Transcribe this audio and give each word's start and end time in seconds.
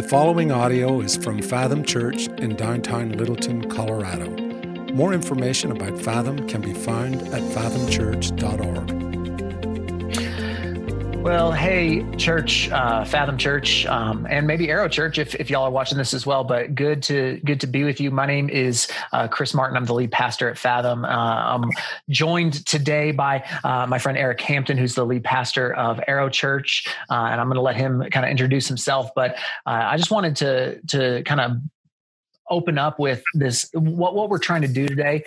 The 0.00 0.08
following 0.08 0.50
audio 0.50 1.02
is 1.02 1.18
from 1.18 1.42
Fathom 1.42 1.84
Church 1.84 2.26
in 2.26 2.56
downtown 2.56 3.12
Littleton, 3.12 3.68
Colorado. 3.68 4.30
More 4.94 5.12
information 5.12 5.70
about 5.72 5.98
Fathom 5.98 6.48
can 6.48 6.62
be 6.62 6.72
found 6.72 7.16
at 7.34 7.42
fathomchurch.org. 7.42 9.19
Well, 11.22 11.52
hey, 11.52 12.02
church, 12.16 12.70
uh, 12.70 13.04
Fathom 13.04 13.36
Church, 13.36 13.84
um, 13.84 14.26
and 14.30 14.46
maybe 14.46 14.70
Arrow 14.70 14.88
Church, 14.88 15.18
if, 15.18 15.34
if 15.34 15.50
y'all 15.50 15.64
are 15.64 15.70
watching 15.70 15.98
this 15.98 16.14
as 16.14 16.24
well. 16.24 16.44
But 16.44 16.74
good 16.74 17.02
to 17.04 17.38
good 17.44 17.60
to 17.60 17.66
be 17.66 17.84
with 17.84 18.00
you. 18.00 18.10
My 18.10 18.24
name 18.24 18.48
is 18.48 18.88
uh, 19.12 19.28
Chris 19.28 19.52
Martin. 19.52 19.76
I'm 19.76 19.84
the 19.84 19.92
lead 19.92 20.12
pastor 20.12 20.48
at 20.48 20.56
Fathom. 20.56 21.04
Uh, 21.04 21.08
I'm 21.08 21.70
joined 22.08 22.64
today 22.64 23.12
by 23.12 23.44
uh, 23.62 23.86
my 23.86 23.98
friend 23.98 24.16
Eric 24.16 24.40
Hampton, 24.40 24.78
who's 24.78 24.94
the 24.94 25.04
lead 25.04 25.22
pastor 25.22 25.74
of 25.74 26.00
Arrow 26.08 26.30
Church, 26.30 26.86
uh, 27.10 27.28
and 27.30 27.38
I'm 27.38 27.48
going 27.48 27.56
to 27.56 27.60
let 27.60 27.76
him 27.76 28.02
kind 28.10 28.24
of 28.24 28.30
introduce 28.30 28.66
himself. 28.66 29.10
But 29.14 29.34
uh, 29.66 29.82
I 29.84 29.98
just 29.98 30.10
wanted 30.10 30.36
to 30.36 30.80
to 30.86 31.22
kind 31.24 31.42
of 31.42 31.58
open 32.48 32.78
up 32.78 32.98
with 32.98 33.22
this 33.34 33.68
what, 33.74 34.14
what 34.14 34.30
we're 34.30 34.38
trying 34.38 34.62
to 34.62 34.68
do 34.68 34.88
today 34.88 35.24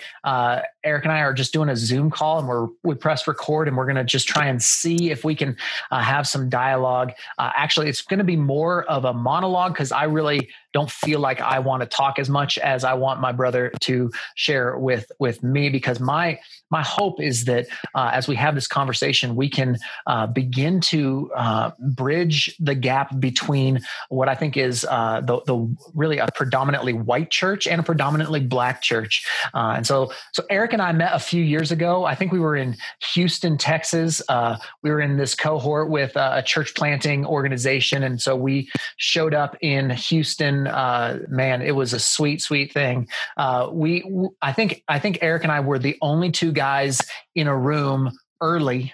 eric 0.84 1.04
and 1.04 1.12
i 1.12 1.20
are 1.20 1.34
just 1.34 1.52
doing 1.52 1.68
a 1.68 1.76
zoom 1.76 2.10
call 2.10 2.38
and 2.38 2.48
we're 2.48 2.68
we 2.82 2.94
press 2.94 3.26
record 3.26 3.68
and 3.68 3.76
we're 3.76 3.84
going 3.86 3.96
to 3.96 4.04
just 4.04 4.28
try 4.28 4.46
and 4.46 4.62
see 4.62 5.10
if 5.10 5.24
we 5.24 5.34
can 5.34 5.56
uh, 5.90 6.00
have 6.00 6.26
some 6.26 6.48
dialogue 6.48 7.12
uh, 7.38 7.50
actually 7.56 7.88
it's 7.88 8.02
going 8.02 8.18
to 8.18 8.24
be 8.24 8.36
more 8.36 8.84
of 8.84 9.04
a 9.04 9.12
monologue 9.12 9.72
because 9.72 9.92
i 9.92 10.04
really 10.04 10.48
don't 10.72 10.90
feel 10.90 11.20
like 11.20 11.40
i 11.40 11.58
want 11.58 11.82
to 11.82 11.86
talk 11.86 12.18
as 12.18 12.28
much 12.28 12.58
as 12.58 12.84
i 12.84 12.92
want 12.92 13.20
my 13.20 13.32
brother 13.32 13.72
to 13.80 14.10
share 14.34 14.78
with 14.78 15.10
with 15.18 15.42
me 15.42 15.68
because 15.68 16.00
my 16.00 16.38
my 16.70 16.82
hope 16.82 17.20
is 17.20 17.44
that 17.44 17.66
uh, 17.94 18.10
as 18.12 18.26
we 18.26 18.34
have 18.34 18.54
this 18.54 18.66
conversation 18.66 19.36
we 19.36 19.48
can 19.48 19.76
uh, 20.06 20.26
begin 20.26 20.80
to 20.80 21.30
uh, 21.36 21.70
bridge 21.78 22.56
the 22.58 22.74
gap 22.74 23.18
between 23.20 23.80
what 24.08 24.28
i 24.28 24.34
think 24.34 24.56
is 24.56 24.82
the, 24.82 25.40
the 25.46 25.76
really 25.94 26.18
a 26.18 26.28
predominantly 26.34 26.92
white 26.92 27.30
church 27.30 27.66
and 27.66 27.80
a 27.80 27.84
predominantly 27.84 28.40
black 28.40 28.82
church. 28.82 29.26
Uh, 29.54 29.74
and 29.76 29.86
so, 29.86 30.12
so 30.32 30.44
Eric 30.50 30.72
and 30.74 30.82
I 30.82 30.92
met 30.92 31.14
a 31.14 31.18
few 31.18 31.42
years 31.42 31.72
ago. 31.72 32.04
I 32.04 32.14
think 32.14 32.32
we 32.32 32.38
were 32.38 32.56
in 32.56 32.76
Houston, 33.14 33.56
Texas. 33.56 34.20
Uh, 34.28 34.58
we 34.82 34.90
were 34.90 35.00
in 35.00 35.16
this 35.16 35.34
cohort 35.34 35.88
with 35.88 36.14
a 36.16 36.42
church 36.44 36.74
planting 36.74 37.24
organization, 37.24 38.02
and 38.02 38.20
so 38.20 38.36
we 38.36 38.68
showed 38.98 39.32
up 39.32 39.56
in 39.62 39.88
Houston. 39.88 40.66
Uh, 40.66 41.20
man, 41.28 41.62
it 41.62 41.74
was 41.76 41.94
a 41.94 41.98
sweet, 41.98 42.42
sweet 42.42 42.72
thing. 42.72 43.08
Uh, 43.38 43.70
we, 43.72 44.04
I 44.42 44.52
think, 44.52 44.82
I 44.88 44.98
think 44.98 45.18
Eric 45.22 45.44
and 45.44 45.52
I 45.52 45.60
were 45.60 45.78
the 45.78 45.96
only 46.02 46.30
two 46.30 46.52
guys 46.52 47.00
in 47.34 47.46
a 47.46 47.56
room 47.56 48.10
early 48.40 48.92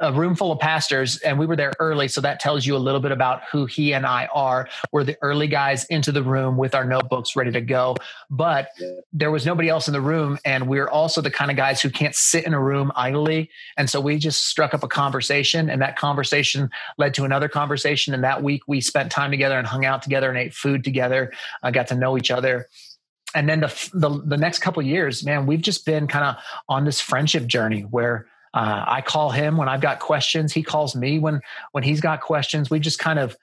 a 0.00 0.12
room 0.12 0.34
full 0.34 0.52
of 0.52 0.58
pastors 0.58 1.18
and 1.18 1.38
we 1.38 1.46
were 1.46 1.56
there 1.56 1.72
early 1.80 2.08
so 2.08 2.20
that 2.20 2.40
tells 2.40 2.64
you 2.64 2.76
a 2.76 2.78
little 2.78 3.00
bit 3.00 3.12
about 3.12 3.42
who 3.50 3.66
he 3.66 3.92
and 3.92 4.06
i 4.06 4.28
are. 4.32 4.68
We're 4.92 5.04
the 5.04 5.16
early 5.22 5.48
guys 5.48 5.84
into 5.86 6.12
the 6.12 6.22
room 6.22 6.56
with 6.56 6.74
our 6.74 6.84
notebooks 6.84 7.36
ready 7.36 7.52
to 7.52 7.60
go 7.60 7.96
but 8.30 8.70
there 9.12 9.30
was 9.30 9.46
nobody 9.46 9.68
else 9.68 9.88
in 9.88 9.92
the 9.92 10.00
room 10.00 10.38
and 10.44 10.68
we're 10.68 10.88
also 10.88 11.20
the 11.20 11.30
kind 11.30 11.50
of 11.50 11.56
guys 11.56 11.80
who 11.80 11.90
can't 11.90 12.14
sit 12.14 12.44
in 12.44 12.54
a 12.54 12.60
room 12.60 12.92
idly 12.96 13.50
and 13.76 13.88
so 13.88 14.00
we 14.00 14.18
just 14.18 14.46
struck 14.46 14.74
up 14.74 14.82
a 14.82 14.88
conversation 14.88 15.70
and 15.70 15.82
that 15.82 15.96
conversation 15.96 16.70
led 16.96 17.14
to 17.14 17.24
another 17.24 17.48
conversation 17.48 18.14
and 18.14 18.22
that 18.24 18.42
week 18.42 18.62
we 18.66 18.80
spent 18.80 19.10
time 19.10 19.30
together 19.30 19.58
and 19.58 19.66
hung 19.66 19.84
out 19.84 20.02
together 20.02 20.28
and 20.28 20.38
ate 20.38 20.54
food 20.54 20.84
together 20.84 21.32
uh, 21.62 21.70
got 21.70 21.86
to 21.88 21.94
know 21.94 22.16
each 22.16 22.30
other. 22.30 22.68
And 23.34 23.48
then 23.48 23.60
the 23.60 23.90
the, 23.92 24.22
the 24.24 24.36
next 24.36 24.60
couple 24.60 24.82
years 24.82 25.24
man 25.24 25.46
we've 25.46 25.60
just 25.60 25.84
been 25.84 26.06
kind 26.06 26.24
of 26.24 26.36
on 26.68 26.84
this 26.84 27.00
friendship 27.00 27.46
journey 27.46 27.82
where 27.82 28.26
uh, 28.54 28.84
I 28.86 29.00
call 29.00 29.30
him 29.30 29.56
when 29.56 29.68
I've 29.68 29.80
got 29.80 30.00
questions. 30.00 30.52
He 30.52 30.62
calls 30.62 30.94
me 30.94 31.18
when 31.18 31.40
when 31.72 31.84
he's 31.84 32.00
got 32.00 32.20
questions. 32.20 32.70
We 32.70 32.80
just 32.80 32.98
kind 32.98 33.18
of 33.18 33.36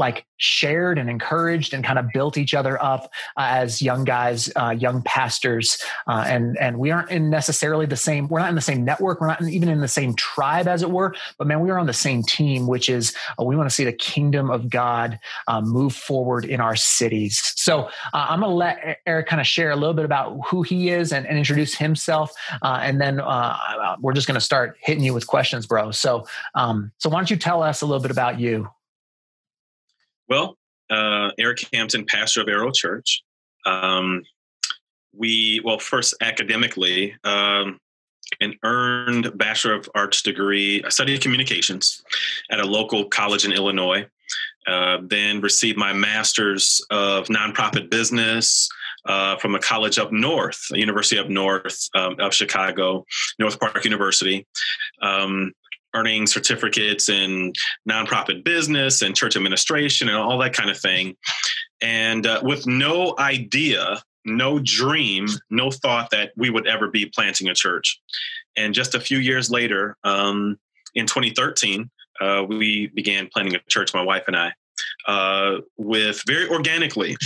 like 0.00 0.26
shared 0.38 0.98
and 0.98 1.08
encouraged 1.08 1.74
and 1.74 1.84
kind 1.84 1.98
of 1.98 2.06
built 2.12 2.36
each 2.36 2.54
other 2.54 2.82
up 2.82 3.04
uh, 3.36 3.46
as 3.50 3.80
young 3.80 4.04
guys, 4.04 4.50
uh, 4.56 4.70
young 4.70 5.02
pastors, 5.02 5.78
uh, 6.08 6.24
and 6.26 6.58
and 6.58 6.78
we 6.78 6.90
aren't 6.90 7.10
in 7.10 7.30
necessarily 7.30 7.86
the 7.86 7.96
same. 7.96 8.26
We're 8.26 8.40
not 8.40 8.48
in 8.48 8.54
the 8.56 8.60
same 8.60 8.84
network. 8.84 9.20
We're 9.20 9.28
not 9.28 9.42
even 9.42 9.68
in 9.68 9.80
the 9.80 9.88
same 9.88 10.14
tribe, 10.14 10.66
as 10.66 10.82
it 10.82 10.90
were. 10.90 11.14
But 11.38 11.46
man, 11.46 11.60
we 11.60 11.70
are 11.70 11.78
on 11.78 11.86
the 11.86 11.92
same 11.92 12.24
team, 12.24 12.66
which 12.66 12.88
is 12.88 13.14
uh, 13.38 13.44
we 13.44 13.56
want 13.56 13.68
to 13.68 13.74
see 13.74 13.84
the 13.84 13.92
kingdom 13.92 14.50
of 14.50 14.68
God 14.68 15.20
uh, 15.46 15.60
move 15.60 15.94
forward 15.94 16.44
in 16.44 16.60
our 16.60 16.74
cities. 16.74 17.52
So 17.56 17.82
uh, 18.12 18.26
I'm 18.30 18.40
going 18.40 18.50
to 18.50 18.56
let 18.56 18.98
Eric 19.06 19.28
kind 19.28 19.40
of 19.40 19.46
share 19.46 19.70
a 19.70 19.76
little 19.76 19.94
bit 19.94 20.04
about 20.04 20.40
who 20.46 20.62
he 20.62 20.88
is 20.88 21.12
and, 21.12 21.26
and 21.26 21.38
introduce 21.38 21.74
himself, 21.74 22.32
and 22.62 23.00
then 23.00 23.20
we're 24.00 24.14
just 24.14 24.26
going 24.26 24.34
to 24.34 24.40
start 24.40 24.76
hitting 24.80 25.04
you 25.04 25.14
with 25.14 25.26
questions, 25.26 25.66
bro. 25.66 25.90
So 25.90 26.26
um, 26.54 26.92
so 26.98 27.10
why 27.10 27.18
don't 27.18 27.30
you 27.30 27.36
tell 27.36 27.62
us 27.62 27.82
a 27.82 27.86
little 27.86 28.02
bit 28.02 28.10
about 28.10 28.40
you? 28.40 28.68
Well, 30.30 30.56
uh, 30.90 31.30
Eric 31.38 31.66
Hampton, 31.72 32.06
pastor 32.06 32.40
of 32.40 32.48
Arrow 32.48 32.70
Church. 32.70 33.22
Um, 33.66 34.22
we, 35.12 35.60
well, 35.64 35.80
first 35.80 36.14
academically, 36.22 37.16
um, 37.24 37.78
an 38.40 38.54
earned 38.62 39.36
Bachelor 39.36 39.74
of 39.74 39.88
Arts 39.92 40.22
degree, 40.22 40.84
I 40.84 40.88
studied 40.88 41.20
communications 41.20 42.02
at 42.48 42.60
a 42.60 42.64
local 42.64 43.06
college 43.06 43.44
in 43.44 43.52
Illinois. 43.52 44.06
Uh, 44.68 44.98
then 45.02 45.40
received 45.40 45.76
my 45.76 45.92
master's 45.92 46.80
of 46.90 47.26
nonprofit 47.26 47.90
business 47.90 48.68
uh, 49.06 49.36
from 49.36 49.54
a 49.54 49.58
college 49.58 49.98
up 49.98 50.12
north, 50.12 50.60
University 50.70 51.18
up 51.18 51.28
north 51.28 51.88
um, 51.94 52.14
of 52.20 52.32
Chicago, 52.32 53.04
North 53.38 53.58
Park 53.58 53.84
University. 53.84 54.46
Um, 55.02 55.52
earning 55.94 56.26
certificates 56.26 57.08
in 57.08 57.52
nonprofit 57.88 58.44
business 58.44 59.02
and 59.02 59.16
church 59.16 59.36
administration 59.36 60.08
and 60.08 60.16
all 60.16 60.38
that 60.38 60.52
kind 60.52 60.70
of 60.70 60.78
thing. 60.78 61.16
And 61.82 62.26
uh, 62.26 62.40
with 62.42 62.66
no 62.66 63.14
idea, 63.18 64.02
no 64.24 64.58
dream, 64.58 65.26
no 65.50 65.70
thought 65.70 66.10
that 66.10 66.32
we 66.36 66.50
would 66.50 66.66
ever 66.66 66.88
be 66.88 67.06
planting 67.06 67.48
a 67.48 67.54
church. 67.54 68.00
And 68.56 68.74
just 68.74 68.94
a 68.94 69.00
few 69.00 69.18
years 69.18 69.50
later, 69.50 69.96
um, 70.04 70.58
in 70.94 71.06
2013, 71.06 71.90
uh, 72.20 72.44
we 72.46 72.88
began 72.88 73.28
planting 73.32 73.54
a 73.54 73.60
church, 73.68 73.94
my 73.94 74.02
wife 74.02 74.24
and 74.26 74.36
I, 74.36 74.52
uh, 75.06 75.60
with 75.78 76.22
very 76.26 76.48
organically 76.48 77.16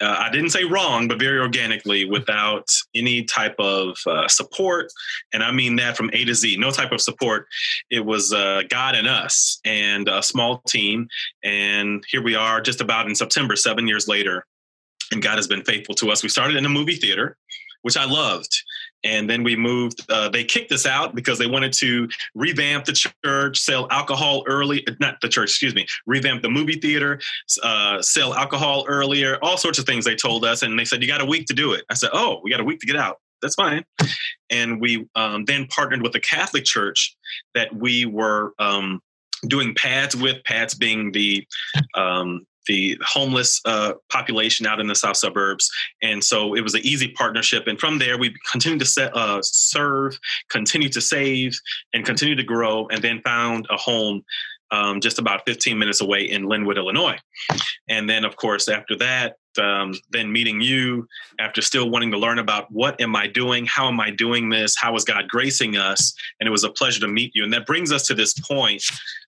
uh, 0.00 0.16
I 0.18 0.30
didn't 0.30 0.50
say 0.50 0.64
wrong, 0.64 1.08
but 1.08 1.18
very 1.18 1.38
organically 1.38 2.04
without 2.04 2.66
any 2.94 3.24
type 3.24 3.54
of 3.58 3.98
uh, 4.06 4.28
support. 4.28 4.90
And 5.32 5.42
I 5.42 5.52
mean 5.52 5.76
that 5.76 5.96
from 5.96 6.10
A 6.12 6.24
to 6.24 6.34
Z, 6.34 6.56
no 6.56 6.70
type 6.70 6.92
of 6.92 7.00
support. 7.00 7.46
It 7.90 8.04
was 8.04 8.32
uh, 8.32 8.62
God 8.68 8.94
and 8.94 9.06
us 9.06 9.60
and 9.64 10.08
a 10.08 10.22
small 10.22 10.62
team. 10.66 11.08
And 11.44 12.02
here 12.10 12.22
we 12.22 12.34
are 12.34 12.60
just 12.60 12.80
about 12.80 13.08
in 13.08 13.14
September, 13.14 13.56
seven 13.56 13.86
years 13.86 14.08
later. 14.08 14.46
And 15.12 15.22
God 15.22 15.36
has 15.36 15.48
been 15.48 15.64
faithful 15.64 15.94
to 15.96 16.10
us. 16.10 16.22
We 16.22 16.28
started 16.28 16.56
in 16.56 16.64
a 16.64 16.70
movie 16.70 16.96
theater, 16.96 17.36
which 17.82 17.96
I 17.96 18.04
loved 18.04 18.62
and 19.04 19.28
then 19.28 19.42
we 19.42 19.56
moved 19.56 20.04
uh, 20.10 20.28
they 20.28 20.44
kicked 20.44 20.72
us 20.72 20.86
out 20.86 21.14
because 21.14 21.38
they 21.38 21.46
wanted 21.46 21.72
to 21.72 22.08
revamp 22.34 22.84
the 22.84 22.92
church 22.92 23.58
sell 23.58 23.86
alcohol 23.90 24.42
early 24.46 24.84
not 25.00 25.16
the 25.22 25.28
church 25.28 25.50
excuse 25.50 25.74
me 25.74 25.86
revamp 26.06 26.42
the 26.42 26.50
movie 26.50 26.78
theater 26.78 27.20
uh, 27.62 28.00
sell 28.02 28.34
alcohol 28.34 28.84
earlier 28.88 29.38
all 29.42 29.56
sorts 29.56 29.78
of 29.78 29.86
things 29.86 30.04
they 30.04 30.14
told 30.14 30.44
us. 30.44 30.62
And 30.62 30.78
they 30.78 30.84
said 30.84 31.02
you 31.02 31.08
got 31.08 31.20
a 31.20 31.26
week 31.26 31.46
to 31.46 31.54
do 31.54 31.72
it. 31.72 31.84
I 31.90 31.94
said 31.94 32.10
oh 32.12 32.40
we 32.42 32.50
got 32.50 32.60
a 32.60 32.64
week 32.64 32.80
to 32.80 32.86
get 32.86 32.96
out. 32.96 33.18
That's 33.42 33.54
fine. 33.54 33.84
And 34.50 34.80
we 34.80 35.06
um, 35.14 35.44
then 35.46 35.66
partnered 35.68 36.02
with 36.02 36.12
the 36.12 36.20
catholic 36.20 36.64
church 36.64 37.16
that 37.54 37.74
we 37.74 38.04
were 38.04 38.52
um, 38.58 39.00
doing 39.46 39.74
PADS 39.74 40.14
with 40.16 40.44
PADS 40.44 40.74
being 40.74 41.12
the 41.12 41.46
um, 41.94 42.46
the 42.66 42.98
homeless 43.04 43.60
uh, 43.64 43.94
population 44.10 44.66
out 44.66 44.80
in 44.80 44.86
the 44.86 44.94
south 44.94 45.16
suburbs. 45.16 45.70
And 46.02 46.22
so 46.22 46.54
it 46.54 46.60
was 46.60 46.74
an 46.74 46.82
easy 46.84 47.08
partnership. 47.08 47.66
And 47.66 47.78
from 47.78 47.98
there, 47.98 48.18
we 48.18 48.34
continued 48.50 48.80
to 48.80 48.86
set, 48.86 49.16
uh, 49.16 49.40
serve, 49.42 50.18
continue 50.48 50.88
to 50.90 51.00
save, 51.00 51.58
and 51.94 52.04
continue 52.04 52.36
to 52.36 52.44
grow, 52.44 52.86
and 52.88 53.02
then 53.02 53.22
found 53.22 53.66
a 53.70 53.76
home 53.76 54.24
um, 54.70 55.00
just 55.00 55.18
about 55.18 55.42
15 55.46 55.78
minutes 55.78 56.00
away 56.00 56.30
in 56.30 56.44
Lynwood, 56.44 56.76
Illinois. 56.76 57.18
And 57.88 58.08
then, 58.08 58.24
of 58.24 58.36
course, 58.36 58.68
after 58.68 58.96
that, 58.96 59.36
um, 59.58 59.94
then 60.10 60.30
meeting 60.30 60.60
you 60.60 61.06
after 61.38 61.62
still 61.62 61.90
wanting 61.90 62.10
to 62.12 62.18
learn 62.18 62.38
about 62.38 62.70
what 62.70 63.00
am 63.00 63.16
I 63.16 63.26
doing? 63.26 63.66
How 63.66 63.88
am 63.88 64.00
I 64.00 64.10
doing 64.10 64.48
this? 64.48 64.76
How 64.78 64.94
is 64.94 65.04
God 65.04 65.28
gracing 65.28 65.76
us? 65.76 66.14
And 66.38 66.46
it 66.46 66.50
was 66.50 66.64
a 66.64 66.70
pleasure 66.70 67.00
to 67.00 67.08
meet 67.08 67.32
you. 67.34 67.44
And 67.44 67.52
that 67.52 67.66
brings 67.66 67.92
us 67.92 68.06
to 68.06 68.14
this 68.14 68.34
point 68.34 68.82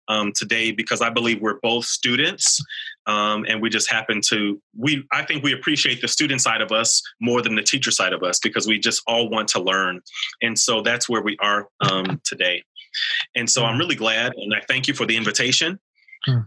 um, 0.09 0.33
today 0.35 0.73
because 0.73 1.01
I 1.01 1.11
believe 1.11 1.41
we're 1.41 1.61
both 1.61 1.85
students. 1.85 2.63
Um, 3.07 3.45
and 3.49 3.61
we 3.61 3.69
just 3.69 3.91
happen 3.91 4.21
to 4.29 4.63
we 4.79 5.05
i 5.11 5.25
think 5.25 5.43
we 5.43 5.53
appreciate 5.53 6.01
the 6.01 6.07
student 6.07 6.41
side 6.41 6.61
of 6.61 6.71
us 6.71 7.03
more 7.21 7.43
than 7.43 7.57
the 7.57 7.63
teacher 7.63 7.91
side 7.91 8.13
of 8.13 8.23
us 8.23 8.39
because 8.39 8.69
we 8.69 8.79
just 8.79 9.03
all 9.09 9.29
want 9.29 9.49
to 9.49 9.61
learn 9.61 10.01
and 10.41 10.57
so 10.57 10.83
that's 10.83 11.09
where 11.09 11.21
we 11.21 11.37
are 11.41 11.67
um, 11.81 12.21
today 12.23 12.63
and 13.35 13.51
so 13.51 13.65
i'm 13.65 13.77
really 13.77 13.97
glad 13.97 14.33
and 14.37 14.55
i 14.55 14.61
thank 14.69 14.87
you 14.87 14.95
for 14.95 15.05
the 15.05 15.17
invitation 15.17 15.81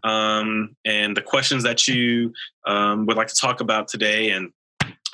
um, 0.04 0.76
and 0.86 1.16
the 1.16 1.22
questions 1.22 1.64
that 1.64 1.88
you 1.88 2.34
um, 2.66 3.06
would 3.06 3.18
like 3.18 3.28
to 3.28 3.36
talk 3.36 3.62
about 3.62 3.88
today 3.88 4.32
and 4.32 4.52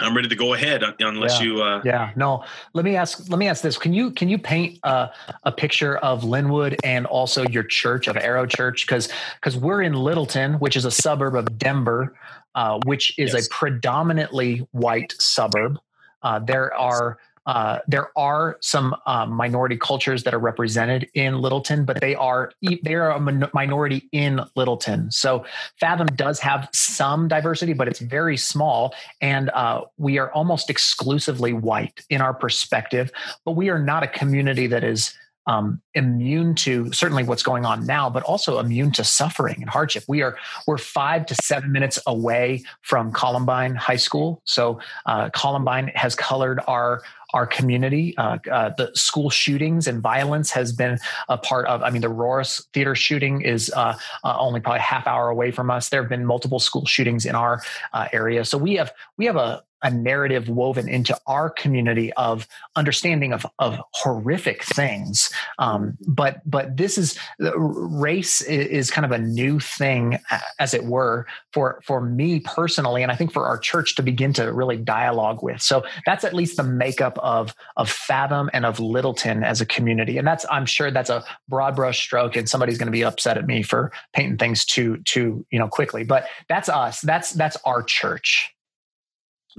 I'm 0.02 0.16
ready 0.16 0.28
to 0.28 0.36
go 0.36 0.54
ahead 0.54 0.84
unless 1.00 1.40
yeah. 1.40 1.46
you. 1.46 1.62
Uh, 1.62 1.82
yeah, 1.86 2.12
no. 2.16 2.44
Let 2.74 2.86
me 2.86 2.96
ask. 2.96 3.30
Let 3.30 3.38
me 3.38 3.48
ask 3.48 3.62
this. 3.62 3.78
Can 3.78 3.94
you 3.94 4.12
can 4.12 4.30
you 4.30 4.38
paint 4.38 4.80
uh, 4.84 5.08
a 5.44 5.52
picture 5.52 5.98
of 5.98 6.24
Lynwood 6.24 6.78
and 6.84 7.06
also 7.06 7.44
your 7.48 7.64
church 7.64 8.08
of 8.08 8.18
Arrow 8.18 8.46
Church? 8.46 8.86
Because 8.86 9.10
because 9.36 9.58
we're 9.58 9.82
in 9.82 9.94
Littleton, 9.94 10.56
which 10.56 10.76
is 10.76 10.86
a 10.86 10.92
suburb 10.92 11.36
of 11.36 11.58
Denver, 11.58 12.18
uh, 12.56 12.80
which 12.86 13.18
is 13.20 13.34
yes. 13.34 13.46
a 13.46 13.50
predominantly 13.50 14.68
white 14.72 15.14
suburb. 15.20 15.80
Uh, 16.24 16.40
there 16.40 16.74
are 16.76 17.18
uh, 17.46 17.80
there 17.88 18.10
are 18.18 18.58
some 18.62 18.96
uh, 19.06 19.26
minority 19.26 19.78
cultures 19.78 20.24
that 20.24 20.34
are 20.34 20.40
represented 20.40 21.10
in 21.14 21.40
Littleton, 21.40 21.86
but 21.86 22.00
they 22.00 22.16
are 22.16 22.52
they 22.84 22.94
are 22.94 23.12
a 23.12 23.50
minority 23.54 24.08
in 24.12 24.42
Littleton. 24.56 25.12
So 25.12 25.46
Fathom 25.80 26.08
does 26.08 26.40
have 26.40 26.70
some 26.74 27.28
diversity, 27.28 27.74
but 27.74 27.88
it's 27.88 28.00
very 28.00 28.38
small, 28.38 28.94
and 29.22 29.50
uh, 29.52 29.82
we 29.98 30.20
are 30.20 30.32
almost 30.34 30.70
exclusively 30.70 31.54
white 31.54 32.02
in 32.10 32.22
our 32.22 32.34
perspective. 32.34 33.12
But 33.44 33.54
we 33.54 33.70
are 33.70 33.80
not 33.80 34.04
a 34.04 34.08
community 34.08 34.68
that 34.68 34.84
is 34.84 35.14
um, 35.48 35.82
immune 35.96 36.56
to 36.56 36.92
certainly 36.94 37.24
what's 37.24 37.44
going 37.44 37.66
on 37.66 37.86
now, 37.86 38.10
but 38.10 38.24
also 38.24 38.60
immune 38.60 38.92
to 38.92 39.04
suffering 39.04 39.58
and 39.60 39.70
hardship. 39.70 40.04
We 40.08 40.22
are 40.22 40.38
we're 40.68 40.78
five 40.78 41.26
to 41.28 41.36
seven 41.36 41.72
minutes 41.72 42.00
away 42.06 42.64
from 42.82 43.12
Columbine 43.12 43.76
High 43.76 43.96
School, 43.96 44.42
so 44.46 44.80
uh, 45.06 45.30
Columbine 45.30 45.92
has 45.96 46.16
colored 46.16 46.60
our 46.68 47.02
our 47.34 47.48
community. 47.48 48.16
Uh, 48.18 48.38
uh, 48.52 48.72
the 48.78 48.92
school 48.94 49.30
shootings 49.30 49.88
and 49.88 50.02
violence 50.02 50.52
has 50.52 50.72
been 50.72 50.98
a 51.30 51.38
part 51.38 51.68
of. 51.68 51.82
I 51.84 51.90
mean, 51.90 52.02
the 52.02 52.10
Aurora's 52.10 52.68
Theater 52.74 52.96
shooting 52.96 53.42
is 53.42 53.72
uh, 53.76 53.98
uh 54.24 54.38
only 54.38 54.60
probably 54.60 54.80
half 54.80 55.08
hour 55.08 55.30
away 55.30 55.52
from 55.52 55.70
us. 55.70 55.90
There 55.90 56.02
have 56.02 56.10
been 56.10 56.26
multiple 56.26 56.60
school 56.60 56.86
shootings 56.86 57.26
in 57.26 57.36
our 57.36 57.62
uh, 57.94 58.08
area, 58.14 58.46
so 58.46 58.58
we 58.58 58.76
have 58.76 58.92
we 59.18 59.26
have 59.26 59.36
a 59.36 59.64
a 59.84 59.90
narrative 59.90 60.50
woven 60.50 60.88
into 60.88 61.18
our 61.28 61.50
community 61.50 62.12
of 62.14 62.48
understanding 62.76 63.34
of, 63.34 63.46
of 63.60 63.80
horrific 63.94 64.64
things. 64.64 65.32
Um, 65.60 65.98
but 66.08 66.42
but 66.46 66.78
this 66.78 66.98
is 66.98 67.18
race 67.40 68.42
is 68.42 68.92
kind 68.92 69.06
of 69.06 69.12
a 69.12 69.18
new 69.18 69.60
thing, 69.60 70.20
as 70.60 70.74
it 70.74 70.86
were, 70.86 71.26
for 71.54 71.82
for 71.86 72.02
me 72.02 72.40
personally, 72.40 73.04
and 73.04 73.12
I 73.12 73.16
think 73.16 73.32
for 73.32 73.46
our 73.46 73.58
church 73.58 73.96
to 73.96 74.04
begin 74.04 74.34
to 74.34 74.52
really 74.52 74.78
dialogue 74.78 75.44
with. 75.44 75.62
So 75.62 75.84
that's 76.06 76.24
at 76.24 76.34
least 76.34 76.58
the 76.58 76.64
makeup 76.64 77.18
of 77.22 77.54
of 77.78 77.90
Fathom 77.90 78.50
and 78.54 78.66
of 78.66 78.80
Littleton 78.80 79.44
as 79.44 79.62
a 79.62 79.66
community, 79.66 80.18
and 80.18 80.28
that's 80.28 80.46
I'm 80.50 80.66
sure 80.66 80.92
that's 80.92 81.10
a 81.10 81.24
broad 81.48 81.76
brush 81.76 82.02
stroke, 82.02 82.36
and 82.36 82.48
somebody's 82.48 82.78
going 82.78 82.88
to 82.88 82.92
be 82.92 83.04
upset 83.04 83.38
at 83.38 83.46
me 83.46 83.64
for 83.64 83.92
painting 84.14 84.38
things 84.38 84.66
too 84.66 84.98
too 85.06 85.46
you 85.52 85.60
know 85.60 85.68
quickly. 85.68 86.04
But 86.04 86.28
that's 86.50 86.70
us. 86.70 87.02
That's 87.02 87.32
that's 87.32 87.58
our 87.66 87.84
church. 87.84 88.54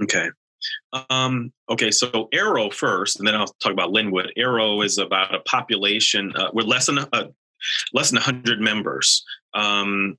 Okay. 0.01 0.29
Um, 1.09 1.51
okay, 1.69 1.91
so 1.91 2.29
Arrow 2.31 2.69
first, 2.69 3.19
and 3.19 3.27
then 3.27 3.35
I'll 3.35 3.47
talk 3.61 3.73
about 3.73 3.91
Lynwood. 3.91 4.29
Arrow 4.37 4.81
is 4.81 4.97
about 4.97 5.35
a 5.35 5.39
population. 5.41 6.33
Uh, 6.35 6.49
we're 6.53 6.63
less 6.63 6.85
than 6.85 6.99
uh, 6.99 7.25
less 7.93 8.09
than 8.09 8.17
100 8.17 8.61
members. 8.61 9.23
Um, 9.53 10.17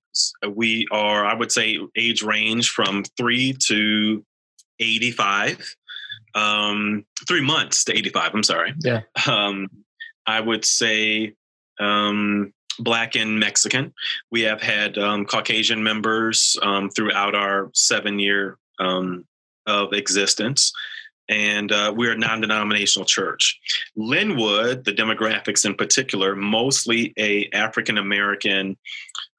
we 0.48 0.86
are, 0.90 1.24
I 1.24 1.34
would 1.34 1.52
say, 1.52 1.78
age 1.96 2.22
range 2.22 2.70
from 2.70 3.04
three 3.16 3.56
to 3.66 4.24
85. 4.80 5.76
Um, 6.34 7.04
three 7.28 7.40
months 7.40 7.84
to 7.84 7.96
85. 7.96 8.34
I'm 8.34 8.42
sorry. 8.42 8.74
Yeah. 8.80 9.02
Um, 9.26 9.68
I 10.26 10.40
would 10.40 10.64
say 10.64 11.34
um, 11.78 12.52
Black 12.78 13.14
and 13.14 13.38
Mexican. 13.38 13.92
We 14.30 14.42
have 14.42 14.60
had 14.60 14.98
um, 14.98 15.26
Caucasian 15.26 15.82
members 15.82 16.56
um, 16.62 16.90
throughout 16.90 17.34
our 17.34 17.70
seven 17.72 18.18
year 18.18 18.58
um, 18.80 19.24
of 19.66 19.92
existence. 19.92 20.72
And 21.28 21.72
uh, 21.72 21.92
we're 21.96 22.12
a 22.12 22.18
non 22.18 22.42
denominational 22.42 23.06
church. 23.06 23.58
Lynwood, 23.96 24.84
the 24.84 24.92
demographics 24.92 25.64
in 25.64 25.74
particular, 25.74 26.36
mostly 26.36 27.14
a 27.18 27.48
African 27.54 27.96
American, 27.96 28.76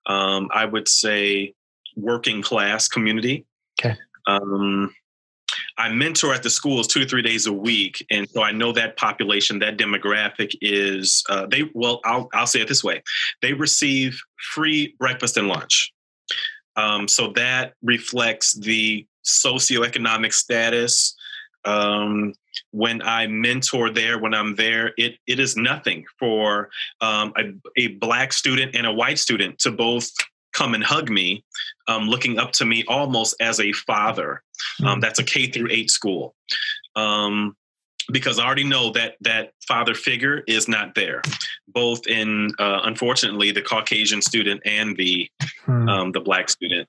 um, 0.07 0.49
I 0.51 0.65
would 0.65 0.87
say, 0.87 1.53
working 1.95 2.41
class 2.41 2.87
community. 2.87 3.45
Okay. 3.79 3.95
Um, 4.25 4.95
I 5.77 5.89
mentor 5.89 6.33
at 6.33 6.43
the 6.43 6.49
schools 6.49 6.87
two 6.87 7.01
to 7.01 7.05
three 7.05 7.21
days 7.21 7.45
a 7.47 7.53
week, 7.53 8.05
and 8.09 8.29
so 8.29 8.41
I 8.41 8.51
know 8.51 8.71
that 8.71 8.97
population, 8.97 9.59
that 9.59 9.77
demographic 9.77 10.55
is 10.61 11.23
uh, 11.29 11.45
they. 11.45 11.69
Well, 11.73 11.99
I'll 12.03 12.29
I'll 12.33 12.47
say 12.47 12.61
it 12.61 12.67
this 12.67 12.83
way: 12.83 13.03
they 13.41 13.53
receive 13.53 14.19
free 14.53 14.95
breakfast 14.99 15.37
and 15.37 15.47
lunch. 15.47 15.93
Um, 16.77 17.07
so 17.07 17.31
that 17.33 17.73
reflects 17.81 18.53
the 18.53 19.05
socioeconomic 19.25 20.33
status. 20.33 21.15
Um, 21.65 22.33
when 22.71 23.01
I 23.01 23.25
mentor 23.27 23.89
there, 23.89 24.19
when 24.19 24.33
I'm 24.33 24.55
there, 24.55 24.93
it 24.97 25.15
it 25.25 25.39
is 25.39 25.57
nothing 25.57 26.05
for 26.19 26.69
um, 27.01 27.33
a, 27.37 27.53
a, 27.77 27.87
black 27.87 28.33
student 28.33 28.75
and 28.75 28.85
a 28.85 28.93
white 28.93 29.17
student 29.17 29.57
to 29.59 29.71
both 29.71 30.11
come 30.53 30.75
and 30.75 30.83
hug 30.83 31.09
me, 31.09 31.43
um, 31.87 32.07
looking 32.07 32.37
up 32.37 32.51
to 32.53 32.65
me 32.65 32.83
almost 32.87 33.35
as 33.41 33.59
a 33.59 33.71
father. 33.73 34.43
Mm-hmm. 34.79 34.99
that's 34.99 35.19
a 35.19 35.23
K 35.23 35.47
through 35.47 35.69
eight 35.71 35.89
school. 35.89 36.35
Um, 36.95 37.55
because 38.11 38.39
I 38.39 38.45
already 38.45 38.63
know 38.63 38.91
that 38.91 39.15
that 39.21 39.53
father 39.67 39.93
figure 39.93 40.43
is 40.47 40.67
not 40.67 40.95
there, 40.95 41.21
both 41.67 42.05
in 42.07 42.51
uh, 42.59 42.81
unfortunately 42.83 43.51
the 43.51 43.61
Caucasian 43.61 44.21
student 44.21 44.61
and 44.65 44.95
the 44.95 45.29
hmm. 45.65 45.89
um, 45.89 46.11
the 46.11 46.19
black 46.19 46.49
student. 46.49 46.87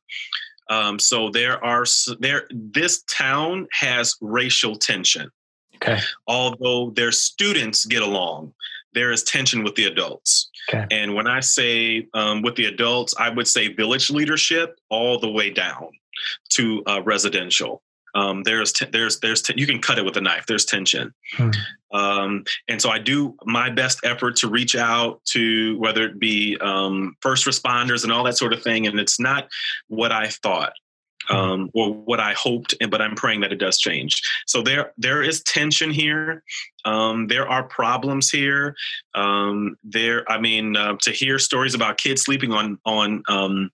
Um, 0.68 0.98
so 0.98 1.30
there 1.30 1.62
are 1.64 1.84
there. 2.18 2.46
This 2.50 3.02
town 3.04 3.66
has 3.72 4.16
racial 4.20 4.76
tension. 4.76 5.30
Okay. 5.76 6.00
Although 6.26 6.90
their 6.90 7.12
students 7.12 7.84
get 7.84 8.02
along, 8.02 8.54
there 8.94 9.12
is 9.12 9.22
tension 9.22 9.62
with 9.62 9.74
the 9.74 9.84
adults. 9.84 10.50
Okay. 10.68 10.86
And 10.90 11.14
when 11.14 11.26
I 11.26 11.40
say 11.40 12.08
um, 12.14 12.42
with 12.42 12.56
the 12.56 12.64
adults, 12.64 13.14
I 13.18 13.28
would 13.28 13.46
say 13.46 13.68
village 13.68 14.10
leadership 14.10 14.78
all 14.88 15.18
the 15.20 15.30
way 15.30 15.50
down 15.50 15.90
to 16.54 16.82
uh, 16.86 17.02
residential. 17.02 17.82
Um, 18.16 18.42
there's 18.44 18.72
t- 18.72 18.86
there's 18.90 19.20
there's 19.20 19.42
t- 19.42 19.54
you 19.56 19.66
can 19.66 19.78
cut 19.78 19.98
it 19.98 20.04
with 20.04 20.16
a 20.16 20.22
knife. 20.22 20.46
There's 20.46 20.64
tension, 20.64 21.12
hmm. 21.36 21.50
um, 21.92 22.44
and 22.66 22.80
so 22.80 22.88
I 22.88 22.98
do 22.98 23.36
my 23.44 23.68
best 23.68 24.00
effort 24.04 24.36
to 24.36 24.48
reach 24.48 24.74
out 24.74 25.22
to 25.26 25.78
whether 25.78 26.04
it 26.04 26.18
be 26.18 26.56
um, 26.62 27.14
first 27.20 27.46
responders 27.46 28.04
and 28.04 28.12
all 28.12 28.24
that 28.24 28.38
sort 28.38 28.54
of 28.54 28.62
thing. 28.62 28.86
And 28.86 28.98
it's 28.98 29.20
not 29.20 29.48
what 29.88 30.12
I 30.12 30.28
thought 30.28 30.72
hmm. 31.28 31.36
um, 31.36 31.70
or 31.74 31.92
what 31.92 32.18
I 32.18 32.32
hoped, 32.32 32.74
but 32.90 33.02
I'm 33.02 33.16
praying 33.16 33.40
that 33.42 33.52
it 33.52 33.58
does 33.58 33.76
change. 33.76 34.22
So 34.46 34.62
there 34.62 34.92
there 34.96 35.22
is 35.22 35.42
tension 35.42 35.90
here. 35.90 36.42
Um, 36.86 37.26
there 37.26 37.46
are 37.46 37.64
problems 37.64 38.30
here. 38.30 38.74
Um, 39.14 39.76
there, 39.84 40.24
I 40.32 40.40
mean, 40.40 40.74
uh, 40.74 40.96
to 41.02 41.10
hear 41.10 41.38
stories 41.38 41.74
about 41.74 41.98
kids 41.98 42.22
sleeping 42.22 42.52
on 42.52 42.78
on 42.86 43.22
um, 43.28 43.70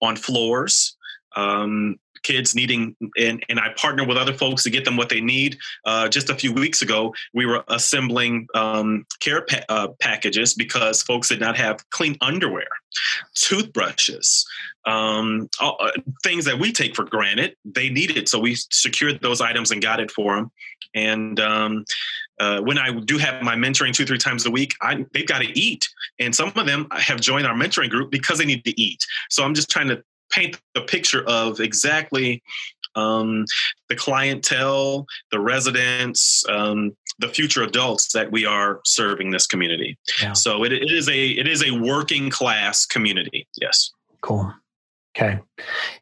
on 0.00 0.16
floors. 0.16 0.96
Um, 1.36 1.98
kids 2.24 2.54
needing, 2.54 2.96
and, 3.16 3.44
and 3.48 3.60
I 3.60 3.68
partner 3.76 4.04
with 4.04 4.16
other 4.16 4.32
folks 4.32 4.64
to 4.64 4.70
get 4.70 4.84
them 4.84 4.96
what 4.96 5.08
they 5.08 5.20
need. 5.20 5.58
Uh, 5.84 6.08
just 6.08 6.30
a 6.30 6.34
few 6.34 6.52
weeks 6.52 6.82
ago, 6.82 7.14
we 7.32 7.46
were 7.46 7.62
assembling 7.68 8.48
um, 8.54 9.06
care 9.20 9.42
pa- 9.42 9.64
uh, 9.68 9.88
packages 10.00 10.54
because 10.54 11.02
folks 11.02 11.28
did 11.28 11.38
not 11.38 11.56
have 11.56 11.88
clean 11.90 12.16
underwear, 12.20 12.66
toothbrushes, 13.34 14.44
um, 14.86 15.48
all, 15.60 15.76
uh, 15.80 15.90
things 16.22 16.44
that 16.46 16.58
we 16.58 16.72
take 16.72 16.96
for 16.96 17.04
granted. 17.04 17.54
They 17.64 17.90
needed, 17.90 18.28
so 18.28 18.40
we 18.40 18.56
secured 18.70 19.20
those 19.22 19.40
items 19.40 19.70
and 19.70 19.80
got 19.80 20.00
it 20.00 20.10
for 20.10 20.34
them. 20.34 20.50
And 20.94 21.38
um, 21.40 21.84
uh, 22.40 22.60
when 22.60 22.78
I 22.78 22.92
do 23.00 23.18
have 23.18 23.42
my 23.42 23.54
mentoring 23.54 23.92
two, 23.92 24.04
three 24.04 24.18
times 24.18 24.46
a 24.46 24.50
week, 24.50 24.74
I, 24.80 25.04
they've 25.12 25.26
got 25.26 25.42
to 25.42 25.58
eat. 25.58 25.88
And 26.18 26.34
some 26.34 26.52
of 26.54 26.66
them 26.66 26.86
have 26.92 27.20
joined 27.20 27.46
our 27.46 27.54
mentoring 27.54 27.90
group 27.90 28.10
because 28.10 28.38
they 28.38 28.44
need 28.44 28.64
to 28.64 28.80
eat. 28.80 29.04
So 29.30 29.44
I'm 29.44 29.54
just 29.54 29.70
trying 29.70 29.88
to 29.88 30.02
paint 30.34 30.60
the 30.74 30.80
picture 30.82 31.24
of 31.26 31.60
exactly 31.60 32.42
um, 32.96 33.44
the 33.88 33.96
clientele, 33.96 35.06
the 35.30 35.40
residents, 35.40 36.44
um, 36.48 36.96
the 37.18 37.28
future 37.28 37.62
adults 37.62 38.12
that 38.12 38.30
we 38.30 38.44
are 38.44 38.80
serving 38.84 39.30
this 39.30 39.46
community. 39.46 39.96
Yeah. 40.20 40.32
So 40.32 40.64
it, 40.64 40.72
it 40.72 40.90
is 40.90 41.08
a 41.08 41.28
it 41.28 41.46
is 41.46 41.62
a 41.64 41.72
working 41.72 42.30
class 42.30 42.86
community. 42.86 43.46
Yes. 43.60 43.92
Cool. 44.20 44.52
Okay. 45.16 45.38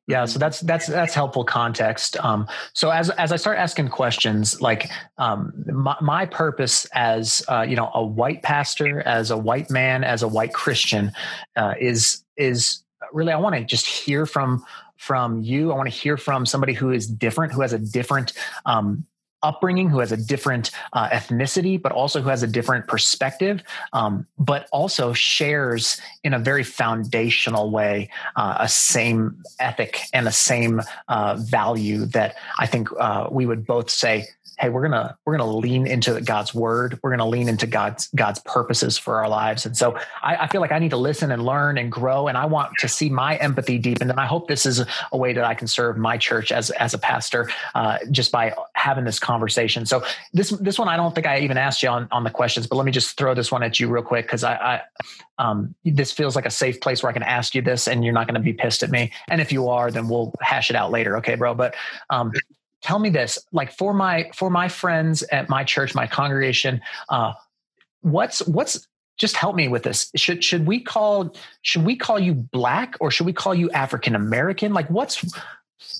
Yeah. 0.06 0.24
So 0.24 0.38
that's 0.38 0.60
that's 0.60 0.86
that's 0.86 1.12
helpful 1.12 1.44
context. 1.44 2.16
Um, 2.24 2.48
so 2.72 2.88
as 2.88 3.10
as 3.10 3.30
I 3.30 3.36
start 3.36 3.58
asking 3.58 3.88
questions, 3.88 4.60
like 4.62 4.88
um, 5.18 5.52
my, 5.66 5.96
my 6.00 6.26
purpose 6.26 6.86
as 6.94 7.42
uh, 7.48 7.60
you 7.60 7.76
know 7.76 7.90
a 7.94 8.02
white 8.02 8.42
pastor, 8.42 9.02
as 9.02 9.30
a 9.30 9.36
white 9.36 9.70
man, 9.70 10.02
as 10.02 10.22
a 10.22 10.28
white 10.28 10.54
Christian, 10.54 11.12
uh, 11.56 11.74
is 11.78 12.24
is 12.38 12.82
really 13.12 13.32
I 13.32 13.38
want 13.38 13.54
to 13.56 13.64
just 13.64 13.86
hear 13.86 14.26
from 14.26 14.64
from 14.96 15.40
you. 15.40 15.72
I 15.72 15.76
want 15.76 15.90
to 15.90 15.94
hear 15.94 16.16
from 16.16 16.46
somebody 16.46 16.74
who 16.74 16.92
is 16.92 17.06
different, 17.06 17.52
who 17.52 17.62
has 17.62 17.72
a 17.72 17.78
different 17.78 18.32
um, 18.66 19.04
upbringing, 19.42 19.88
who 19.88 19.98
has 19.98 20.12
a 20.12 20.16
different 20.16 20.70
uh, 20.92 21.08
ethnicity, 21.08 21.80
but 21.80 21.92
also 21.92 22.22
who 22.22 22.28
has 22.28 22.42
a 22.42 22.46
different 22.46 22.86
perspective, 22.86 23.62
um, 23.92 24.26
but 24.38 24.68
also 24.72 25.12
shares 25.12 26.00
in 26.22 26.34
a 26.34 26.38
very 26.38 26.62
foundational 26.62 27.70
way 27.70 28.08
uh, 28.36 28.58
a 28.60 28.68
same 28.68 29.42
ethic 29.58 30.00
and 30.12 30.28
a 30.28 30.32
same 30.32 30.80
uh, 31.08 31.36
value 31.38 32.06
that 32.06 32.36
I 32.58 32.66
think 32.66 32.88
uh, 32.98 33.28
we 33.30 33.46
would 33.46 33.66
both 33.66 33.90
say 33.90 34.26
hey 34.62 34.68
we're 34.68 34.82
gonna 34.82 35.18
we're 35.26 35.36
gonna 35.36 35.56
lean 35.56 35.88
into 35.88 36.20
god's 36.20 36.54
word. 36.54 36.96
We're 37.02 37.10
gonna 37.10 37.28
lean 37.28 37.48
into 37.48 37.66
god's 37.66 38.06
god's 38.14 38.38
purposes 38.38 38.96
for 38.96 39.16
our 39.16 39.28
lives. 39.28 39.66
And 39.66 39.76
so 39.76 39.98
I, 40.22 40.36
I, 40.36 40.46
feel 40.46 40.60
like 40.60 40.70
i 40.70 40.78
need 40.78 40.90
to 40.90 40.96
listen 40.96 41.32
and 41.32 41.44
learn 41.44 41.78
and 41.78 41.90
grow 41.90 42.28
and 42.28 42.38
i 42.38 42.46
want 42.46 42.70
to 42.78 42.88
see 42.88 43.10
my 43.10 43.36
empathy 43.36 43.76
deepen 43.78 44.08
and 44.08 44.20
i 44.20 44.26
hope 44.26 44.46
this 44.46 44.64
is 44.64 44.84
a 45.10 45.16
way 45.16 45.32
that 45.32 45.44
i 45.44 45.54
can 45.54 45.66
serve 45.66 45.96
my 45.96 46.16
church 46.16 46.52
as 46.52 46.70
as 46.70 46.94
a 46.94 46.98
pastor 46.98 47.50
uh, 47.74 47.98
just 48.12 48.30
by 48.30 48.54
having 48.74 49.04
this 49.04 49.18
conversation. 49.18 49.84
So 49.84 50.04
this 50.32 50.50
this 50.50 50.78
one 50.78 50.88
i 50.88 50.96
don't 50.96 51.14
think 51.14 51.26
i 51.26 51.40
even 51.40 51.58
asked 51.58 51.82
you 51.82 51.88
on 51.88 52.06
on 52.12 52.22
the 52.22 52.30
questions 52.30 52.68
but 52.68 52.76
let 52.76 52.86
me 52.86 52.92
just 52.92 53.16
throw 53.16 53.34
this 53.34 53.50
one 53.50 53.64
at 53.64 53.80
you 53.80 53.88
real 53.88 54.04
quick 54.04 54.26
because 54.26 54.44
I, 54.44 54.54
I 54.54 54.82
um, 55.38 55.74
this 55.84 56.12
feels 56.12 56.36
like 56.36 56.46
a 56.46 56.50
safe 56.50 56.80
place 56.80 57.02
where 57.02 57.10
i 57.10 57.12
can 57.12 57.24
ask 57.24 57.56
you 57.56 57.62
this 57.62 57.88
and 57.88 58.04
you're 58.04 58.14
not 58.14 58.28
going 58.28 58.34
to 58.34 58.40
be 58.40 58.52
pissed 58.52 58.84
at 58.84 58.90
me. 58.90 59.10
And 59.28 59.40
if 59.40 59.50
you 59.50 59.68
are 59.70 59.90
then 59.90 60.08
we'll 60.08 60.32
hash 60.40 60.70
it 60.70 60.76
out 60.76 60.92
later 60.92 61.16
okay 61.16 61.34
bro? 61.34 61.54
But 61.54 61.74
um, 62.10 62.32
tell 62.82 62.98
me 62.98 63.10
this 63.10 63.38
like 63.52 63.72
for 63.72 63.94
my 63.94 64.30
for 64.34 64.50
my 64.50 64.68
friends 64.68 65.22
at 65.24 65.48
my 65.48 65.64
church 65.64 65.94
my 65.94 66.06
congregation 66.06 66.80
uh 67.08 67.32
what's 68.02 68.40
what's 68.46 68.86
just 69.22 69.36
help 69.36 69.54
me 69.54 69.68
with 69.68 69.82
this. 69.82 70.10
Should 70.16 70.42
should 70.42 70.66
we 70.66 70.80
call 70.80 71.34
should 71.62 71.84
we 71.84 71.96
call 71.96 72.18
you 72.18 72.34
black 72.34 72.96
or 73.00 73.10
should 73.10 73.26
we 73.26 73.32
call 73.32 73.54
you 73.54 73.70
african 73.70 74.14
american? 74.14 74.72
Like 74.72 74.88
what's 74.88 75.24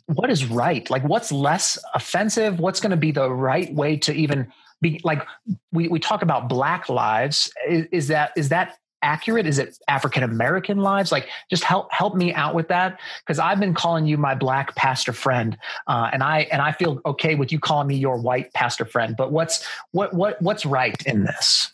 what 0.07 0.31
is 0.31 0.47
right? 0.47 0.89
Like 0.91 1.05
what's 1.05 1.31
less 1.31 1.79
offensive? 1.95 2.59
What's 2.59 2.81
going 2.81 2.91
to 2.91 2.97
be 2.97 3.12
the 3.12 3.31
right 3.31 3.73
way 3.73 3.97
to 3.99 4.12
even 4.12 4.53
be 4.81 5.01
like 5.05 5.25
we, 5.71 5.89
we 5.89 6.01
talk 6.01 6.23
about 6.23 6.49
black 6.49 6.89
lives. 6.89 7.53
Is, 7.69 7.87
is 7.93 8.09
that 8.09 8.33
is 8.37 8.49
that 8.49 8.77
accurate? 9.02 9.47
Is 9.47 9.59
it 9.59 9.78
African 9.88 10.23
American 10.23 10.78
lives? 10.78 11.12
Like, 11.12 11.28
just 11.50 11.64
help 11.64 11.92
help 11.92 12.14
me 12.14 12.32
out 12.32 12.54
with 12.54 12.68
that 12.68 13.00
because 13.21 13.38
I've 13.38 13.61
been 13.61 13.75
calling 13.75 14.06
you 14.06 14.16
my 14.16 14.35
black 14.35 14.75
pastor 14.75 15.12
friend, 15.12 15.56
uh, 15.87 16.11
and 16.12 16.23
I 16.23 16.40
and 16.52 16.62
I 16.62 16.73
feel 16.73 17.00
okay 17.04 17.35
with 17.35 17.52
you 17.52 17.61
calling 17.61 17.88
me 17.88 17.97
your 17.97 18.16
white 18.16 18.52
pastor 18.52 18.85
friend. 18.85 19.14
But 19.16 19.32
what's 19.32 19.66
what 19.90 20.14
what 20.14 20.40
what's 20.40 20.64
right 20.64 21.00
in 21.06 21.25
this? 21.25 21.73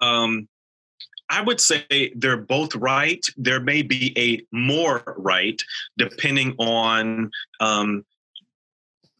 Um, 0.00 0.48
I 1.32 1.40
would 1.40 1.60
say 1.60 2.12
they're 2.14 2.36
both 2.36 2.74
right. 2.74 3.24
There 3.36 3.60
may 3.60 3.80
be 3.80 4.12
a 4.18 4.44
more 4.54 5.14
right 5.16 5.60
depending 5.96 6.54
on 6.58 7.30
um, 7.58 8.04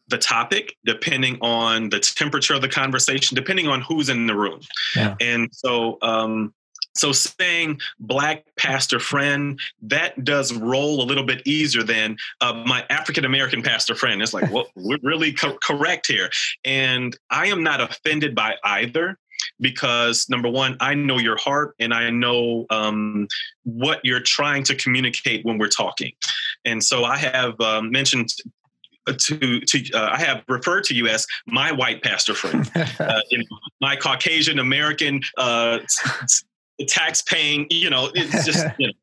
the 0.07 0.17
topic, 0.17 0.75
depending 0.85 1.37
on 1.41 1.89
the 1.89 1.99
temperature 1.99 2.53
of 2.53 2.61
the 2.61 2.69
conversation, 2.69 3.35
depending 3.35 3.67
on 3.67 3.81
who's 3.81 4.09
in 4.09 4.27
the 4.27 4.35
room. 4.35 4.59
Yeah. 4.95 5.15
And 5.19 5.49
so, 5.51 5.97
um, 6.01 6.53
so 6.95 7.11
saying 7.11 7.79
black 7.99 8.45
pastor 8.57 8.99
friend 8.99 9.59
that 9.81 10.23
does 10.23 10.53
roll 10.53 11.01
a 11.01 11.05
little 11.05 11.25
bit 11.25 11.41
easier 11.45 11.83
than 11.83 12.17
uh, 12.41 12.53
my 12.65 12.85
African 12.89 13.25
American 13.25 13.63
pastor 13.63 13.95
friend. 13.95 14.21
It's 14.21 14.33
like, 14.33 14.51
well, 14.51 14.67
we're 14.75 14.99
really 15.01 15.33
co- 15.33 15.57
correct 15.63 16.07
here, 16.07 16.29
and 16.63 17.17
I 17.31 17.47
am 17.47 17.63
not 17.63 17.81
offended 17.81 18.35
by 18.35 18.55
either 18.63 19.17
because 19.59 20.29
number 20.29 20.49
one, 20.49 20.77
I 20.79 20.93
know 20.93 21.17
your 21.17 21.37
heart 21.37 21.75
and 21.79 21.93
I 21.93 22.09
know 22.09 22.65
um, 22.69 23.27
what 23.63 23.99
you're 24.03 24.21
trying 24.21 24.63
to 24.65 24.75
communicate 24.75 25.43
when 25.43 25.57
we're 25.57 25.69
talking. 25.69 26.11
And 26.65 26.83
so 26.83 27.03
I 27.03 27.17
have 27.17 27.59
um, 27.59 27.91
mentioned 27.91 28.29
to 29.11 29.59
to 29.59 29.93
uh, 29.93 30.09
I 30.11 30.19
have 30.19 30.43
referred 30.47 30.83
to 30.85 30.95
you 30.95 31.07
as 31.07 31.25
my 31.45 31.71
white 31.71 32.03
pastor 32.03 32.33
friend, 32.33 32.69
uh, 32.75 33.21
you 33.29 33.39
know, 33.39 33.57
my 33.81 33.95
Caucasian 33.95 34.59
American 34.59 35.21
uh, 35.37 35.79
tax 36.87 37.21
paying. 37.21 37.67
You 37.69 37.89
know, 37.89 38.09
it's 38.13 38.45
just 38.45 38.65
you 38.77 38.87
know. 38.87 38.93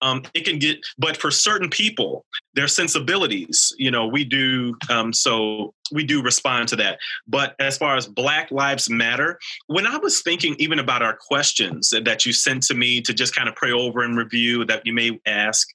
Um, 0.00 0.22
it 0.32 0.44
can 0.44 0.60
get, 0.60 0.78
but 0.96 1.16
for 1.16 1.32
certain 1.32 1.68
people, 1.68 2.24
their 2.54 2.68
sensibilities, 2.68 3.74
you 3.78 3.90
know, 3.90 4.06
we 4.06 4.24
do. 4.24 4.76
Um, 4.88 5.12
so 5.12 5.74
we 5.90 6.04
do 6.04 6.22
respond 6.22 6.68
to 6.68 6.76
that. 6.76 7.00
But 7.26 7.56
as 7.58 7.76
far 7.76 7.96
as 7.96 8.06
Black 8.06 8.52
Lives 8.52 8.88
Matter, 8.88 9.40
when 9.66 9.84
I 9.84 9.96
was 9.96 10.22
thinking 10.22 10.54
even 10.60 10.78
about 10.78 11.02
our 11.02 11.16
questions 11.16 11.92
that 12.00 12.24
you 12.24 12.32
sent 12.32 12.62
to 12.64 12.74
me 12.74 13.00
to 13.02 13.12
just 13.12 13.34
kind 13.34 13.48
of 13.48 13.56
pray 13.56 13.72
over 13.72 14.02
and 14.02 14.16
review 14.16 14.64
that 14.66 14.86
you 14.86 14.92
may 14.92 15.18
ask, 15.26 15.66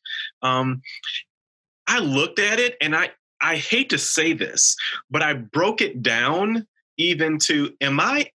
um, 0.41 0.81
I 1.87 1.99
looked 1.99 2.39
at 2.39 2.59
it 2.59 2.77
and 2.79 2.95
I 2.95 3.09
I 3.41 3.57
hate 3.57 3.89
to 3.89 3.97
say 3.97 4.33
this, 4.33 4.75
but 5.09 5.21
I 5.21 5.33
broke 5.33 5.81
it 5.81 6.01
down 6.01 6.67
even 6.97 7.39
to 7.39 7.73
am 7.81 7.99
I 7.99 8.29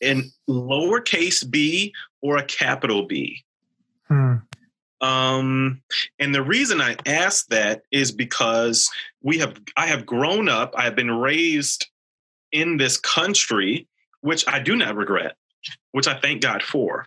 in 0.00 0.30
lowercase 0.48 1.48
b 1.50 1.92
or 2.22 2.36
a 2.36 2.44
capital 2.44 3.06
B? 3.06 3.42
Hmm. 4.08 4.34
Um, 5.00 5.82
and 6.18 6.34
the 6.34 6.42
reason 6.42 6.80
I 6.80 6.96
ask 7.04 7.46
that 7.48 7.82
is 7.90 8.12
because 8.12 8.90
we 9.22 9.38
have 9.38 9.60
I 9.76 9.86
have 9.86 10.06
grown 10.06 10.48
up, 10.48 10.74
I 10.76 10.84
have 10.84 10.96
been 10.96 11.10
raised 11.10 11.88
in 12.52 12.76
this 12.76 12.96
country, 12.98 13.86
which 14.20 14.46
I 14.48 14.60
do 14.60 14.76
not 14.76 14.96
regret, 14.96 15.36
which 15.92 16.06
I 16.06 16.18
thank 16.18 16.40
God 16.40 16.62
for. 16.62 17.06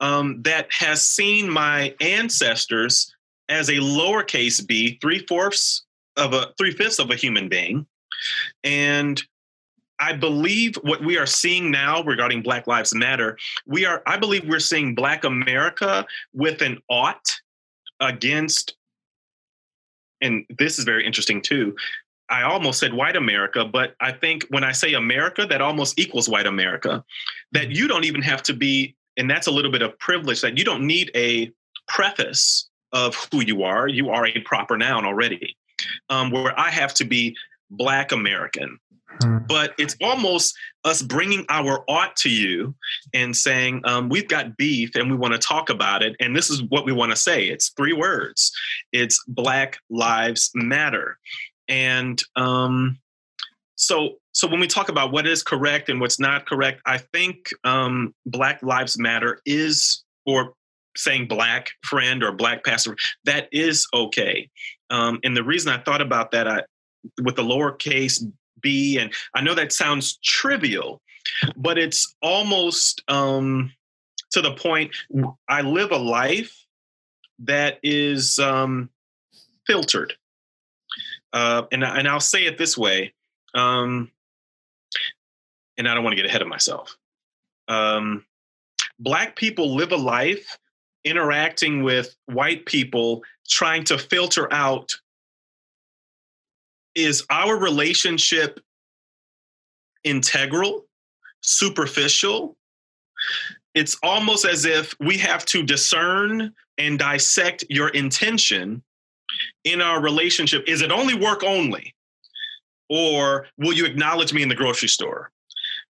Um, 0.00 0.42
that 0.42 0.72
has 0.72 1.04
seen 1.04 1.50
my 1.50 1.94
ancestors 2.00 3.14
as 3.48 3.68
a 3.68 3.74
lowercase 3.74 4.66
b, 4.66 4.98
three 5.00 5.24
fourths 5.26 5.84
of 6.16 6.32
a 6.32 6.52
three 6.58 6.72
fifths 6.72 6.98
of 6.98 7.10
a 7.10 7.16
human 7.16 7.48
being. 7.48 7.86
And 8.64 9.22
I 9.98 10.12
believe 10.12 10.74
what 10.82 11.04
we 11.04 11.16
are 11.16 11.26
seeing 11.26 11.70
now 11.70 12.02
regarding 12.02 12.42
Black 12.42 12.66
Lives 12.66 12.94
Matter, 12.94 13.38
we 13.66 13.86
are, 13.86 14.02
I 14.06 14.16
believe 14.16 14.48
we're 14.48 14.58
seeing 14.58 14.94
Black 14.94 15.24
America 15.24 16.04
with 16.32 16.60
an 16.60 16.78
ought 16.88 17.30
against, 18.00 18.74
and 20.20 20.44
this 20.58 20.78
is 20.78 20.84
very 20.84 21.06
interesting 21.06 21.40
too. 21.40 21.76
I 22.28 22.42
almost 22.42 22.80
said 22.80 22.94
white 22.94 23.16
America, 23.16 23.64
but 23.64 23.94
I 24.00 24.10
think 24.10 24.44
when 24.48 24.64
I 24.64 24.72
say 24.72 24.94
America, 24.94 25.46
that 25.46 25.60
almost 25.60 25.98
equals 25.98 26.28
white 26.28 26.46
America. 26.46 27.04
That 27.52 27.64
mm-hmm. 27.64 27.72
you 27.72 27.88
don't 27.88 28.04
even 28.04 28.22
have 28.22 28.42
to 28.44 28.54
be, 28.54 28.96
and 29.16 29.30
that's 29.30 29.46
a 29.46 29.52
little 29.52 29.70
bit 29.70 29.82
of 29.82 29.96
privilege, 29.98 30.40
that 30.40 30.58
you 30.58 30.64
don't 30.64 30.86
need 30.86 31.10
a 31.14 31.52
preface 31.86 32.68
of 32.92 33.14
who 33.30 33.44
you 33.44 33.62
are. 33.62 33.86
You 33.86 34.10
are 34.10 34.26
a 34.26 34.40
proper 34.40 34.76
noun 34.76 35.04
already 35.04 35.56
um, 36.08 36.30
where 36.30 36.58
I 36.58 36.70
have 36.70 36.94
to 36.94 37.04
be 37.04 37.36
Black 37.70 38.12
American. 38.12 38.78
Hmm. 39.20 39.38
But 39.46 39.74
it's 39.78 39.96
almost 40.02 40.54
us 40.84 41.02
bringing 41.02 41.44
our 41.48 41.84
art 41.88 42.16
to 42.16 42.30
you 42.30 42.74
and 43.12 43.36
saying, 43.36 43.82
um, 43.84 44.08
we've 44.08 44.28
got 44.28 44.56
beef 44.56 44.94
and 44.94 45.10
we 45.10 45.16
want 45.16 45.34
to 45.34 45.38
talk 45.38 45.70
about 45.70 46.02
it. 46.02 46.16
And 46.20 46.34
this 46.34 46.50
is 46.50 46.62
what 46.64 46.84
we 46.84 46.92
want 46.92 47.12
to 47.12 47.16
say. 47.16 47.44
It's 47.46 47.70
three 47.70 47.92
words 47.92 48.52
it's 48.92 49.22
Black 49.28 49.78
Lives 49.90 50.50
Matter. 50.54 51.18
And 51.68 52.20
um, 52.36 52.98
so, 53.76 54.16
so 54.32 54.48
when 54.48 54.60
we 54.60 54.66
talk 54.66 54.88
about 54.88 55.12
what 55.12 55.26
is 55.26 55.42
correct 55.42 55.88
and 55.88 56.00
what's 56.00 56.18
not 56.18 56.46
correct, 56.46 56.80
I 56.86 56.98
think 56.98 57.50
um, 57.64 58.14
Black 58.26 58.62
Lives 58.62 58.98
Matter 58.98 59.40
is, 59.46 60.04
or 60.26 60.54
saying 60.96 61.28
black 61.28 61.70
friend 61.82 62.22
or 62.22 62.32
black 62.32 62.64
pastor, 62.64 62.96
that 63.24 63.48
is 63.52 63.86
okay. 63.94 64.48
Um, 64.90 65.20
and 65.24 65.36
the 65.36 65.44
reason 65.44 65.72
I 65.72 65.82
thought 65.82 66.00
about 66.00 66.30
that 66.32 66.46
I, 66.46 66.62
with 67.22 67.36
the 67.36 67.42
lowercase 67.42 68.22
b, 68.60 68.98
and 68.98 69.12
I 69.34 69.40
know 69.42 69.54
that 69.54 69.72
sounds 69.72 70.18
trivial, 70.18 71.00
but 71.56 71.78
it's 71.78 72.14
almost 72.22 73.02
um, 73.08 73.72
to 74.30 74.40
the 74.40 74.54
point 74.54 74.94
I 75.48 75.62
live 75.62 75.92
a 75.92 75.98
life 75.98 76.64
that 77.40 77.78
is 77.82 78.38
um, 78.38 78.90
filtered. 79.66 80.14
Uh, 81.32 81.62
and, 81.72 81.82
and 81.82 82.06
I'll 82.06 82.20
say 82.20 82.44
it 82.44 82.58
this 82.58 82.76
way, 82.76 83.14
um, 83.54 84.10
and 85.78 85.88
I 85.88 85.94
don't 85.94 86.04
want 86.04 86.12
to 86.12 86.22
get 86.22 86.28
ahead 86.28 86.42
of 86.42 86.48
myself. 86.48 86.96
Um, 87.68 88.26
black 88.98 89.34
people 89.34 89.74
live 89.74 89.92
a 89.92 89.96
life 89.96 90.58
interacting 91.04 91.82
with 91.82 92.14
white 92.26 92.66
people 92.66 93.22
trying 93.48 93.84
to 93.84 93.98
filter 93.98 94.52
out 94.52 94.92
is 96.94 97.24
our 97.30 97.56
relationship 97.56 98.60
integral, 100.04 100.86
superficial? 101.40 102.56
It's 103.74 103.96
almost 104.02 104.44
as 104.44 104.64
if 104.64 104.94
we 105.00 105.18
have 105.18 105.44
to 105.46 105.62
discern 105.62 106.52
and 106.78 106.98
dissect 106.98 107.64
your 107.68 107.88
intention 107.88 108.82
in 109.64 109.80
our 109.80 110.00
relationship. 110.00 110.64
Is 110.66 110.82
it 110.82 110.92
only 110.92 111.14
work 111.14 111.42
only? 111.42 111.94
Or 112.90 113.46
will 113.56 113.72
you 113.72 113.86
acknowledge 113.86 114.32
me 114.32 114.42
in 114.42 114.48
the 114.48 114.54
grocery 114.54 114.88
store? 114.88 115.30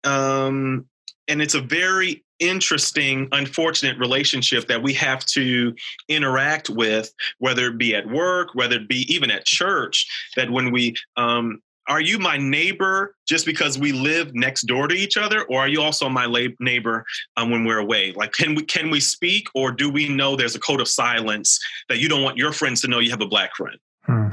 Um, 0.04 0.86
and 1.28 1.42
it's 1.42 1.56
a 1.56 1.62
very 1.62 2.24
interesting, 2.44 3.28
unfortunate 3.32 3.98
relationship 3.98 4.68
that 4.68 4.84
we 4.84 4.94
have 4.94 5.26
to 5.28 5.74
interact 6.10 6.70
with, 6.70 7.12
whether 7.40 7.68
it 7.68 7.78
be 7.78 7.96
at 7.96 8.08
work, 8.08 8.50
whether 8.54 8.76
it 8.76 8.90
be 8.90 9.06
even 9.14 9.32
at 9.32 9.46
church, 9.46 10.08
that 10.36 10.52
when 10.52 10.72
we 10.72 10.96
um, 11.18 11.62
are 11.88 12.02
you 12.02 12.18
my 12.18 12.38
neighbor 12.38 13.16
just 13.28 13.46
because 13.46 13.78
we 13.78 13.92
live 13.92 14.34
next 14.34 14.64
door 14.64 14.88
to 14.88 14.96
each 14.96 15.18
other, 15.18 15.44
or 15.44 15.62
are 15.62 15.68
you 15.68 15.82
also 15.82 16.08
my 16.08 16.26
lab- 16.26 16.56
neighbor 16.60 17.06
um, 17.36 17.50
when 17.50 17.66
we're 17.66 17.80
away? 17.80 18.14
Like, 18.14 18.32
can 18.32 18.56
we 18.56 18.64
can 18.64 18.90
we 18.90 19.00
speak, 19.00 19.48
or 19.54 19.72
do 19.72 19.90
we 19.90 20.08
know 20.08 20.36
there's 20.36 20.56
a 20.56 20.60
code 20.60 20.82
of 20.82 20.88
silence 20.88 21.60
that 21.90 22.00
you 22.00 22.08
don't 22.08 22.24
want 22.24 22.38
your 22.38 22.54
friends 22.54 22.82
to 22.82 22.88
know 22.88 23.00
you 23.00 23.12
have 23.12 23.22
a 23.22 23.28
black 23.28 23.56
friend? 23.56 23.78
Hmm. 24.06 24.28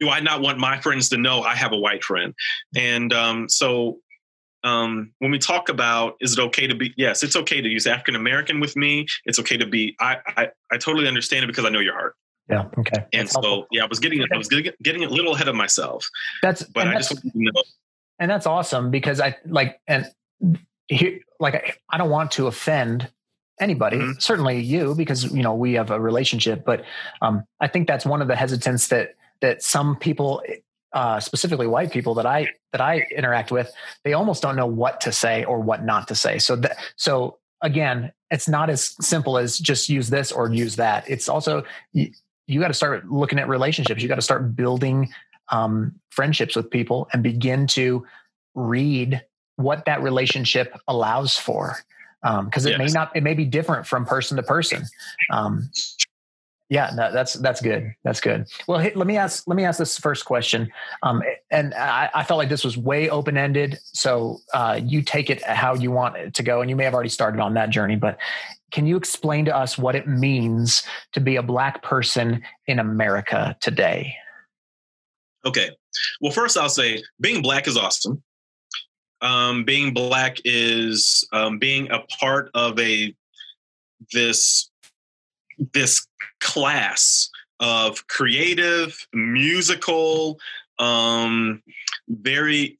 Do 0.00 0.10
I 0.10 0.20
not 0.20 0.42
want 0.42 0.58
my 0.58 0.80
friends 0.80 1.08
to 1.10 1.16
know 1.16 1.42
I 1.42 1.54
have 1.54 1.72
a 1.72 1.78
white 1.78 2.04
friend? 2.04 2.34
And 2.76 3.12
um, 3.12 3.48
so 3.48 3.98
um, 4.64 5.12
when 5.18 5.30
we 5.30 5.38
talk 5.38 5.68
about 5.68 6.16
is 6.20 6.38
it 6.38 6.40
okay 6.40 6.66
to 6.66 6.74
be 6.74 6.94
yes 6.96 7.22
it's 7.22 7.36
okay 7.36 7.60
to 7.60 7.68
use 7.68 7.86
african 7.86 8.14
american 8.16 8.60
with 8.60 8.76
me 8.76 9.06
it's 9.24 9.38
okay 9.38 9.56
to 9.56 9.66
be 9.66 9.96
I, 10.00 10.18
I 10.36 10.48
i 10.70 10.78
totally 10.78 11.08
understand 11.08 11.44
it 11.44 11.48
because 11.48 11.64
i 11.64 11.68
know 11.68 11.80
your 11.80 11.94
heart 11.94 12.16
yeah 12.48 12.66
okay 12.78 13.04
and 13.12 13.22
that's 13.22 13.32
so 13.32 13.42
helpful. 13.42 13.66
yeah 13.72 13.82
i 13.82 13.86
was 13.86 13.98
getting 13.98 14.22
okay. 14.22 14.34
i 14.34 14.38
was 14.38 14.48
getting, 14.48 14.72
getting 14.82 15.04
a 15.04 15.08
little 15.08 15.34
ahead 15.34 15.48
of 15.48 15.54
myself 15.54 16.08
that's 16.42 16.62
but 16.62 16.88
i 16.88 16.92
that's, 16.92 17.08
just 17.08 17.24
want 17.24 17.32
to 17.34 17.42
know 17.42 17.62
and 18.18 18.30
that's 18.30 18.46
awesome 18.46 18.90
because 18.90 19.20
i 19.20 19.36
like 19.46 19.80
and 19.86 20.06
here 20.88 21.20
like 21.40 21.54
I, 21.54 21.74
I 21.90 21.98
don't 21.98 22.10
want 22.10 22.30
to 22.32 22.46
offend 22.46 23.10
anybody 23.60 23.96
mm-hmm. 23.96 24.18
certainly 24.18 24.60
you 24.60 24.94
because 24.94 25.32
you 25.32 25.42
know 25.42 25.54
we 25.54 25.74
have 25.74 25.90
a 25.90 26.00
relationship 26.00 26.64
but 26.64 26.84
um 27.20 27.44
i 27.60 27.68
think 27.68 27.86
that's 27.86 28.04
one 28.04 28.22
of 28.22 28.28
the 28.28 28.36
hesitance 28.36 28.88
that 28.88 29.14
that 29.40 29.62
some 29.62 29.96
people 29.96 30.42
uh, 30.92 31.20
specifically 31.20 31.66
white 31.66 31.90
people 31.90 32.14
that 32.14 32.26
I 32.26 32.48
that 32.72 32.80
I 32.80 33.06
interact 33.16 33.50
with, 33.50 33.72
they 34.04 34.12
almost 34.12 34.42
don't 34.42 34.56
know 34.56 34.66
what 34.66 35.00
to 35.02 35.12
say 35.12 35.44
or 35.44 35.60
what 35.60 35.84
not 35.84 36.08
to 36.08 36.14
say. 36.14 36.38
So 36.38 36.56
that 36.56 36.76
so 36.96 37.38
again, 37.62 38.12
it's 38.30 38.48
not 38.48 38.70
as 38.70 38.94
simple 39.04 39.38
as 39.38 39.58
just 39.58 39.88
use 39.88 40.10
this 40.10 40.32
or 40.32 40.50
use 40.50 40.76
that. 40.76 41.08
It's 41.08 41.28
also 41.28 41.64
you, 41.92 42.10
you 42.46 42.60
got 42.60 42.68
to 42.68 42.74
start 42.74 43.10
looking 43.10 43.38
at 43.38 43.48
relationships. 43.48 44.02
You 44.02 44.08
got 44.08 44.16
to 44.16 44.22
start 44.22 44.54
building 44.54 45.10
um, 45.50 45.94
friendships 46.10 46.56
with 46.56 46.70
people 46.70 47.08
and 47.12 47.22
begin 47.22 47.66
to 47.68 48.06
read 48.54 49.22
what 49.56 49.84
that 49.84 50.02
relationship 50.02 50.76
allows 50.88 51.36
for 51.36 51.76
because 52.22 52.66
um, 52.66 52.72
it 52.72 52.78
yes. 52.78 52.78
may 52.78 52.86
not 52.86 53.14
it 53.16 53.22
may 53.22 53.34
be 53.34 53.44
different 53.44 53.86
from 53.86 54.04
person 54.06 54.36
to 54.36 54.42
person 54.42 54.84
um, 55.30 55.68
yeah, 56.72 56.90
no, 56.94 57.12
that's 57.12 57.34
that's 57.34 57.60
good. 57.60 57.94
That's 58.02 58.22
good. 58.22 58.46
Well, 58.66 58.78
hey, 58.78 58.92
let 58.94 59.06
me 59.06 59.18
ask 59.18 59.46
let 59.46 59.56
me 59.56 59.64
ask 59.66 59.78
this 59.78 59.98
first 59.98 60.24
question, 60.24 60.72
um, 61.02 61.22
and 61.50 61.74
I, 61.74 62.08
I, 62.14 62.24
felt 62.24 62.38
like 62.38 62.48
this 62.48 62.64
was 62.64 62.78
way 62.78 63.10
open 63.10 63.36
ended. 63.36 63.78
So 63.92 64.38
uh, 64.54 64.80
you 64.82 65.02
take 65.02 65.28
it 65.28 65.42
how 65.42 65.74
you 65.74 65.90
want 65.90 66.16
it 66.16 66.32
to 66.32 66.42
go, 66.42 66.62
and 66.62 66.70
you 66.70 66.76
may 66.76 66.84
have 66.84 66.94
already 66.94 67.10
started 67.10 67.42
on 67.42 67.52
that 67.54 67.68
journey. 67.68 67.96
But 67.96 68.16
can 68.70 68.86
you 68.86 68.96
explain 68.96 69.44
to 69.44 69.54
us 69.54 69.76
what 69.76 69.94
it 69.94 70.08
means 70.08 70.82
to 71.12 71.20
be 71.20 71.36
a 71.36 71.42
black 71.42 71.82
person 71.82 72.42
in 72.66 72.78
America 72.78 73.54
today? 73.60 74.14
Okay. 75.44 75.68
Well, 76.22 76.32
first 76.32 76.56
I'll 76.56 76.70
say 76.70 77.02
being 77.20 77.42
black 77.42 77.66
is 77.66 77.76
awesome. 77.76 78.22
Um, 79.20 79.64
being 79.64 79.92
black 79.92 80.38
is 80.46 81.28
um, 81.34 81.58
being 81.58 81.90
a 81.90 81.98
part 82.18 82.50
of 82.54 82.78
a 82.80 83.14
this 84.10 84.70
this 85.72 86.06
class 86.40 87.30
of 87.60 88.06
creative, 88.08 89.06
musical, 89.12 90.38
um, 90.78 91.62
very 92.08 92.78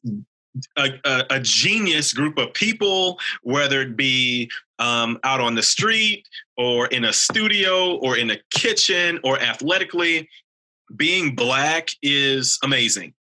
a, 0.77 0.91
a, 1.05 1.25
a, 1.31 1.41
genius 1.41 2.13
group 2.13 2.37
of 2.37 2.53
people, 2.53 3.19
whether 3.43 3.81
it 3.81 3.97
be 3.97 4.51
um, 4.79 5.19
out 5.25 5.41
on 5.41 5.55
the 5.55 5.63
street 5.63 6.29
or 6.57 6.89
in 6.89 7.05
a 7.05 7.13
studio 7.13 7.97
or 7.97 8.19
in 8.19 8.31
a 8.31 8.39
kitchen 8.51 9.21
or 9.25 9.39
athletically. 9.41 10.29
Being 10.95 11.35
black 11.35 11.89
is 12.03 12.59
amazing. 12.63 13.15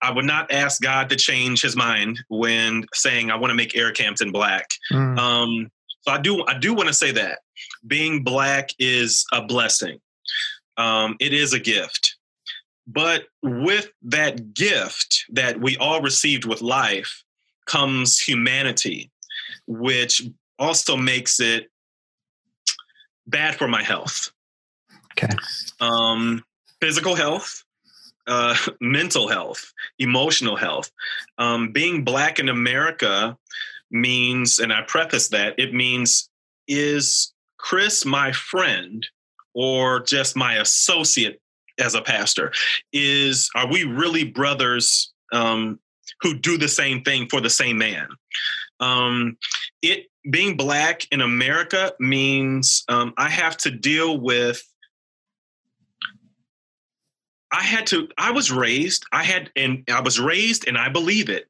I 0.00 0.12
would 0.12 0.24
not 0.24 0.50
ask 0.50 0.80
God 0.80 1.10
to 1.10 1.16
change 1.16 1.60
his 1.60 1.76
mind 1.76 2.20
when 2.28 2.86
saying 2.94 3.30
I 3.30 3.36
want 3.36 3.50
to 3.50 3.54
make 3.54 3.76
Eric 3.76 3.98
Hampton 3.98 4.32
black. 4.32 4.70
Mm. 4.90 5.18
Um, 5.18 5.70
so 6.02 6.12
I 6.12 6.18
do 6.18 6.42
I 6.46 6.56
do 6.56 6.72
want 6.72 6.88
to 6.88 6.94
say 6.94 7.10
that 7.12 7.40
being 7.86 8.22
black 8.22 8.70
is 8.78 9.24
a 9.32 9.42
blessing. 9.42 10.00
Um, 10.76 11.16
it 11.20 11.32
is 11.32 11.52
a 11.52 11.60
gift. 11.60 12.16
But 12.86 13.24
with 13.42 13.90
that 14.02 14.54
gift 14.54 15.24
that 15.30 15.60
we 15.60 15.76
all 15.76 16.00
received 16.00 16.46
with 16.46 16.62
life 16.62 17.22
comes 17.66 18.18
humanity, 18.18 19.10
which 19.66 20.22
also 20.58 20.96
makes 20.96 21.38
it 21.38 21.70
bad 23.26 23.56
for 23.56 23.68
my 23.68 23.82
health. 23.82 24.32
Okay. 25.12 25.34
Um, 25.80 26.42
physical 26.80 27.14
health, 27.14 27.62
uh, 28.26 28.56
mental 28.80 29.28
health, 29.28 29.72
emotional 29.98 30.56
health. 30.56 30.90
Um, 31.36 31.72
being 31.72 32.04
black 32.04 32.38
in 32.38 32.48
America 32.48 33.36
means, 33.90 34.58
and 34.58 34.72
I 34.72 34.82
preface 34.82 35.28
that, 35.28 35.54
it 35.58 35.74
means 35.74 36.30
is 36.66 37.32
Chris 37.58 38.04
my 38.04 38.32
friend 38.32 39.06
or 39.54 40.00
just 40.00 40.36
my 40.36 40.54
associate 40.54 41.40
as 41.78 41.94
a 41.94 42.02
pastor? 42.02 42.52
Is 42.92 43.50
are 43.54 43.70
we 43.70 43.84
really 43.84 44.24
brothers 44.24 45.12
um, 45.32 45.78
who 46.20 46.38
do 46.38 46.56
the 46.56 46.68
same 46.68 47.02
thing 47.02 47.28
for 47.28 47.40
the 47.40 47.50
same 47.50 47.78
man? 47.78 48.08
Um, 48.80 49.36
it 49.82 50.06
being 50.30 50.56
black 50.56 51.06
in 51.10 51.20
America 51.20 51.92
means 51.98 52.84
um, 52.88 53.14
I 53.16 53.28
have 53.28 53.56
to 53.58 53.70
deal 53.70 54.18
with. 54.18 54.62
I 57.50 57.62
had 57.62 57.86
to. 57.88 58.08
I 58.18 58.30
was 58.30 58.52
raised. 58.52 59.06
I 59.10 59.24
had, 59.24 59.50
and 59.56 59.82
I 59.90 60.00
was 60.00 60.20
raised, 60.20 60.68
and 60.68 60.76
I 60.76 60.88
believe 60.88 61.30
it. 61.30 61.48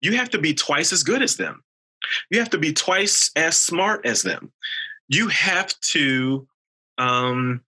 You 0.00 0.16
have 0.16 0.30
to 0.30 0.38
be 0.38 0.52
twice 0.52 0.92
as 0.92 1.02
good 1.02 1.22
as 1.22 1.36
them. 1.36 1.62
You 2.30 2.38
have 2.38 2.50
to 2.50 2.58
be 2.58 2.72
twice 2.72 3.30
as 3.36 3.56
smart 3.56 4.04
as 4.04 4.22
them. 4.22 4.50
You 5.08 5.28
have 5.28 5.78
to 5.92 6.46
um, 6.98 7.62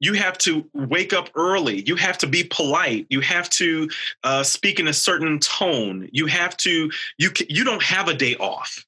you 0.00 0.12
have 0.14 0.38
to 0.38 0.68
wake 0.74 1.12
up 1.12 1.30
early. 1.34 1.82
You 1.86 1.96
have 1.96 2.18
to 2.18 2.26
be 2.26 2.44
polite. 2.44 3.06
You 3.10 3.20
have 3.20 3.50
to 3.50 3.90
uh, 4.22 4.42
speak 4.42 4.78
in 4.78 4.88
a 4.88 4.92
certain 4.92 5.38
tone. 5.40 6.08
You 6.12 6.26
have 6.26 6.56
to. 6.58 6.90
You 7.18 7.30
you 7.48 7.64
don't 7.64 7.82
have 7.82 8.08
a 8.08 8.14
day 8.14 8.36
off. 8.36 8.84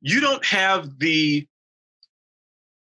You 0.00 0.20
don't 0.20 0.44
have 0.44 0.98
the 0.98 1.46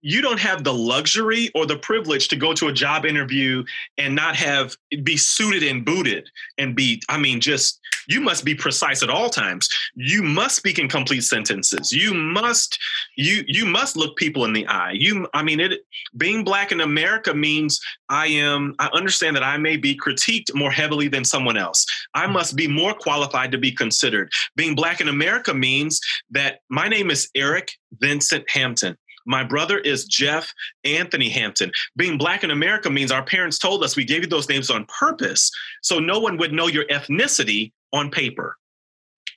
you 0.03 0.21
don't 0.21 0.41
have 0.41 0.65
the 0.65 0.75
luxury 0.75 1.51
or 1.55 1.65
the 1.65 1.77
privilege 1.77 2.29
to 2.29 2.37
go 2.37 2.53
to 2.53 2.69
a 2.69 2.73
job 2.73 3.07
interview 3.07 3.65
and 3.99 4.15
not 4.15 4.37
have 4.37 4.77
be 5.03 5.17
suited 5.17 5.63
and 5.63 5.85
booted 5.85 6.29
and 6.59 6.77
be 6.77 7.01
i 7.09 7.17
mean 7.17 7.41
just 7.41 7.81
you 8.09 8.21
must 8.21 8.45
be 8.45 8.55
precise 8.55 9.03
at 9.03 9.11
all 9.11 9.31
times. 9.31 9.69
You 9.95 10.23
must 10.23 10.57
speak 10.57 10.79
in 10.79 10.89
complete 10.89 11.23
sentences. 11.23 11.93
You 11.93 12.15
must 12.15 12.79
you 13.17 13.45
you 13.47 13.67
must 13.67 13.97
look 13.97 14.17
people 14.17 14.45
in 14.45 14.53
the 14.53 14.67
eye. 14.67 14.93
You 14.93 15.29
i 15.35 15.43
mean 15.43 15.61
it 15.61 15.81
being 16.17 16.45
black 16.45 16.73
in 16.73 16.81
america 16.81 17.35
means 17.35 17.81
i 18.09 18.27
am 18.27 18.75
i 18.79 18.89
understand 18.93 19.37
that 19.37 19.43
i 19.43 19.57
may 19.57 19.77
be 19.77 19.97
critiqued 19.97 20.55
more 20.55 20.71
heavily 20.71 21.09
than 21.09 21.25
someone 21.25 21.57
else. 21.57 21.87
I 22.15 22.25
mm-hmm. 22.25 22.33
must 22.35 22.57
be 22.57 22.69
more 22.69 22.95
qualified 22.95 23.53
to 23.53 23.59
be 23.59 23.73
considered. 23.73 24.31
Being 24.57 24.75
black 24.75 25.01
in 25.01 25.09
america 25.09 25.55
means 25.55 26.01
that 26.31 26.61
my 26.69 26.89
name 26.89 27.11
is 27.11 27.29
eric 27.35 27.73
vincent 28.01 28.49
hampton 28.51 28.97
my 29.27 29.45
brother 29.45 29.79
is 29.79 30.05
Jeff 30.05 30.53
Anthony 30.85 31.29
Hampton. 31.29 31.71
Being 31.97 32.19
black 32.19 32.45
in 32.45 32.51
America 32.51 32.91
means 32.91 33.13
our 33.13 33.25
parents 33.25 33.59
told 33.59 33.83
us 33.85 33.97
we 33.97 34.05
gave 34.05 34.23
you 34.23 34.29
those 34.29 34.49
names 34.49 34.71
on 34.71 34.87
purpose 34.87 35.51
so 35.83 35.99
no 35.99 36.19
one 36.19 36.37
would 36.37 36.53
know 36.53 36.67
your 36.67 36.85
ethnicity 36.87 37.73
on 37.93 38.11
paper 38.11 38.57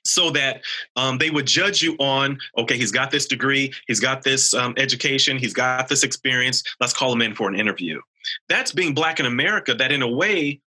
so 0.06 0.30
that 0.30 0.62
um, 0.94 1.18
they 1.18 1.30
would 1.30 1.46
judge 1.46 1.82
you 1.82 1.94
on 1.98 2.38
okay 2.56 2.76
he's 2.76 2.92
got 2.92 3.10
this 3.10 3.26
degree 3.26 3.72
he's 3.86 4.00
got 4.00 4.22
this 4.22 4.54
um, 4.54 4.74
education 4.76 5.36
he's 5.36 5.52
got 5.52 5.88
this 5.88 6.02
experience 6.02 6.62
let's 6.80 6.92
call 6.92 7.12
him 7.12 7.22
in 7.22 7.34
for 7.34 7.48
an 7.48 7.58
interview 7.58 8.00
that's 8.48 8.72
being 8.72 8.94
black 8.94 9.20
in 9.20 9.26
america 9.26 9.74
that 9.74 9.92
in 9.92 10.02
a 10.02 10.08
way 10.08 10.60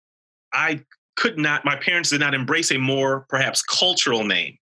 i 0.52 0.80
could 1.16 1.38
not 1.38 1.64
my 1.64 1.76
parents 1.76 2.10
did 2.10 2.20
not 2.20 2.34
embrace 2.34 2.70
a 2.72 2.78
more 2.78 3.26
perhaps 3.28 3.62
cultural 3.62 4.24
name 4.24 4.58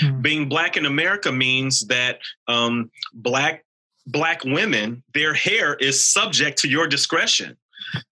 hmm. 0.00 0.20
being 0.20 0.48
black 0.48 0.76
in 0.76 0.86
america 0.86 1.30
means 1.30 1.86
that 1.86 2.18
um, 2.48 2.90
black 3.14 3.64
black 4.06 4.44
women, 4.44 5.02
their 5.14 5.34
hair 5.34 5.74
is 5.74 6.04
subject 6.04 6.58
to 6.58 6.68
your 6.68 6.86
discretion. 6.86 7.56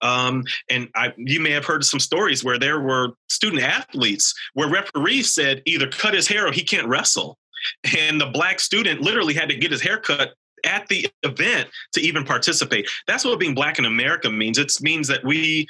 Um, 0.02 0.44
and 0.70 0.88
I, 0.94 1.12
you 1.16 1.40
may 1.40 1.50
have 1.50 1.64
heard 1.64 1.84
some 1.84 2.00
stories 2.00 2.44
where 2.44 2.58
there 2.58 2.80
were 2.80 3.10
student 3.28 3.62
athletes 3.62 4.34
where 4.54 4.68
referees 4.68 5.34
said 5.34 5.62
either 5.66 5.88
cut 5.88 6.14
his 6.14 6.28
hair 6.28 6.46
or 6.46 6.52
he 6.52 6.62
can't 6.62 6.86
wrestle. 6.86 7.38
And 7.98 8.20
the 8.20 8.26
black 8.26 8.60
student 8.60 9.00
literally 9.00 9.34
had 9.34 9.48
to 9.48 9.56
get 9.56 9.70
his 9.70 9.80
hair 9.80 9.98
cut 9.98 10.34
at 10.64 10.86
the 10.88 11.06
event 11.22 11.68
to 11.92 12.00
even 12.00 12.24
participate. 12.24 12.88
That's 13.06 13.24
what 13.24 13.38
being 13.38 13.54
black 13.54 13.78
in 13.78 13.84
America 13.84 14.30
means. 14.30 14.58
It 14.58 14.72
means 14.80 15.08
that 15.08 15.24
we, 15.24 15.66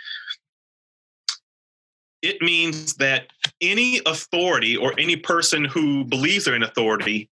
it 2.22 2.40
means 2.40 2.94
that 2.94 3.28
any 3.60 4.00
authority 4.06 4.76
or 4.76 4.94
any 4.98 5.16
person 5.16 5.64
who 5.64 6.04
believes 6.04 6.44
they're 6.44 6.54
in 6.54 6.62
authority 6.62 7.28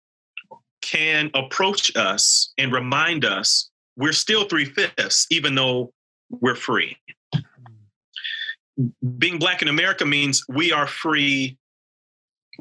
can 0.91 1.32
approach 1.34 1.95
us 1.95 2.51
and 2.58 2.73
remind 2.73 3.23
us 3.23 3.69
we're 3.95 4.13
still 4.13 4.45
three 4.45 4.65
fifths, 4.65 5.27
even 5.30 5.56
though 5.56 5.93
we're 6.30 6.56
free. 6.56 6.97
being 9.17 9.38
black 9.38 9.62
in 9.62 9.67
America 9.67 10.06
means 10.06 10.43
we 10.49 10.71
are 10.71 10.88
free 10.88 11.58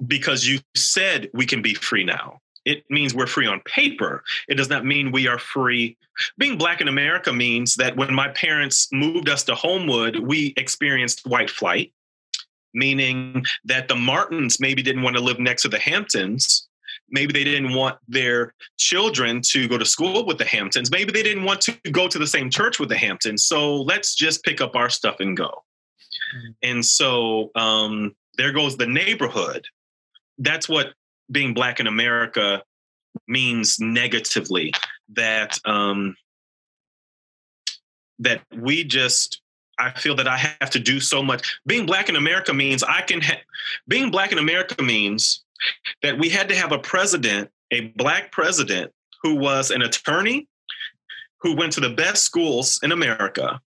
because 0.07 0.47
you 0.47 0.61
said 0.75 1.31
we 1.33 1.47
can 1.47 1.63
be 1.63 1.75
free 1.75 2.05
now. 2.05 2.41
It 2.65 2.85
means 2.91 3.15
we're 3.15 3.27
free 3.27 3.47
on 3.47 3.61
paper. 3.61 4.23
It 4.49 4.57
does 4.57 4.69
not 4.69 4.85
mean 4.85 5.13
we 5.13 5.27
are 5.27 5.39
free. 5.39 5.97
Being 6.37 6.59
black 6.59 6.81
in 6.81 6.89
America 6.89 7.33
means 7.33 7.75
that 7.77 7.97
when 7.97 8.15
my 8.15 8.29
parents 8.29 8.89
moved 8.93 9.29
us 9.29 9.43
to 9.45 9.55
Homewood, 9.55 10.19
we 10.19 10.53
experienced 10.57 11.27
white 11.27 11.49
flight, 11.49 11.93
meaning 12.75 13.45
that 13.65 13.89
the 13.89 13.97
Martins 13.97 14.61
maybe 14.61 14.83
didn't 14.83 15.03
want 15.03 15.17
to 15.17 15.23
live 15.23 15.39
next 15.39 15.63
to 15.63 15.69
the 15.69 15.79
Hamptons. 15.79 16.69
Maybe 17.11 17.33
they 17.33 17.45
didn't 17.45 17.75
want 17.75 17.99
their 18.09 18.55
children 18.79 19.41
to 19.51 19.69
go 19.69 19.79
to 19.79 19.85
school 19.85 20.25
with 20.25 20.39
the 20.39 20.45
Hamptons. 20.45 20.91
Maybe 20.91 21.13
they 21.13 21.23
didn't 21.23 21.45
want 21.45 21.61
to 21.63 21.73
go 21.91 22.09
to 22.09 22.19
the 22.19 22.27
same 22.27 22.51
church 22.51 22.79
with 22.79 22.89
the 22.89 22.97
Hamptons. 22.97 23.45
So 23.45 23.77
let's 23.77 24.15
just 24.15 24.45
pick 24.45 24.61
up 24.61 24.77
our 24.77 24.91
stuff 24.91 25.17
and 25.21 25.37
go. 25.37 25.49
Mm-hmm. 25.49 26.51
And 26.63 26.85
so 26.85 27.51
um, 27.55 28.15
there 28.37 28.53
goes 28.53 28.77
the 28.77 28.87
neighborhood. 28.87 29.67
That's 30.39 30.69
what 30.69 30.95
being 31.31 31.55
black 31.55 31.81
in 31.81 31.87
America 31.87 32.63
means 33.27 33.79
negatively. 33.81 34.73
That 35.11 35.59
um, 35.65 36.15
that 38.21 38.43
we 38.55 38.85
just 38.85 39.41
I 39.79 39.91
feel 39.99 40.15
that 40.17 40.29
I 40.29 40.37
have 40.37 40.71
to 40.71 40.79
do 40.79 41.01
so 41.01 41.23
much. 41.23 41.59
Being 41.67 41.87
black 41.87 42.09
in 42.09 42.17
America 42.17 42.53
means 42.53 42.83
I 42.83 43.03
can. 43.03 43.21
Ha- 43.23 43.41
being 43.89 44.11
black 44.11 44.31
in 44.31 44.39
America 44.39 44.81
means 44.83 45.43
that 46.03 46.19
we 46.19 46.29
had 46.29 46.49
to 46.49 46.57
have 46.57 46.73
a 46.73 46.79
president, 46.79 47.51
a 47.71 47.89
black 47.97 48.33
president, 48.33 48.93
who 49.23 49.35
was 49.35 49.71
an 49.71 49.83
attorney, 49.83 50.49
who 51.41 51.55
went 51.55 51.73
to 51.75 51.81
the 51.81 51.91
best 51.91 52.23
schools 52.23 52.79
in 52.83 52.93
America, 52.93 53.61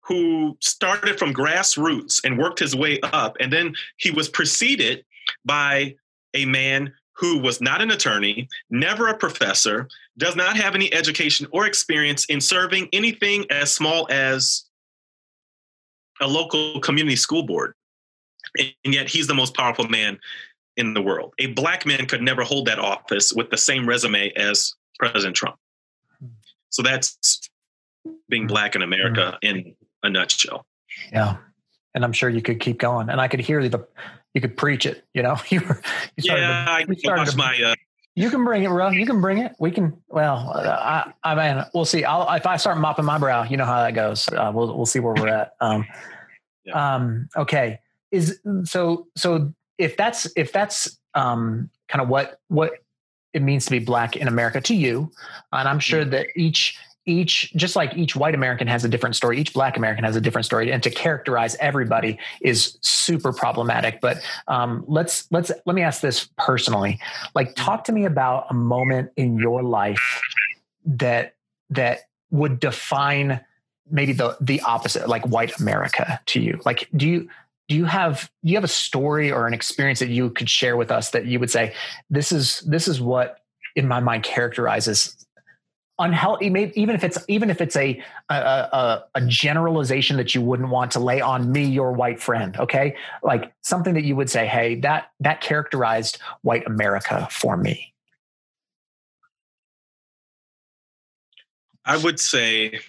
who 0.00 0.56
started 0.60 1.18
from 1.18 1.34
grassroots 1.34 2.20
and 2.24 2.38
worked 2.38 2.58
his 2.58 2.76
way 2.76 3.00
up, 3.02 3.36
and 3.40 3.52
then 3.52 3.74
he 3.96 4.10
was 4.10 4.28
preceded 4.28 5.04
by 5.44 5.94
a 6.34 6.44
man 6.44 6.92
who 7.16 7.38
was 7.38 7.60
not 7.60 7.80
an 7.80 7.90
attorney, 7.90 8.48
never 8.70 9.06
a 9.06 9.16
professor, 9.16 9.88
does 10.18 10.34
not 10.34 10.56
have 10.56 10.74
any 10.74 10.92
education 10.92 11.46
or 11.52 11.66
experience 11.66 12.24
in 12.26 12.40
serving 12.40 12.88
anything 12.92 13.46
as 13.50 13.72
small 13.72 14.06
as 14.10 14.64
a 16.20 16.26
local 16.26 16.80
community 16.80 17.16
school 17.16 17.44
board. 17.44 17.74
And 18.58 18.94
yet 18.94 19.08
he's 19.08 19.26
the 19.26 19.34
most 19.34 19.54
powerful 19.54 19.88
man 19.88 20.18
in 20.76 20.94
the 20.94 21.02
world. 21.02 21.32
A 21.38 21.46
black 21.46 21.86
man 21.86 22.06
could 22.06 22.22
never 22.22 22.42
hold 22.42 22.66
that 22.66 22.78
office 22.78 23.32
with 23.32 23.50
the 23.50 23.56
same 23.56 23.88
resume 23.88 24.32
as 24.36 24.74
President 24.98 25.36
Trump. 25.36 25.56
So 26.70 26.82
that's 26.82 27.48
being 28.28 28.46
black 28.46 28.74
in 28.74 28.82
America 28.82 29.38
mm-hmm. 29.42 29.56
in 29.56 29.76
a 30.02 30.10
nutshell. 30.10 30.66
Yeah. 31.12 31.36
And 31.94 32.04
I'm 32.04 32.12
sure 32.12 32.28
you 32.28 32.42
could 32.42 32.60
keep 32.60 32.78
going. 32.78 33.08
And 33.08 33.20
I 33.20 33.28
could 33.28 33.40
hear 33.40 33.68
the 33.68 33.86
you 34.34 34.40
could 34.40 34.56
preach 34.56 34.84
it. 34.84 35.04
You 35.14 35.22
know, 35.22 35.36
you 35.48 35.60
were. 35.60 35.80
You 36.16 36.34
yeah, 36.34 36.64
to, 36.64 36.70
I 36.70 36.84
you 36.88 36.94
started 36.96 37.30
to, 37.30 37.36
my. 37.36 37.56
Uh, 37.64 37.74
you 38.16 38.30
can 38.30 38.44
bring 38.44 38.62
it, 38.64 38.68
bro. 38.68 38.90
You 38.90 39.06
can 39.06 39.20
bring 39.20 39.38
it. 39.38 39.54
We 39.58 39.70
can. 39.70 39.96
Well, 40.08 40.52
I, 40.54 41.12
I 41.22 41.34
mean, 41.34 41.64
we'll 41.72 41.84
see. 41.84 42.04
I'll 42.04 42.32
if 42.34 42.46
I 42.46 42.56
start 42.56 42.78
mopping 42.78 43.04
my 43.04 43.18
brow, 43.18 43.44
you 43.44 43.56
know 43.56 43.64
how 43.64 43.82
that 43.82 43.94
goes. 43.94 44.28
Uh, 44.28 44.52
we'll 44.54 44.76
we'll 44.76 44.86
see 44.86 45.00
where 45.00 45.14
we're 45.14 45.28
at. 45.28 45.54
Um, 45.60 45.86
yeah. 46.64 46.94
um, 46.94 47.28
okay. 47.36 47.80
Is 48.10 48.40
so 48.64 49.08
so 49.16 49.52
if 49.78 49.96
that's 49.96 50.30
if 50.36 50.52
that's 50.52 50.98
um, 51.14 51.70
kind 51.88 52.02
of 52.02 52.08
what 52.08 52.40
what 52.48 52.72
it 53.32 53.42
means 53.42 53.64
to 53.64 53.70
be 53.70 53.80
black 53.80 54.16
in 54.16 54.28
America 54.28 54.60
to 54.60 54.74
you, 54.74 55.10
and 55.52 55.68
I'm 55.68 55.80
sure 55.80 56.02
mm-hmm. 56.02 56.10
that 56.10 56.26
each 56.36 56.78
each 57.06 57.52
just 57.54 57.76
like 57.76 57.94
each 57.98 58.16
white 58.16 58.34
american 58.34 58.66
has 58.66 58.82
a 58.82 58.88
different 58.88 59.14
story 59.14 59.38
each 59.38 59.52
black 59.52 59.76
american 59.76 60.04
has 60.04 60.16
a 60.16 60.22
different 60.22 60.46
story 60.46 60.72
and 60.72 60.82
to 60.82 60.88
characterize 60.88 61.54
everybody 61.56 62.18
is 62.40 62.78
super 62.80 63.30
problematic 63.30 64.00
but 64.00 64.22
um, 64.48 64.84
let's 64.86 65.30
let's 65.30 65.50
let 65.66 65.74
me 65.74 65.82
ask 65.82 66.00
this 66.00 66.28
personally. 66.36 67.00
Like 67.34 67.54
talk 67.54 67.84
to 67.84 67.92
me 67.92 68.04
about 68.04 68.46
a 68.50 68.54
moment 68.54 69.10
in 69.16 69.38
your 69.38 69.62
life 69.62 70.20
that 70.84 71.34
that 71.70 72.00
would 72.30 72.60
define 72.60 73.40
maybe 73.90 74.12
the 74.12 74.36
the 74.40 74.60
opposite 74.62 75.08
like 75.08 75.26
white 75.26 75.58
america 75.60 76.20
to 76.26 76.40
you. 76.40 76.60
Like 76.64 76.88
do 76.96 77.08
you 77.08 77.28
do 77.68 77.74
you 77.74 77.84
have 77.84 78.30
do 78.42 78.50
you 78.50 78.56
have 78.56 78.64
a 78.64 78.68
story 78.68 79.30
or 79.30 79.46
an 79.46 79.54
experience 79.54 79.98
that 79.98 80.08
you 80.08 80.30
could 80.30 80.48
share 80.48 80.76
with 80.76 80.90
us 80.90 81.10
that 81.10 81.26
you 81.26 81.40
would 81.40 81.50
say 81.50 81.74
this 82.10 82.32
is 82.32 82.60
this 82.60 82.88
is 82.88 83.00
what 83.00 83.38
in 83.76 83.88
my 83.88 84.00
mind 84.00 84.22
characterizes 84.22 85.24
unhealthy 85.98 86.46
even 86.74 86.94
if 86.94 87.04
it's 87.04 87.18
even 87.28 87.50
if 87.50 87.60
it's 87.60 87.76
a, 87.76 88.02
a, 88.28 88.34
a 88.34 89.04
a 89.14 89.20
generalization 89.26 90.16
that 90.16 90.34
you 90.34 90.42
wouldn't 90.42 90.68
want 90.68 90.90
to 90.90 90.98
lay 90.98 91.20
on 91.20 91.52
me 91.52 91.64
your 91.64 91.92
white 91.92 92.20
friend 92.20 92.56
okay? 92.58 92.96
Like 93.22 93.52
something 93.62 93.94
that 93.94 94.04
you 94.04 94.16
would 94.16 94.28
say 94.28 94.46
hey 94.46 94.74
that 94.80 95.10
that 95.20 95.40
characterized 95.40 96.18
white 96.42 96.66
america 96.66 97.28
for 97.30 97.56
me. 97.56 97.92
I 101.84 101.96
would 101.96 102.18
say 102.18 102.80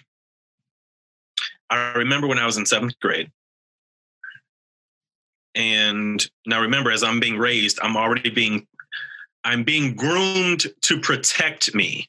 i 1.70 1.92
remember 1.92 2.26
when 2.26 2.38
i 2.38 2.46
was 2.46 2.56
in 2.56 2.66
seventh 2.66 2.98
grade 3.00 3.30
and 5.56 6.30
now 6.46 6.60
remember 6.60 6.92
as 6.92 7.02
i'm 7.02 7.18
being 7.18 7.36
raised 7.36 7.80
i'm 7.82 7.96
already 7.96 8.30
being 8.30 8.66
i'm 9.44 9.64
being 9.64 9.96
groomed 9.96 10.66
to 10.82 11.00
protect 11.00 11.74
me 11.74 12.08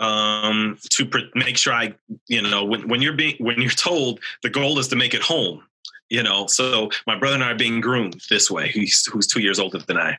um, 0.00 0.78
to 0.90 1.04
pr- 1.04 1.18
make 1.34 1.56
sure 1.56 1.72
I, 1.72 1.94
you 2.26 2.42
know, 2.42 2.64
when, 2.64 2.88
when 2.88 3.02
you're 3.02 3.12
being 3.12 3.36
when 3.38 3.60
you're 3.60 3.70
told 3.70 4.20
the 4.42 4.50
goal 4.50 4.78
is 4.78 4.88
to 4.88 4.96
make 4.96 5.14
it 5.14 5.22
home, 5.22 5.62
you 6.08 6.22
know. 6.22 6.46
So 6.46 6.90
my 7.06 7.18
brother 7.18 7.34
and 7.34 7.44
I 7.44 7.50
are 7.50 7.56
being 7.56 7.80
groomed 7.80 8.22
this 8.30 8.50
way. 8.50 8.68
He's 8.68 9.06
who's 9.06 9.26
two 9.26 9.40
years 9.40 9.58
older 9.58 9.78
than 9.78 9.98
I. 9.98 10.16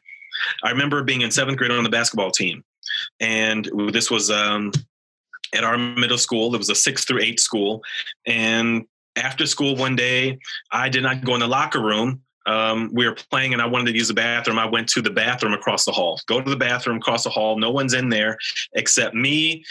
I 0.64 0.70
remember 0.70 1.04
being 1.04 1.22
in 1.22 1.32
seventh 1.32 1.58
grade 1.58 1.72
on 1.72 1.84
the 1.84 1.90
basketball 1.90 2.32
team, 2.32 2.64
and 3.20 3.70
this 3.92 4.12
was 4.12 4.30
um, 4.30 4.72
at 5.54 5.64
our 5.64 5.78
middle 5.78 6.18
school. 6.18 6.54
It 6.54 6.60
was 6.60 6.70
a 6.70 6.76
six 6.76 7.04
through 7.04 7.22
eight 7.22 7.40
school, 7.40 7.82
and 8.28 8.86
after 9.16 9.46
school 9.46 9.76
one 9.76 9.96
day, 9.96 10.40
I 10.72 10.90
did 10.90 11.04
not 11.04 11.24
go 11.24 11.34
in 11.34 11.40
the 11.42 11.48
locker 11.48 11.82
room 11.82 12.22
um, 12.46 12.90
we 12.94 13.08
were 13.08 13.16
playing 13.16 13.54
and 13.54 13.62
I 13.62 13.66
wanted 13.66 13.92
to 13.92 13.98
use 13.98 14.08
the 14.08 14.14
bathroom. 14.14 14.58
I 14.58 14.66
went 14.66 14.90
to 14.90 15.02
the 15.02 15.12
bathroom 15.12 15.54
across 15.54 15.86
the 15.86 15.92
hall. 15.92 16.20
Go 16.26 16.42
to 16.42 16.50
the 16.50 16.56
bathroom 16.56 16.98
across 16.98 17.24
the 17.24 17.30
hall. 17.30 17.58
No 17.58 17.70
one's 17.70 17.94
in 17.94 18.10
there 18.10 18.38
except 18.74 19.14
me 19.14 19.64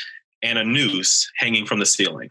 and 0.42 0.59
a 0.59 0.64
noose 0.64 1.31
hanging 1.37 1.66
from 1.66 1.81
the 1.81 1.87
ceiling. 1.87 2.29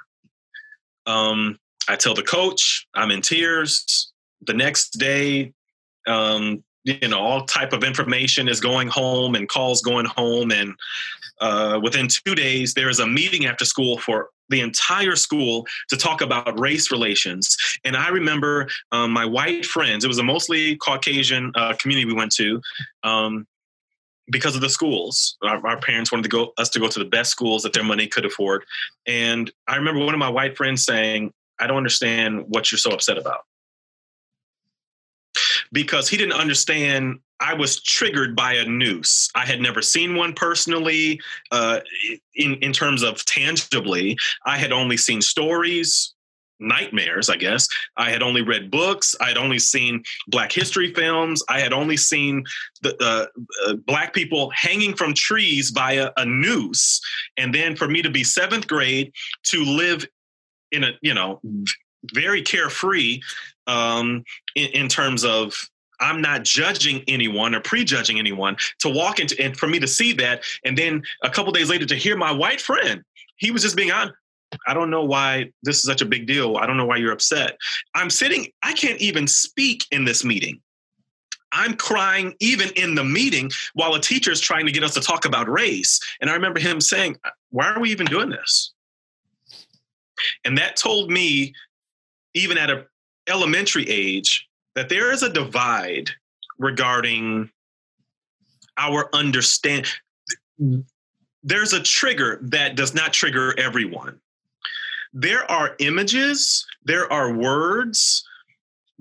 Um, 1.05 1.59
I 1.87 1.95
tell 1.95 2.13
the 2.13 2.23
coach 2.23 2.87
I'm 2.95 3.11
in 3.11 3.21
tears. 3.21 4.11
The 4.47 4.53
next 4.53 4.91
day, 4.91 5.53
um, 6.07 6.63
you 6.85 7.07
know, 7.07 7.19
all 7.19 7.45
type 7.45 7.73
of 7.73 7.83
information 7.83 8.47
is 8.47 8.61
going 8.61 8.87
home 8.87 9.35
and 9.35 9.49
calls 9.49 9.81
going 9.81 10.05
home. 10.05 10.51
And 10.51 10.73
uh, 11.41 11.79
within 11.83 12.07
two 12.07 12.35
days, 12.35 12.73
there 12.73 12.89
is 12.89 12.99
a 12.99 13.07
meeting 13.07 13.45
after 13.45 13.65
school 13.65 13.97
for 13.97 14.29
the 14.49 14.61
entire 14.61 15.15
school 15.15 15.65
to 15.89 15.97
talk 15.97 16.21
about 16.21 16.59
race 16.59 16.91
relations. 16.91 17.55
And 17.83 17.95
I 17.95 18.09
remember 18.09 18.67
um, 18.91 19.11
my 19.11 19.25
white 19.25 19.65
friends, 19.65 20.03
it 20.03 20.07
was 20.07 20.19
a 20.19 20.23
mostly 20.23 20.75
Caucasian 20.77 21.51
uh, 21.55 21.73
community 21.75 22.05
we 22.05 22.13
went 22.13 22.31
to. 22.33 22.61
Um, 23.03 23.47
because 24.31 24.55
of 24.55 24.61
the 24.61 24.69
schools, 24.69 25.37
our, 25.41 25.65
our, 25.65 25.79
parents 25.79 26.11
wanted 26.11 26.23
to 26.23 26.29
go 26.29 26.53
us 26.57 26.69
to 26.69 26.79
go 26.79 26.87
to 26.87 26.99
the 26.99 27.05
best 27.05 27.31
schools 27.31 27.63
that 27.63 27.73
their 27.73 27.83
money 27.83 28.07
could 28.07 28.25
afford. 28.25 28.63
And 29.07 29.51
I 29.67 29.75
remember 29.75 30.05
one 30.05 30.13
of 30.13 30.19
my 30.19 30.29
white 30.29 30.55
friends 30.55 30.85
saying, 30.85 31.33
"I 31.59 31.65
don't 31.65 31.77
understand 31.77 32.45
what 32.47 32.71
you're 32.71 32.77
so 32.77 32.91
upset 32.91 33.17
about," 33.17 33.45
because 35.71 36.07
he 36.07 36.15
didn't 36.15 36.33
understand 36.33 37.21
I 37.39 37.53
was 37.53 37.81
triggered 37.81 38.35
by 38.35 38.53
a 38.53 38.65
noose. 38.65 39.29
I 39.35 39.45
had 39.45 39.61
never 39.61 39.81
seen 39.81 40.15
one 40.15 40.33
personally, 40.33 41.19
uh, 41.51 41.79
in 42.35 42.55
in 42.55 42.73
terms 42.73 43.03
of 43.03 43.23
tangibly. 43.25 44.17
I 44.45 44.57
had 44.57 44.71
only 44.71 44.97
seen 44.97 45.21
stories, 45.21 46.13
nightmares, 46.59 47.29
I 47.29 47.37
guess. 47.37 47.67
I 47.97 48.09
had 48.09 48.21
only 48.21 48.41
read 48.41 48.71
books. 48.71 49.15
I 49.21 49.27
had 49.27 49.37
only 49.37 49.59
seen 49.59 50.03
Black 50.27 50.51
history 50.51 50.93
films. 50.93 51.43
I 51.49 51.59
had 51.59 51.73
only 51.73 51.97
seen 51.97 52.43
the 52.81 52.95
uh, 53.01 53.25
uh, 53.67 53.75
Black 53.85 54.13
people 54.13 54.51
hanging 54.53 54.95
from 54.95 55.13
trees 55.13 55.71
by 55.71 55.93
a, 55.93 56.11
a 56.17 56.25
noose. 56.25 56.99
And 57.37 57.53
then 57.53 57.75
for 57.75 57.87
me 57.87 58.01
to 58.01 58.09
be 58.09 58.23
seventh 58.23 58.67
grade 58.67 59.11
to 59.43 59.63
live 59.63 60.05
in 60.71 60.83
a 60.83 60.91
you 61.01 61.13
know 61.13 61.41
very 62.13 62.41
carefree 62.41 63.21
um, 63.67 64.23
in, 64.55 64.67
in 64.69 64.87
terms 64.87 65.23
of 65.23 65.69
I'm 65.99 66.21
not 66.21 66.43
judging 66.43 67.03
anyone 67.07 67.55
or 67.55 67.61
prejudging 67.61 68.19
anyone 68.19 68.57
to 68.79 68.89
walk 68.89 69.19
into 69.19 69.39
and 69.41 69.55
for 69.55 69.67
me 69.67 69.79
to 69.79 69.87
see 69.87 70.13
that 70.13 70.43
and 70.63 70.77
then 70.77 71.03
a 71.23 71.29
couple 71.29 71.51
days 71.51 71.69
later 71.69 71.85
to 71.85 71.95
hear 71.95 72.15
my 72.15 72.31
white 72.31 72.61
friend 72.61 73.03
he 73.37 73.51
was 73.51 73.61
just 73.61 73.75
being 73.75 73.91
on 73.91 74.13
I 74.65 74.73
don't 74.73 74.89
know 74.89 75.03
why 75.03 75.51
this 75.63 75.77
is 75.77 75.83
such 75.83 76.01
a 76.01 76.05
big 76.05 76.25
deal. 76.25 76.57
I 76.57 76.65
don't 76.65 76.75
know 76.75 76.85
why 76.85 76.97
you're 76.97 77.11
upset. 77.11 77.57
I'm 77.93 78.09
sitting 78.09 78.47
I 78.63 78.73
can't 78.73 78.99
even 78.99 79.27
speak 79.27 79.85
in 79.91 80.05
this 80.05 80.23
meeting. 80.23 80.59
I'm 81.51 81.75
crying 81.75 82.35
even 82.39 82.69
in 82.75 82.95
the 82.95 83.03
meeting 83.03 83.49
while 83.73 83.95
a 83.95 83.99
teacher 83.99 84.31
is 84.31 84.39
trying 84.39 84.65
to 84.65 84.71
get 84.71 84.83
us 84.83 84.93
to 84.93 85.01
talk 85.01 85.25
about 85.25 85.49
race. 85.49 85.99
And 86.21 86.29
I 86.29 86.33
remember 86.33 86.59
him 86.59 86.79
saying, 86.79 87.17
uh, 87.23 87.29
Why 87.49 87.67
are 87.71 87.79
we 87.79 87.91
even 87.91 88.05
doing 88.05 88.29
this? 88.29 88.71
And 90.45 90.57
that 90.57 90.75
told 90.75 91.09
me, 91.09 91.53
even 92.33 92.57
at 92.57 92.69
a 92.69 92.85
elementary 93.27 93.87
age 93.89 94.47
that 94.79 94.87
there 94.87 95.11
is 95.11 95.23
a 95.23 95.29
divide 95.29 96.09
regarding 96.57 97.49
our 98.77 99.09
understand 99.11 99.85
there's 101.43 101.73
a 101.73 101.81
trigger 101.81 102.39
that 102.43 102.75
does 102.75 102.93
not 102.93 103.11
trigger 103.11 103.53
everyone. 103.59 104.21
There 105.11 105.43
are 105.51 105.75
images 105.79 106.65
there 106.85 107.11
are 107.11 107.33
words 107.33 108.23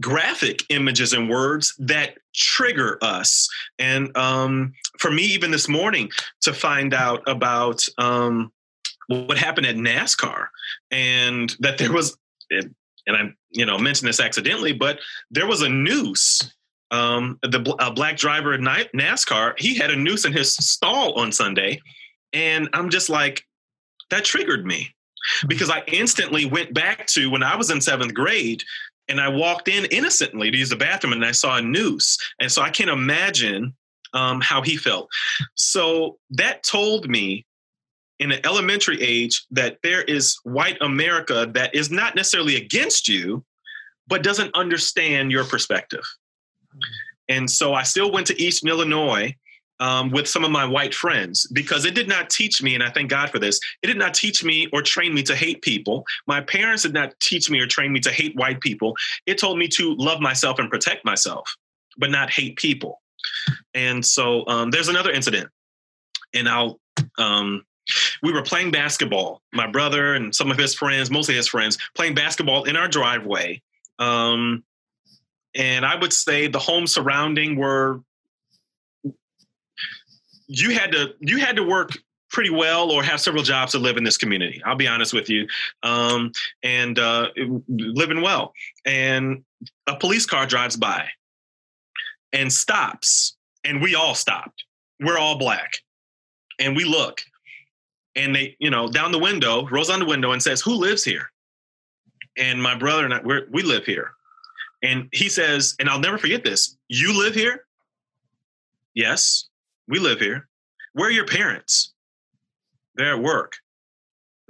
graphic 0.01 0.65
images 0.69 1.13
and 1.13 1.31
words 1.31 1.77
that 1.79 2.19
trigger 2.35 2.99
us. 3.01 3.49
And 3.79 4.17
um, 4.17 4.73
for 4.99 5.13
me 5.13 5.23
even 5.23 5.53
this 5.53 5.69
morning 5.69 6.11
to 6.41 6.53
find 6.53 6.93
out 6.93 7.23
about 7.29 7.85
um, 7.99 8.51
what 9.07 9.39
happened 9.39 9.67
at 9.67 9.77
nascar 9.77 10.49
and 10.91 11.55
that 11.61 11.79
there 11.79 11.93
was 11.93 12.17
and 12.51 13.17
i 13.17 13.33
you 13.51 13.67
know 13.67 13.79
mentioned 13.79 14.09
this 14.09 14.21
accidentally 14.21 14.73
but 14.73 14.99
there 15.31 15.47
was 15.47 15.63
a 15.63 15.69
noose 15.69 16.55
um, 16.91 17.39
the 17.43 17.77
a 17.81 17.93
black 17.93 18.17
driver 18.17 18.55
in 18.55 18.63
NASCAR, 18.63 19.59
he 19.59 19.77
had 19.77 19.91
a 19.91 19.97
noose 19.97 20.25
in 20.25 20.33
his 20.33 20.55
stall 20.55 21.15
on 21.15 21.33
Sunday, 21.33 21.81
and 22.33 22.69
I'm 22.73 22.91
just 22.91 23.09
like, 23.09 23.45
that 24.11 24.25
triggered 24.25 24.65
me 24.65 24.95
because 25.47 25.69
I 25.69 25.83
instantly 25.89 26.47
went 26.47 26.73
back 26.73 27.07
to 27.09 27.31
when 27.31 27.43
I 27.43 27.57
was 27.57 27.71
in 27.71 27.81
seventh 27.81 28.15
grade, 28.15 28.63
and 29.09 29.21
I 29.21 29.29
walked 29.29 29.69
in 29.69 29.85
innocently 29.87 30.51
to 30.51 30.57
use 30.57 30.71
the 30.71 30.77
bathroom, 30.77 31.13
and 31.13 31.25
I 31.25 31.33
saw 31.33 31.59
a 31.59 31.63
noose, 31.63 32.17
and 32.41 32.51
so 32.51 32.63
I 32.63 32.71
can't 32.71 32.91
imagine 32.91 33.75
um, 34.15 34.41
how 34.41 34.63
he 34.63 34.77
felt. 34.77 35.09
So 35.55 36.19
that 36.31 36.63
told 36.63 37.11
me 37.11 37.45
in 38.19 38.33
an 38.33 38.41
elementary 38.45 39.01
age 39.03 39.45
that 39.51 39.79
there 39.83 40.03
is 40.03 40.39
white 40.43 40.79
America 40.81 41.49
that 41.55 41.75
is 41.75 41.91
not 41.91 42.17
necessarily 42.17 42.57
against 42.57 43.09
you, 43.09 43.45
but 44.07 44.23
doesn't 44.23 44.55
understand 44.55 45.31
your 45.31 45.45
perspective. 45.45 46.05
And 47.29 47.51
so 47.51 47.75
I 47.75 47.83
still 47.83 48.11
went 48.11 48.27
to 48.29 48.43
Eastern 48.43 48.71
Illinois 48.71 49.35
um, 49.81 50.11
with 50.11 50.27
some 50.27 50.45
of 50.45 50.51
my 50.51 50.65
white 50.65 50.95
friends 50.95 51.47
because 51.53 51.85
it 51.85 51.95
did 51.95 52.09
not 52.09 52.31
teach 52.31 52.63
me, 52.63 52.75
and 52.75 52.83
I 52.83 52.91
thank 52.91 53.11
God 53.11 53.31
for 53.31 53.39
this, 53.39 53.61
it 53.83 53.87
did 53.87 53.99
not 53.99 54.15
teach 54.15 54.43
me 54.43 54.67
or 54.73 54.83
train 54.83 55.15
me 55.15 55.23
to 55.25 55.37
hate 55.37 55.63
people. 55.63 56.05
My 56.27 56.41
parents 56.41 56.83
did 56.83 56.95
not 56.95 57.19
teach 57.21 57.49
me 57.49 57.61
or 57.61 57.67
train 57.67 57.93
me 57.93 58.01
to 58.01 58.11
hate 58.11 58.35
white 58.35 58.61
people. 58.61 58.97
It 59.27 59.39
told 59.39 59.59
me 59.59 59.69
to 59.69 59.95
love 59.95 60.21
myself 60.21 60.59
and 60.59 60.69
protect 60.69 61.05
myself, 61.05 61.55
but 61.97 62.11
not 62.11 62.31
hate 62.31 62.57
people. 62.57 63.01
And 63.75 64.05
so 64.05 64.47
um, 64.49 64.71
there's 64.71 64.89
another 64.89 65.11
incident, 65.11 65.49
and 66.35 66.49
I'll. 66.49 66.81
Um, 67.17 67.63
we 68.23 68.33
were 68.33 68.43
playing 68.43 68.71
basketball, 68.71 69.43
my 69.53 69.67
brother 69.67 70.15
and 70.15 70.35
some 70.35 70.51
of 70.51 70.59
his 70.59 70.75
friends, 70.75 71.11
mostly 71.11 71.35
his 71.35 71.49
friends, 71.49 71.79
playing 71.95 72.15
basketball 72.15 72.65
in 72.65 72.77
our 72.77 72.89
driveway. 72.89 73.63
Um, 73.99 74.65
and 75.55 75.85
I 75.85 75.97
would 75.97 76.13
say 76.13 76.47
the 76.47 76.59
homes 76.59 76.93
surrounding 76.93 77.57
were 77.57 78.01
you 80.47 80.71
had 80.71 80.93
to 80.93 81.15
you 81.21 81.39
had 81.39 81.57
to 81.57 81.63
work 81.63 81.93
pretty 82.31 82.51
well 82.51 82.91
or 82.91 83.03
have 83.03 83.21
several 83.21 83.43
jobs 83.43 83.73
to 83.73 83.79
live 83.79 83.97
in 83.97 84.05
this 84.05 84.17
community. 84.17 84.61
I'll 84.65 84.77
be 84.77 84.87
honest 84.87 85.13
with 85.13 85.31
you, 85.31 85.47
um, 85.83 86.33
and 86.63 86.99
uh, 86.99 87.29
living 87.69 88.23
well. 88.23 88.53
And 88.85 89.45
a 89.87 89.97
police 89.97 90.27
car 90.27 90.47
drives 90.47 90.77
by 90.77 91.09
and 92.33 92.53
stops, 92.53 93.37
and 93.65 93.83
we 93.83 93.95
all 93.95 94.15
stopped. 94.15 94.65
We're 95.01 95.19
all 95.19 95.39
black, 95.39 95.79
and 96.59 96.77
we 96.77 96.85
look, 96.85 97.21
and 98.19 98.35
they, 98.35 98.57
you 98.59 98.71
know, 98.71 98.89
down 98.89 99.13
the 99.13 99.19
window, 99.19 99.67
rolls 99.69 99.91
on 99.91 100.01
the 100.01 100.07
window 100.07 100.33
and 100.33 100.43
says, 100.43 100.61
"Who 100.61 100.75
lives 100.75 101.05
here?" 101.05 101.31
And 102.37 102.63
my 102.63 102.77
brother 102.77 103.05
and 103.05 103.15
I, 103.15 103.21
we 103.51 103.63
live 103.63 103.85
here. 103.85 104.13
And 104.83 105.09
he 105.13 105.29
says, 105.29 105.75
and 105.81 105.89
I'll 105.89 105.99
never 105.99 106.19
forget 106.19 106.45
this 106.45 106.77
You 106.89 107.19
live 107.19 107.35
here? 107.35 107.67
Yes, 108.95 109.49
we 109.87 109.99
live 109.99 110.21
here. 110.21 110.49
Where 110.93 111.09
are 111.09 111.13
your 111.13 111.27
parents? 111.27 111.93
They're 112.95 113.15
at 113.15 113.23
work. 113.23 113.55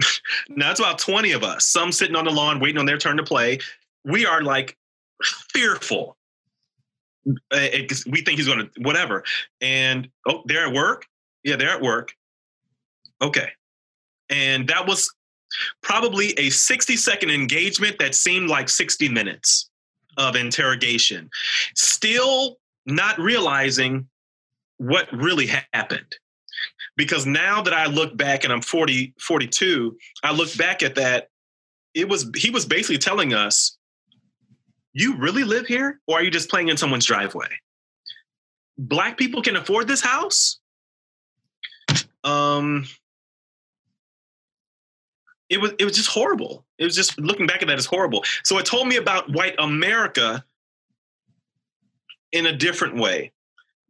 now 0.48 0.70
it's 0.70 0.80
about 0.80 0.98
20 0.98 1.32
of 1.32 1.42
us, 1.42 1.66
some 1.66 1.92
sitting 1.92 2.16
on 2.16 2.24
the 2.24 2.30
lawn 2.30 2.60
waiting 2.60 2.78
on 2.78 2.86
their 2.86 2.98
turn 2.98 3.16
to 3.16 3.22
play. 3.22 3.58
We 4.04 4.26
are 4.26 4.42
like 4.42 4.76
fearful. 5.52 6.16
Eh, 7.52 7.68
eh, 7.72 7.86
we 8.06 8.22
think 8.22 8.38
he's 8.38 8.46
going 8.46 8.70
to, 8.70 8.80
whatever. 8.80 9.24
And 9.60 10.08
oh, 10.26 10.42
they're 10.46 10.66
at 10.66 10.72
work? 10.72 11.06
Yeah, 11.42 11.56
they're 11.56 11.70
at 11.70 11.82
work. 11.82 12.14
Okay. 13.20 13.50
And 14.30 14.68
that 14.68 14.86
was 14.86 15.12
probably 15.82 16.38
a 16.38 16.50
60 16.50 16.96
second 16.96 17.30
engagement 17.30 17.98
that 17.98 18.14
seemed 18.14 18.48
like 18.48 18.68
60 18.68 19.08
minutes 19.08 19.70
of 20.16 20.36
interrogation, 20.36 21.30
still 21.74 22.58
not 22.86 23.18
realizing 23.18 24.08
what 24.78 25.08
really 25.12 25.48
happened. 25.72 26.16
Because 26.96 27.26
now 27.26 27.62
that 27.62 27.72
I 27.72 27.86
look 27.86 28.16
back 28.16 28.44
and 28.44 28.52
I'm 28.52 28.60
40, 28.60 29.14
42, 29.20 29.96
I 30.24 30.32
look 30.32 30.56
back 30.56 30.82
at 30.82 30.96
that, 30.96 31.28
it 31.94 32.08
was 32.08 32.30
he 32.36 32.50
was 32.50 32.66
basically 32.66 32.98
telling 32.98 33.32
us, 33.32 33.76
you 34.92 35.16
really 35.16 35.44
live 35.44 35.66
here 35.66 36.00
or 36.08 36.18
are 36.18 36.22
you 36.22 36.30
just 36.30 36.50
playing 36.50 36.68
in 36.68 36.76
someone's 36.76 37.04
driveway? 37.04 37.48
Black 38.76 39.16
people 39.16 39.42
can 39.42 39.56
afford 39.56 39.86
this 39.86 40.00
house? 40.00 40.58
Um, 42.24 42.84
it 45.50 45.60
was 45.60 45.72
it 45.78 45.84
was 45.84 45.96
just 45.96 46.08
horrible. 46.08 46.64
It 46.78 46.84
was 46.84 46.94
just 46.94 47.18
looking 47.18 47.46
back 47.46 47.62
at 47.62 47.68
that 47.68 47.78
is 47.78 47.86
horrible. 47.86 48.24
So 48.44 48.58
it 48.58 48.66
told 48.66 48.86
me 48.86 48.96
about 48.96 49.32
white 49.32 49.54
America 49.58 50.44
in 52.32 52.46
a 52.46 52.56
different 52.56 52.96
way. 52.96 53.32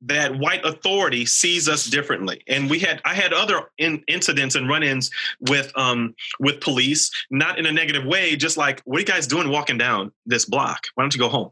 That 0.02 0.38
white 0.38 0.64
authority 0.64 1.26
sees 1.26 1.68
us 1.68 1.86
differently, 1.86 2.42
and 2.46 2.70
we 2.70 2.78
had 2.78 3.00
I 3.04 3.14
had 3.14 3.32
other 3.32 3.62
in, 3.78 4.04
incidents 4.06 4.54
and 4.54 4.68
run-ins 4.68 5.10
with 5.40 5.72
um 5.76 6.14
with 6.38 6.60
police, 6.60 7.10
not 7.30 7.58
in 7.58 7.66
a 7.66 7.72
negative 7.72 8.04
way, 8.04 8.36
just 8.36 8.56
like 8.56 8.80
what 8.84 8.98
are 8.98 9.00
you 9.00 9.06
guys 9.06 9.26
doing 9.26 9.48
walking 9.48 9.78
down 9.78 10.12
this 10.24 10.44
block? 10.44 10.86
Why 10.94 11.02
don't 11.02 11.14
you 11.14 11.20
go 11.20 11.28
home? 11.28 11.50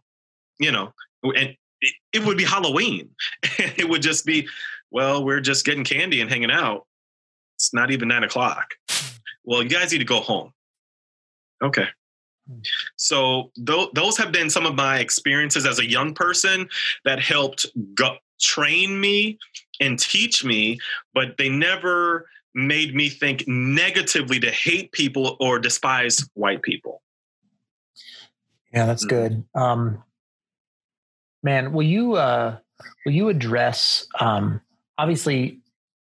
You 0.61 0.71
know, 0.71 0.93
and 1.25 1.57
it, 1.81 1.95
it 2.13 2.25
would 2.25 2.39
be 2.39 2.45
Halloween, 2.45 3.11
it 3.43 3.89
would 3.89 4.01
just 4.01 4.25
be, 4.25 4.47
well, 4.93 5.25
we're 5.25 5.41
just 5.41 5.67
getting 5.67 5.85
candy 5.85 6.21
and 6.21 6.31
hanging 6.31 6.53
out. 6.53 6.87
It's 7.57 7.75
not 7.75 7.91
even 7.91 8.09
nine 8.09 8.23
o'clock 8.23 8.75
well, 9.47 9.63
you 9.63 9.69
guys 9.69 9.93
need 9.93 9.99
to 9.99 10.05
go 10.05 10.21
home. 10.21 10.53
Okay. 11.63 11.87
So 12.97 13.51
th- 13.67 13.89
those 13.95 14.17
have 14.19 14.33
been 14.33 14.51
some 14.51 14.67
of 14.67 14.75
my 14.75 14.99
experiences 14.99 15.67
as 15.67 15.79
a 15.79 15.89
young 15.89 16.15
person 16.15 16.69
that 17.05 17.21
helped 17.21 17.67
go- 17.95 18.19
train 18.41 19.01
me 19.01 19.39
and 19.81 19.99
teach 19.99 20.45
me, 20.45 20.79
but 21.15 21.37
they 21.39 21.49
never 21.49 22.29
made 22.55 22.95
me 22.95 23.09
think 23.09 23.47
negatively 23.47 24.41
to 24.41 24.51
hate 24.51 24.93
people 24.93 25.37
or 25.41 25.59
despise 25.59 26.29
white 26.35 26.63
people. 26.63 27.03
Yeah, 28.73 28.87
that's 28.87 29.05
mm-hmm. 29.05 29.17
good. 29.17 29.45
Um, 29.55 30.03
man, 31.43 31.73
will 31.73 31.87
you 31.87 32.15
uh, 32.15 32.59
will 33.05 33.13
you 33.13 33.29
address 33.29 34.07
um, 34.21 34.61
obviously 34.99 35.61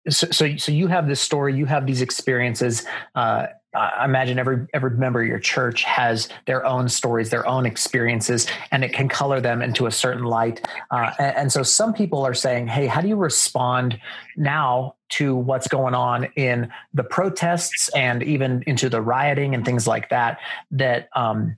so, 0.09 0.57
so, 0.57 0.73
you 0.73 0.89
have 0.89 1.07
this 1.07 1.21
story, 1.21 1.55
you 1.55 1.67
have 1.67 1.87
these 1.87 2.03
experiences. 2.03 2.85
Uh, 3.15 3.47
I 3.75 4.05
imagine 4.05 4.39
every 4.39 4.67
every 4.75 4.91
member 4.91 5.23
of 5.23 5.29
your 5.29 5.39
church 5.39 5.85
has 5.85 6.29
their 6.47 6.67
own 6.67 6.89
stories, 6.89 7.31
their 7.31 7.47
own 7.47 7.67
experiences, 7.67 8.47
and 8.73 8.85
it 8.85 8.93
can 8.93 9.09
color 9.09 9.41
them 9.41 9.63
into 9.63 9.87
a 9.87 9.93
certain 9.93 10.25
light. 10.25 10.67
Uh, 10.91 11.13
and, 11.19 11.37
and, 11.37 11.53
so, 11.53 11.63
some 11.63 11.95
people 11.95 12.27
are 12.27 12.35
saying, 12.35 12.67
"Hey, 12.67 12.87
how 12.87 13.01
do 13.01 13.09
you 13.09 13.17
respond 13.17 13.99
now 14.37 14.97
to 15.11 15.37
what's 15.37 15.69
going 15.69 15.95
on 15.95 16.25
in 16.37 16.71
the 16.93 17.05
protests 17.05 17.89
and 17.91 18.23
even 18.25 18.65
into 18.67 18.89
the 18.89 19.01
rioting 19.01 19.55
and 19.55 19.65
things 19.65 19.87
like 19.87 20.11
that?" 20.11 20.39
That 20.73 21.09
um, 21.15 21.57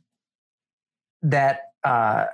that 1.23 1.61
uh, 1.83 2.27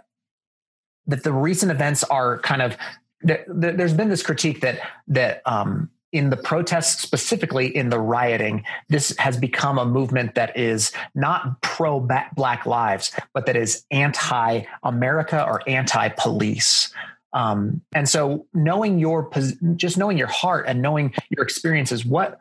that 1.06 1.22
the 1.22 1.32
recent 1.32 1.70
events 1.70 2.02
are 2.04 2.38
kind 2.40 2.62
of 2.62 2.76
there's 3.22 3.94
been 3.94 4.08
this 4.08 4.22
critique 4.22 4.60
that 4.60 4.80
that 5.08 5.42
um, 5.46 5.90
in 6.12 6.30
the 6.30 6.36
protests, 6.36 7.00
specifically 7.00 7.74
in 7.74 7.90
the 7.90 7.98
rioting, 8.00 8.64
this 8.88 9.16
has 9.18 9.36
become 9.36 9.78
a 9.78 9.84
movement 9.84 10.34
that 10.34 10.56
is 10.56 10.92
not 11.14 11.60
pro 11.62 12.00
Black 12.34 12.66
lives, 12.66 13.12
but 13.32 13.46
that 13.46 13.56
is 13.56 13.84
anti 13.90 14.62
America 14.82 15.44
or 15.44 15.62
anti 15.68 16.08
police. 16.10 16.92
Um, 17.32 17.80
and 17.94 18.08
so, 18.08 18.46
knowing 18.52 18.98
your 18.98 19.30
just 19.76 19.96
knowing 19.96 20.18
your 20.18 20.26
heart 20.26 20.66
and 20.66 20.82
knowing 20.82 21.14
your 21.30 21.44
experiences, 21.44 22.04
what 22.04 22.38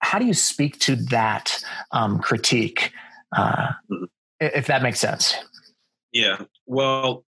how 0.00 0.18
do 0.18 0.26
you 0.26 0.34
speak 0.34 0.78
to 0.80 0.96
that 0.96 1.62
um, 1.92 2.18
critique, 2.18 2.92
uh, 3.34 3.72
if 4.38 4.66
that 4.66 4.82
makes 4.82 5.00
sense? 5.00 5.34
Yeah. 6.12 6.42
Well, 6.66 7.24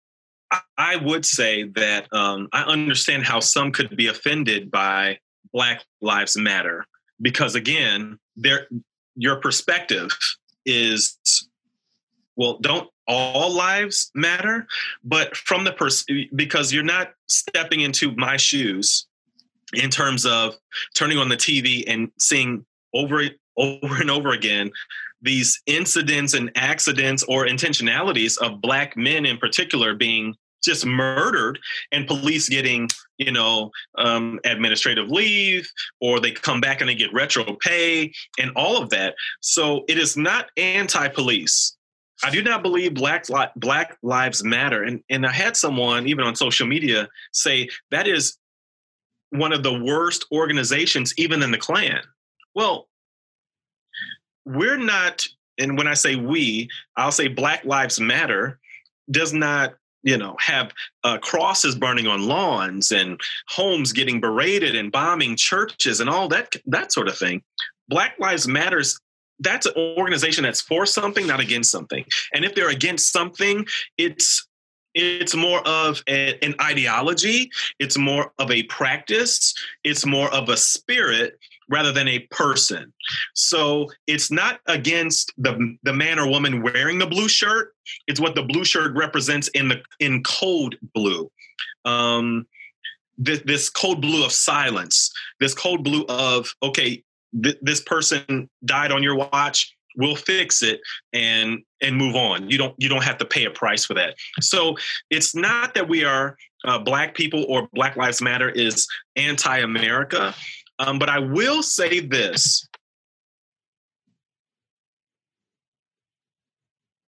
I 0.78 0.96
would 0.96 1.24
say 1.24 1.64
that 1.74 2.12
um, 2.12 2.48
I 2.52 2.62
understand 2.62 3.24
how 3.24 3.40
some 3.40 3.72
could 3.72 3.96
be 3.96 4.06
offended 4.06 4.70
by 4.70 5.18
Black 5.54 5.82
Lives 6.02 6.36
Matter. 6.36 6.84
Because 7.22 7.54
again, 7.54 8.18
there 8.36 8.66
your 9.16 9.36
perspective 9.36 10.10
is 10.66 11.16
well, 12.36 12.58
don't 12.60 12.90
all 13.06 13.52
lives 13.52 14.10
matter, 14.14 14.66
but 15.04 15.36
from 15.36 15.64
the 15.64 15.72
person 15.72 16.28
because 16.34 16.72
you're 16.72 16.82
not 16.82 17.12
stepping 17.28 17.80
into 17.80 18.14
my 18.16 18.36
shoes 18.36 19.06
in 19.72 19.90
terms 19.90 20.26
of 20.26 20.56
turning 20.94 21.18
on 21.18 21.28
the 21.28 21.36
TV 21.36 21.84
and 21.86 22.10
seeing 22.18 22.64
over 22.92 23.22
over 23.56 24.00
and 24.00 24.10
over 24.10 24.30
again 24.30 24.70
these 25.22 25.62
incidents 25.66 26.34
and 26.34 26.50
accidents 26.54 27.22
or 27.24 27.46
intentionalities 27.46 28.36
of 28.38 28.60
black 28.60 28.96
men 28.96 29.24
in 29.24 29.38
particular 29.38 29.94
being 29.94 30.34
just 30.64 30.86
murdered 30.86 31.58
and 31.92 32.06
police 32.06 32.48
getting 32.48 32.88
you 33.18 33.32
know 33.32 33.70
um, 33.98 34.40
administrative 34.44 35.08
leave 35.08 35.70
or 36.00 36.20
they 36.20 36.30
come 36.30 36.60
back 36.60 36.80
and 36.80 36.88
they 36.88 36.94
get 36.94 37.12
retro 37.12 37.56
pay 37.60 38.12
and 38.38 38.50
all 38.56 38.82
of 38.82 38.90
that. 38.90 39.14
So 39.40 39.84
it 39.88 39.98
is 39.98 40.16
not 40.16 40.50
anti-police. 40.56 41.76
I 42.22 42.30
do 42.30 42.42
not 42.42 42.62
believe 42.62 42.94
black 42.94 43.28
li- 43.28 43.46
black 43.56 43.98
lives 44.02 44.44
matter. 44.44 44.82
And 44.82 45.02
and 45.10 45.26
i 45.26 45.32
had 45.32 45.56
someone 45.56 46.06
even 46.06 46.24
on 46.24 46.36
social 46.36 46.66
media 46.66 47.08
say 47.32 47.68
that 47.90 48.06
is 48.06 48.38
one 49.30 49.52
of 49.52 49.62
the 49.62 49.82
worst 49.82 50.26
organizations 50.32 51.12
even 51.18 51.42
in 51.42 51.50
the 51.50 51.58
klan. 51.58 52.00
Well 52.54 52.88
we're 54.44 54.76
not 54.76 55.24
and 55.58 55.78
when 55.78 55.86
i 55.86 55.94
say 55.94 56.16
we 56.16 56.68
i'll 56.96 57.12
say 57.12 57.28
black 57.28 57.64
lives 57.64 57.98
matter 57.98 58.58
does 59.10 59.32
not 59.32 59.74
you 60.04 60.16
know 60.16 60.36
have 60.38 60.72
uh, 61.02 61.18
crosses 61.18 61.74
burning 61.74 62.06
on 62.06 62.28
lawns 62.28 62.92
and 62.92 63.20
homes 63.48 63.92
getting 63.92 64.20
berated 64.20 64.76
and 64.76 64.92
bombing 64.92 65.36
churches 65.36 66.00
and 66.00 66.08
all 66.08 66.28
that 66.28 66.54
that 66.66 66.92
sort 66.92 67.08
of 67.08 67.18
thing. 67.18 67.42
Black 67.88 68.14
lives 68.18 68.46
matters 68.46 68.98
that's 69.40 69.66
an 69.66 69.72
organization 69.76 70.44
that's 70.44 70.60
for 70.60 70.86
something 70.86 71.26
not 71.26 71.40
against 71.40 71.70
something. 71.70 72.04
And 72.32 72.44
if 72.44 72.54
they're 72.54 72.70
against 72.70 73.12
something 73.12 73.66
it's 73.98 74.46
it's 74.94 75.34
more 75.34 75.66
of 75.66 76.02
a, 76.08 76.38
an 76.44 76.54
ideology. 76.60 77.50
It's 77.80 77.98
more 77.98 78.32
of 78.38 78.50
a 78.50 78.62
practice. 78.64 79.52
It's 79.82 80.06
more 80.06 80.32
of 80.32 80.48
a 80.48 80.56
spirit 80.56 81.36
rather 81.68 81.92
than 81.92 82.08
a 82.08 82.20
person. 82.30 82.92
So 83.34 83.90
it's 84.06 84.30
not 84.30 84.60
against 84.66 85.32
the 85.36 85.76
the 85.82 85.92
man 85.92 86.18
or 86.18 86.28
woman 86.28 86.62
wearing 86.62 86.98
the 86.98 87.06
blue 87.06 87.28
shirt. 87.28 87.74
It's 88.06 88.20
what 88.20 88.34
the 88.34 88.42
blue 88.42 88.64
shirt 88.64 88.94
represents 88.96 89.48
in 89.48 89.68
the 89.68 89.82
in 90.00 90.22
code 90.22 90.78
blue. 90.94 91.30
Um, 91.84 92.46
this, 93.16 93.40
this 93.44 93.70
code 93.70 94.00
blue 94.00 94.24
of 94.24 94.32
silence. 94.32 95.12
This 95.40 95.54
code 95.54 95.84
blue 95.84 96.04
of 96.08 96.52
okay, 96.62 97.02
th- 97.42 97.58
this 97.62 97.80
person 97.80 98.48
died 98.64 98.92
on 98.92 99.02
your 99.02 99.14
watch. 99.14 99.74
We'll 99.96 100.16
fix 100.16 100.62
it 100.62 100.80
and 101.12 101.62
and 101.80 101.96
move 101.96 102.16
on. 102.16 102.50
You 102.50 102.58
don't 102.58 102.74
you 102.78 102.88
don't 102.88 103.04
have 103.04 103.18
to 103.18 103.24
pay 103.24 103.44
a 103.44 103.50
price 103.50 103.84
for 103.84 103.94
that. 103.94 104.16
So 104.40 104.76
it's 105.10 105.34
not 105.36 105.74
that 105.74 105.88
we 105.88 106.04
are 106.04 106.36
uh, 106.64 106.78
black 106.78 107.14
people 107.14 107.44
or 107.48 107.68
Black 107.72 107.96
Lives 107.96 108.22
Matter 108.22 108.48
is 108.48 108.88
anti-America. 109.16 110.34
Um, 110.78 110.98
but 110.98 111.08
I 111.08 111.18
will 111.18 111.62
say 111.62 112.00
this. 112.00 112.66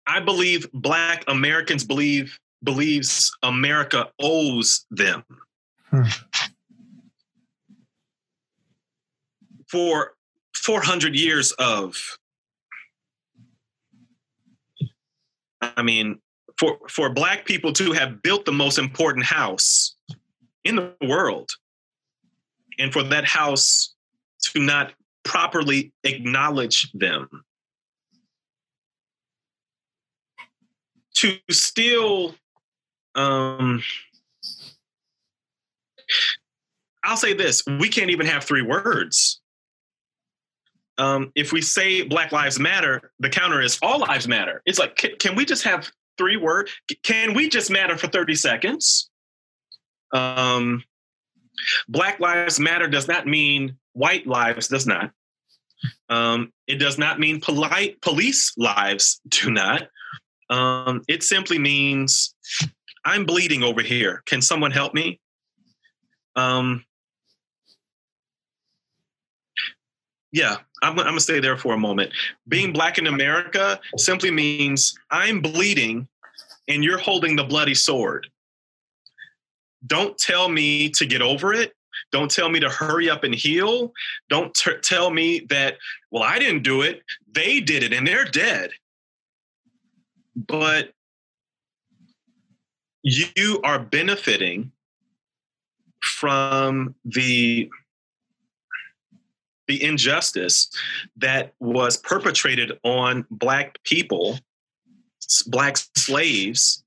I 0.06 0.20
believe 0.20 0.70
Black 0.72 1.24
Americans 1.28 1.84
believe 1.84 2.38
believes 2.62 3.32
America 3.42 4.10
owes 4.20 4.86
them. 4.90 5.24
Hmm. 5.90 6.02
For 9.70 10.12
400 10.54 11.14
years 11.14 11.52
of, 11.52 11.96
I 15.60 15.82
mean, 15.82 16.20
for, 16.58 16.78
for 16.88 17.10
Black 17.10 17.46
people 17.46 17.72
to 17.74 17.92
have 17.92 18.22
built 18.22 18.44
the 18.44 18.52
most 18.52 18.78
important 18.78 19.24
house 19.24 19.96
in 20.64 20.76
the 20.76 20.94
world, 21.02 21.50
and 22.78 22.92
for 22.92 23.02
that 23.02 23.24
house 23.24 23.94
to 24.42 24.60
not 24.60 24.92
properly 25.24 25.92
acknowledge 26.04 26.90
them. 26.92 27.28
To 31.16 31.36
still, 31.50 32.34
um, 33.14 33.82
I'll 37.04 37.16
say 37.16 37.34
this 37.34 37.62
we 37.66 37.88
can't 37.88 38.10
even 38.10 38.26
have 38.26 38.44
three 38.44 38.62
words. 38.62 39.40
Um, 40.98 41.32
if 41.34 41.52
we 41.52 41.62
say 41.62 42.02
Black 42.02 42.32
Lives 42.32 42.58
Matter, 42.58 43.12
the 43.18 43.30
counter 43.30 43.60
is 43.60 43.78
all 43.82 44.00
lives 44.00 44.28
matter. 44.28 44.62
It's 44.66 44.78
like, 44.78 44.96
can, 44.96 45.16
can 45.18 45.34
we 45.34 45.44
just 45.44 45.64
have 45.64 45.90
three 46.18 46.36
words? 46.36 46.70
Can 47.02 47.34
we 47.34 47.48
just 47.48 47.70
matter 47.70 47.96
for 47.96 48.08
30 48.08 48.34
seconds? 48.34 49.10
Um, 50.12 50.84
Black 51.88 52.20
Lives 52.20 52.58
Matter 52.58 52.88
does 52.88 53.08
not 53.08 53.26
mean 53.26 53.76
white 53.92 54.26
lives 54.26 54.68
does 54.68 54.86
not. 54.86 55.10
Um, 56.08 56.52
it 56.66 56.76
does 56.76 56.98
not 56.98 57.18
mean 57.18 57.40
polite 57.40 58.00
police 58.00 58.52
lives 58.56 59.20
do 59.28 59.50
not. 59.50 59.88
Um, 60.50 61.02
it 61.08 61.22
simply 61.22 61.58
means 61.58 62.34
I'm 63.04 63.24
bleeding 63.24 63.62
over 63.62 63.82
here. 63.82 64.22
Can 64.26 64.42
someone 64.42 64.70
help 64.70 64.94
me? 64.94 65.18
Um, 66.36 66.84
yeah, 70.30 70.58
I'm, 70.82 70.98
I'm 70.98 71.14
to 71.14 71.20
stay 71.20 71.40
there 71.40 71.56
for 71.56 71.74
a 71.74 71.78
moment. 71.78 72.12
Being 72.48 72.72
black 72.72 72.98
in 72.98 73.06
America 73.06 73.80
simply 73.96 74.30
means 74.30 74.98
I'm 75.10 75.40
bleeding 75.40 76.08
and 76.68 76.84
you're 76.84 76.98
holding 76.98 77.36
the 77.36 77.44
bloody 77.44 77.74
sword 77.74 78.28
don't 79.86 80.16
tell 80.18 80.48
me 80.48 80.88
to 80.90 81.06
get 81.06 81.22
over 81.22 81.52
it. 81.52 81.72
Don't 82.10 82.30
tell 82.30 82.48
me 82.48 82.60
to 82.60 82.68
hurry 82.68 83.08
up 83.08 83.24
and 83.24 83.34
heal. 83.34 83.92
Don't 84.28 84.54
t- 84.54 84.72
tell 84.82 85.10
me 85.10 85.40
that, 85.50 85.76
well, 86.10 86.22
I 86.22 86.38
didn't 86.38 86.62
do 86.62 86.82
it. 86.82 87.02
They 87.32 87.60
did 87.60 87.82
it 87.82 87.92
and 87.92 88.06
they're 88.06 88.24
dead. 88.24 88.70
But 90.34 90.92
you 93.02 93.60
are 93.64 93.78
benefiting 93.78 94.72
from 96.00 96.94
the 97.04 97.68
the 99.68 99.82
injustice 99.82 100.68
that 101.16 101.54
was 101.60 101.96
perpetrated 101.96 102.72
on 102.82 103.24
black 103.30 103.82
people 103.84 104.38
black 105.46 105.76
slaves 105.96 106.82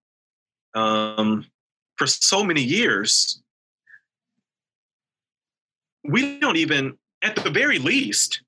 um, 0.75 1.45
for 1.95 2.07
so 2.07 2.43
many 2.43 2.61
years, 2.61 3.41
we 6.03 6.39
don't 6.39 6.57
even, 6.57 6.97
at 7.21 7.35
the 7.35 7.49
very 7.49 7.79
least, 7.79 8.41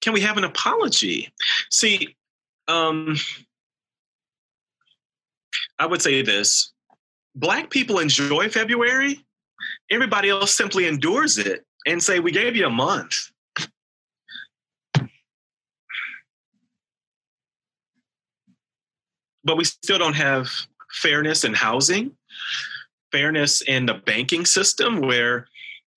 can 0.00 0.12
we 0.12 0.20
have 0.20 0.38
an 0.38 0.44
apology? 0.44 1.32
See, 1.70 2.16
um, 2.68 3.16
I 5.78 5.86
would 5.86 6.02
say 6.02 6.22
this 6.22 6.72
Black 7.34 7.70
people 7.70 7.98
enjoy 7.98 8.48
February, 8.48 9.24
everybody 9.90 10.30
else 10.30 10.54
simply 10.54 10.86
endures 10.86 11.38
it 11.38 11.64
and 11.86 12.02
say, 12.02 12.20
We 12.20 12.32
gave 12.32 12.56
you 12.56 12.66
a 12.66 12.70
month. 12.70 13.30
But 19.42 19.56
we 19.56 19.64
still 19.64 19.98
don't 19.98 20.14
have 20.14 20.48
fairness 20.92 21.44
in 21.44 21.54
housing 21.54 22.14
fairness 23.12 23.62
in 23.62 23.86
the 23.86 23.94
banking 23.94 24.44
system 24.44 25.00
where 25.00 25.46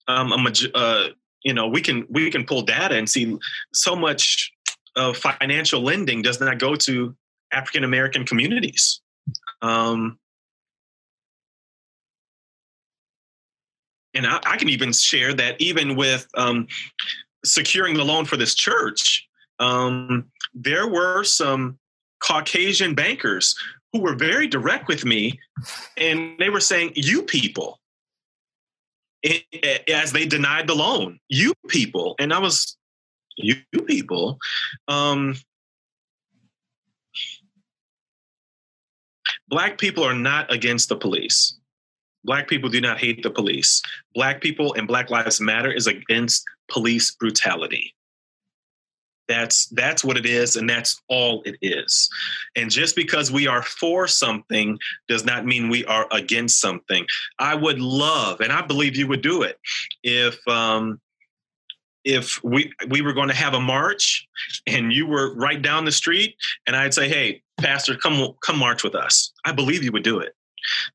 um, 0.08 0.32
a, 0.32 0.76
uh, 0.76 1.08
you 1.42 1.54
know 1.54 1.68
we 1.68 1.80
can 1.80 2.06
we 2.10 2.30
can 2.30 2.44
pull 2.44 2.62
data 2.62 2.96
and 2.96 3.08
see 3.08 3.36
so 3.72 3.94
much 3.94 4.52
of 4.96 5.16
financial 5.16 5.80
lending 5.80 6.22
does 6.22 6.40
not 6.40 6.58
go 6.58 6.74
to 6.74 7.14
African 7.52 7.84
American 7.84 8.24
communities. 8.24 9.00
Um, 9.62 10.18
and 14.14 14.26
I, 14.26 14.40
I, 14.44 14.56
can 14.56 14.68
even 14.68 14.92
share 14.92 15.32
that 15.34 15.60
even 15.60 15.96
with 15.96 16.26
um, 16.36 16.66
securing 17.44 17.94
the 17.94 18.04
loan 18.04 18.26
for 18.26 18.36
this 18.36 18.54
church, 18.54 19.26
um, 19.58 20.26
there 20.52 20.86
were 20.86 21.24
some 21.24 21.78
Caucasian 22.22 22.94
bankers 22.94 23.54
who 23.94 24.00
were 24.00 24.14
very 24.14 24.46
direct 24.46 24.88
with 24.88 25.06
me 25.06 25.40
and 25.96 26.36
they 26.38 26.50
were 26.50 26.60
saying 26.60 26.92
you 26.94 27.22
people 27.22 27.80
as 29.88 30.12
they 30.12 30.26
denied 30.26 30.66
the 30.66 30.74
loan 30.74 31.18
you 31.30 31.54
people 31.68 32.14
and 32.18 32.30
i 32.30 32.38
was 32.38 32.76
you 33.36 33.56
people? 33.86 34.38
Um, 34.88 35.36
black 39.48 39.78
people 39.78 40.04
are 40.04 40.14
not 40.14 40.52
against 40.52 40.88
the 40.88 40.96
police. 40.96 41.58
Black 42.24 42.48
people 42.48 42.70
do 42.70 42.80
not 42.80 42.98
hate 42.98 43.22
the 43.22 43.30
police. 43.30 43.82
Black 44.14 44.40
people 44.40 44.74
and 44.74 44.88
black 44.88 45.10
lives 45.10 45.40
matter 45.40 45.70
is 45.70 45.86
against 45.86 46.44
police 46.68 47.14
brutality 47.14 47.94
That's 49.26 49.66
that's 49.68 50.04
what 50.04 50.16
it 50.16 50.26
is, 50.26 50.56
and 50.56 50.68
that's 50.68 51.00
all 51.08 51.42
it 51.44 51.56
is. 51.62 52.08
And 52.56 52.70
just 52.70 52.94
because 52.94 53.32
we 53.32 53.46
are 53.46 53.62
for 53.62 54.06
something 54.06 54.78
does 55.08 55.24
not 55.24 55.46
mean 55.46 55.68
we 55.68 55.84
are 55.86 56.06
against 56.10 56.60
something. 56.60 57.06
I 57.38 57.54
would 57.54 57.80
love, 57.80 58.40
and 58.40 58.52
I 58.52 58.62
believe 58.62 58.96
you 58.96 59.06
would 59.08 59.22
do 59.22 59.42
it, 59.42 59.58
if 60.02 60.46
um, 60.46 61.00
if 62.04 62.42
we 62.44 62.72
we 62.88 63.00
were 63.00 63.14
going 63.14 63.28
to 63.28 63.34
have 63.34 63.54
a 63.54 63.60
march 63.60 64.26
and 64.66 64.92
you 64.92 65.06
were 65.06 65.34
right 65.34 65.60
down 65.60 65.84
the 65.84 65.92
street, 65.92 66.36
and 66.66 66.76
I'd 66.76 66.94
say, 66.94 67.08
"Hey, 67.08 67.42
Pastor, 67.58 67.96
come 67.96 68.34
come 68.42 68.58
march 68.58 68.84
with 68.84 68.94
us." 68.94 69.32
I 69.44 69.52
believe 69.52 69.82
you 69.82 69.92
would 69.92 70.04
do 70.04 70.18
it. 70.18 70.34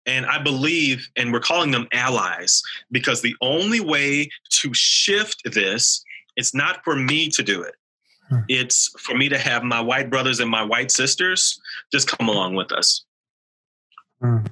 And 0.05 0.25
I 0.25 0.41
believe, 0.41 1.07
and 1.15 1.31
we're 1.31 1.39
calling 1.39 1.71
them 1.71 1.87
allies, 1.93 2.63
because 2.91 3.21
the 3.21 3.35
only 3.41 3.79
way 3.79 4.29
to 4.49 4.73
shift 4.73 5.43
this, 5.45 6.03
it's 6.35 6.55
not 6.55 6.83
for 6.83 6.95
me 6.95 7.29
to 7.29 7.43
do 7.43 7.61
it. 7.61 7.75
Hmm. 8.29 8.39
It's 8.47 8.89
for 8.99 9.15
me 9.15 9.29
to 9.29 9.37
have 9.37 9.63
my 9.63 9.81
white 9.81 10.09
brothers 10.09 10.39
and 10.39 10.49
my 10.49 10.63
white 10.63 10.91
sisters 10.91 11.59
just 11.91 12.07
come 12.07 12.29
along 12.29 12.55
with 12.55 12.71
us. 12.71 13.03
Hmm. 14.21 14.45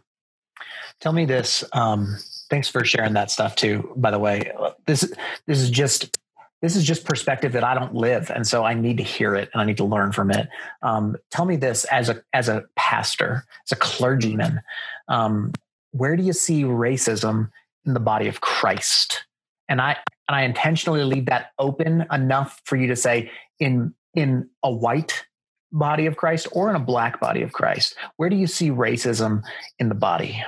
Tell 1.00 1.14
me 1.14 1.26
this. 1.26 1.64
Um, 1.74 2.18
thanks 2.50 2.68
for 2.68 2.84
sharing 2.84 3.14
that 3.14 3.30
stuff 3.30 3.56
too. 3.56 3.94
By 3.96 4.12
the 4.12 4.20
way, 4.20 4.52
this 4.86 5.12
this 5.46 5.60
is 5.60 5.70
just 5.70 6.18
this 6.62 6.76
is 6.76 6.84
just 6.84 7.06
perspective 7.06 7.52
that 7.52 7.64
I 7.64 7.76
don't 7.76 7.94
live, 7.94 8.32
and 8.32 8.48
so 8.48 8.64
I 8.64 8.74
need 8.74 8.98
to 8.98 9.04
hear 9.04 9.36
it 9.36 9.50
and 9.54 9.62
I 9.62 9.66
need 9.66 9.78
to 9.78 9.86
learn 9.86 10.12
from 10.12 10.32
it. 10.32 10.50
Um, 10.82 11.16
tell 11.30 11.46
me 11.46 11.56
this 11.56 11.84
as 11.86 12.10
a 12.10 12.24
as 12.34 12.50
a 12.50 12.66
pastor, 12.76 13.46
as 13.66 13.72
a 13.72 13.76
clergyman, 13.76 14.62
um, 15.08 15.52
where 15.92 16.16
do 16.16 16.24
you 16.24 16.34
see 16.34 16.64
racism 16.64 17.52
in 17.86 17.94
the 17.94 18.00
body 18.00 18.28
of 18.28 18.42
Christ? 18.42 19.26
And 19.70 19.80
I 19.80 19.98
and 20.28 20.36
I 20.36 20.44
intentionally 20.44 21.04
leave 21.04 21.28
that 21.28 21.52
open 21.60 22.06
enough 22.12 22.62
for 22.66 22.76
you 22.76 22.88
to 22.88 22.96
say 22.96 23.30
in 23.60 23.94
in 24.14 24.50
a 24.64 24.72
white 24.72 25.26
body 25.72 26.06
of 26.06 26.18
Christ 26.18 26.48
or 26.52 26.70
in 26.70 26.76
a 26.76 26.80
black 26.80 27.20
body 27.20 27.42
of 27.42 27.52
Christ. 27.52 27.96
Where 28.16 28.30
do 28.30 28.36
you 28.36 28.48
see 28.48 28.70
racism 28.70 29.44
in 29.80 29.90
the 29.90 29.96
body? 29.96 30.44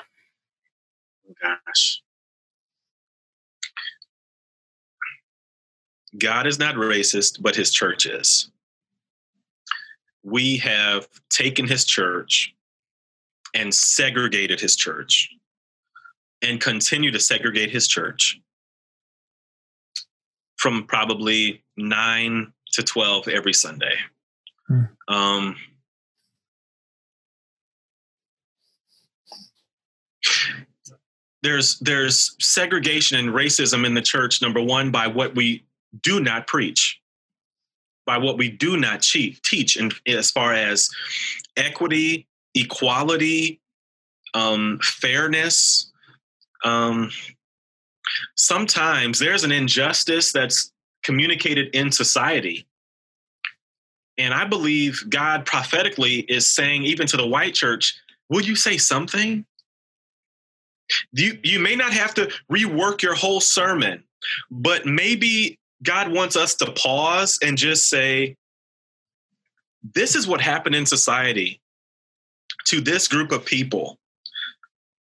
Gosh. 1.41 2.01
God 6.18 6.47
is 6.47 6.57
not 6.57 6.76
racist, 6.76 7.41
but 7.41 7.55
his 7.55 7.72
church 7.72 8.05
is. 8.05 8.49
We 10.24 10.57
have 10.57 11.07
taken 11.30 11.68
his 11.68 11.86
church 11.86 12.53
and 13.53 13.74
segregated 13.74 14.60
his 14.60 14.76
church 14.76 15.30
and 16.41 16.60
continue 16.60 17.12
to 17.12 17.20
segregate 17.20 17.70
his 17.70 17.88
church 17.88 18.39
from 20.57 20.86
probably 20.88 21.64
nine 21.78 22.51
to 22.74 22.84
12 22.84 23.28
every 23.28 23.53
Sunday. 23.53 23.95
Hmm. 24.67 24.84
Um, 25.07 25.55
there's 31.41 31.80
there's 31.80 32.36
segregation 32.39 33.17
and 33.17 33.30
racism 33.30 33.86
in 33.86 33.93
the 33.93 34.01
church 34.01 34.41
number 34.41 34.61
one 34.61 34.91
by 34.91 35.07
what 35.07 35.36
we 35.36 35.65
do 36.01 36.20
not 36.20 36.47
preach 36.47 36.99
by 38.05 38.17
what 38.17 38.38
we 38.38 38.49
do 38.49 38.76
not 38.76 39.01
teach 39.01 39.76
and 39.76 39.93
as 40.07 40.32
far 40.32 40.53
as 40.53 40.89
equity 41.55 42.28
equality, 42.55 43.61
um, 44.34 44.80
fairness. 44.82 45.91
Um, 46.63 47.11
sometimes 48.36 49.20
there's 49.20 49.43
an 49.43 49.51
injustice 49.51 50.32
that's 50.32 50.72
communicated 51.10 51.74
in 51.74 51.91
society. 51.91 52.68
And 54.20 54.32
I 54.32 54.45
believe 54.45 55.03
God 55.10 55.43
prophetically 55.43 56.20
is 56.20 56.47
saying, 56.47 56.84
even 56.84 57.07
to 57.07 57.18
the 57.18 57.26
white 57.26 57.55
church, 57.55 57.99
will 58.30 58.41
you 58.41 58.55
say 58.55 58.78
something? 58.78 59.43
You, 61.12 61.39
you 61.43 61.60
may 61.60 61.76
not 61.76 61.93
have 61.93 62.14
to 62.14 62.32
rework 62.51 63.01
your 63.01 63.16
whole 63.16 63.41
sermon, 63.41 64.03
but 64.51 64.86
maybe 64.86 65.57
God 65.82 66.12
wants 66.12 66.36
us 66.36 66.53
to 66.55 66.72
pause 66.74 67.39
and 67.41 67.57
just 67.57 67.89
say, 67.89 68.36
this 69.95 70.14
is 70.14 70.28
what 70.28 70.41
happened 70.41 70.76
in 70.76 70.86
society 70.86 71.60
to 72.66 72.82
this 72.82 73.07
group 73.07 73.32
of 73.32 73.45
people, 73.45 73.97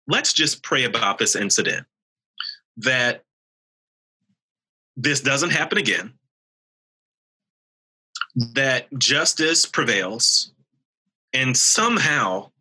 let's 0.07 0.31
just 0.31 0.63
pray 0.63 0.85
about 0.85 1.17
this 1.17 1.35
incident 1.35 1.85
that 2.77 3.25
this 4.99 5.21
doesn't 5.21 5.51
happen 5.51 5.77
again, 5.77 6.13
that 8.53 8.87
justice 8.97 9.65
prevails, 9.65 10.51
and 11.33 11.55
somehow 11.55 12.51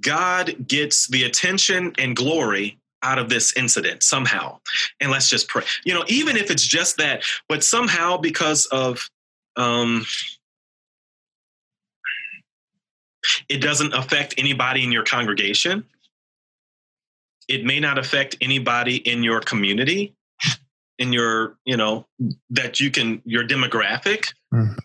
God 0.00 0.68
gets 0.68 1.08
the 1.08 1.24
attention 1.24 1.92
and 1.98 2.14
glory 2.14 2.78
out 3.02 3.18
of 3.18 3.28
this 3.28 3.56
incident 3.56 4.04
somehow. 4.04 4.60
And 5.00 5.10
let's 5.10 5.28
just 5.28 5.48
pray. 5.48 5.64
You 5.84 5.94
know, 5.94 6.04
even 6.06 6.36
if 6.36 6.50
it's 6.50 6.64
just 6.64 6.98
that, 6.98 7.24
but 7.48 7.64
somehow 7.64 8.16
because 8.16 8.66
of 8.66 9.10
um, 9.56 10.06
it 13.48 13.60
doesn't 13.60 13.92
affect 13.94 14.34
anybody 14.38 14.84
in 14.84 14.92
your 14.92 15.02
congregation. 15.02 15.84
It 17.48 17.64
may 17.64 17.80
not 17.80 17.98
affect 17.98 18.36
anybody 18.40 18.96
in 18.96 19.24
your 19.24 19.40
community, 19.40 20.14
in 21.02 21.12
your, 21.12 21.58
you 21.64 21.76
know, 21.76 22.06
that 22.50 22.80
you 22.80 22.90
can, 22.90 23.20
your 23.24 23.46
demographic. 23.46 24.32
Mm. 24.54 24.78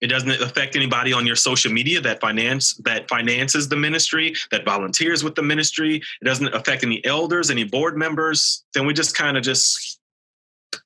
It 0.00 0.06
doesn't 0.06 0.30
affect 0.30 0.76
anybody 0.76 1.12
on 1.12 1.26
your 1.26 1.34
social 1.34 1.72
media 1.72 2.00
that 2.02 2.20
finance 2.20 2.74
that 2.84 3.08
finances 3.08 3.68
the 3.68 3.76
ministry, 3.76 4.32
that 4.52 4.64
volunteers 4.64 5.24
with 5.24 5.34
the 5.34 5.42
ministry. 5.42 5.96
It 5.96 6.24
doesn't 6.24 6.54
affect 6.54 6.84
any 6.84 7.04
elders, 7.04 7.50
any 7.50 7.64
board 7.64 7.96
members. 7.96 8.64
Then 8.74 8.86
we 8.86 8.94
just 8.94 9.16
kind 9.16 9.36
of 9.36 9.42
just 9.42 9.98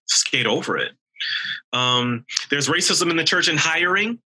skate 0.07 0.47
over 0.47 0.79
it. 0.79 0.93
Um, 1.75 2.25
there's 2.49 2.69
racism 2.69 3.11
in 3.11 3.17
the 3.17 3.25
church 3.25 3.49
in 3.49 3.59
hiring. 3.59 4.19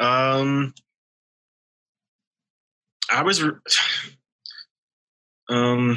Um, 0.00 0.74
I 3.12 3.22
was, 3.22 3.42
um, 5.48 5.96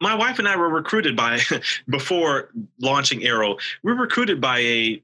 my 0.00 0.14
wife 0.14 0.38
and 0.38 0.48
I 0.48 0.56
were 0.56 0.68
recruited 0.68 1.16
by 1.16 1.40
before 1.88 2.50
launching 2.80 3.24
Arrow. 3.24 3.56
We 3.82 3.92
were 3.92 4.02
recruited 4.02 4.40
by 4.40 4.58
a, 4.58 5.02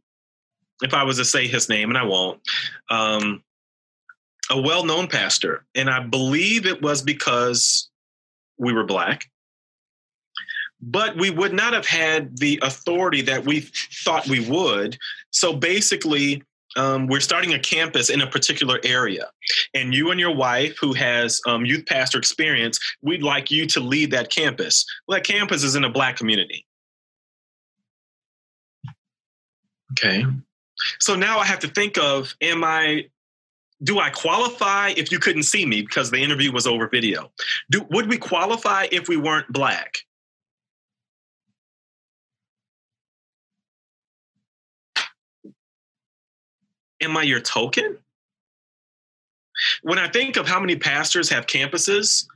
if 0.82 0.94
I 0.94 1.04
was 1.04 1.16
to 1.18 1.24
say 1.24 1.46
his 1.46 1.68
name, 1.68 1.88
and 1.88 1.98
I 1.98 2.04
won't, 2.04 2.40
um, 2.90 3.42
a 4.50 4.60
well-known 4.60 5.06
pastor, 5.08 5.64
and 5.74 5.88
I 5.88 6.00
believe 6.00 6.66
it 6.66 6.82
was 6.82 7.02
because 7.02 7.88
we 8.58 8.72
were 8.72 8.84
black. 8.84 9.30
But 10.80 11.16
we 11.16 11.30
would 11.30 11.52
not 11.52 11.74
have 11.74 11.86
had 11.86 12.36
the 12.38 12.58
authority 12.60 13.22
that 13.22 13.44
we 13.44 13.60
thought 13.60 14.26
we 14.26 14.40
would. 14.48 14.98
So 15.30 15.52
basically, 15.54 16.42
um, 16.76 17.06
we're 17.06 17.20
starting 17.20 17.54
a 17.54 17.58
campus 17.58 18.10
in 18.10 18.20
a 18.20 18.26
particular 18.26 18.78
area, 18.84 19.30
and 19.74 19.94
you 19.94 20.10
and 20.10 20.18
your 20.18 20.34
wife, 20.34 20.76
who 20.78 20.92
has 20.94 21.40
um, 21.46 21.64
youth 21.64 21.86
pastor 21.86 22.18
experience, 22.18 22.78
we'd 23.02 23.22
like 23.22 23.50
you 23.50 23.66
to 23.66 23.80
lead 23.80 24.10
that 24.12 24.30
campus. 24.30 24.84
Well, 25.06 25.18
that 25.18 25.24
campus 25.24 25.62
is 25.62 25.74
in 25.74 25.84
a 25.84 25.90
black 25.90 26.16
community. 26.16 26.66
Okay. 29.92 30.24
So 30.98 31.14
now 31.14 31.38
I 31.38 31.44
have 31.44 31.58
to 31.60 31.68
think 31.68 31.98
of 31.98 32.34
am 32.40 32.64
I 32.64 33.06
do 33.82 33.98
I 33.98 34.10
qualify 34.10 34.92
if 34.96 35.10
you 35.10 35.18
couldn't 35.18 35.42
see 35.42 35.66
me 35.66 35.82
because 35.82 36.10
the 36.10 36.22
interview 36.22 36.52
was 36.52 36.66
over 36.66 36.88
video? 36.88 37.30
Do 37.70 37.86
would 37.90 38.08
we 38.08 38.16
qualify 38.16 38.86
if 38.90 39.08
we 39.08 39.16
weren't 39.16 39.52
black? 39.52 39.98
Am 47.02 47.16
I 47.16 47.22
your 47.22 47.40
token? 47.40 47.98
When 49.82 49.98
I 49.98 50.08
think 50.08 50.36
of 50.36 50.48
how 50.48 50.60
many 50.60 50.76
pastors 50.76 51.28
have 51.28 51.46
campuses, 51.46 52.26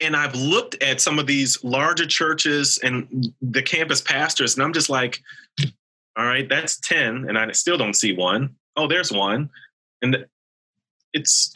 and 0.00 0.14
I've 0.14 0.34
looked 0.34 0.80
at 0.82 1.00
some 1.00 1.18
of 1.18 1.26
these 1.26 1.62
larger 1.64 2.06
churches 2.06 2.78
and 2.82 3.32
the 3.40 3.62
campus 3.62 4.00
pastors, 4.00 4.54
and 4.54 4.62
I'm 4.62 4.72
just 4.72 4.88
like, 4.88 5.20
all 6.16 6.24
right, 6.24 6.48
that's 6.48 6.78
10, 6.80 7.28
and 7.28 7.38
I 7.38 7.50
still 7.52 7.76
don't 7.76 7.94
see 7.94 8.12
one. 8.12 8.54
Oh, 8.76 8.86
there's 8.86 9.12
one. 9.12 9.50
And 10.02 10.26
it's 11.12 11.52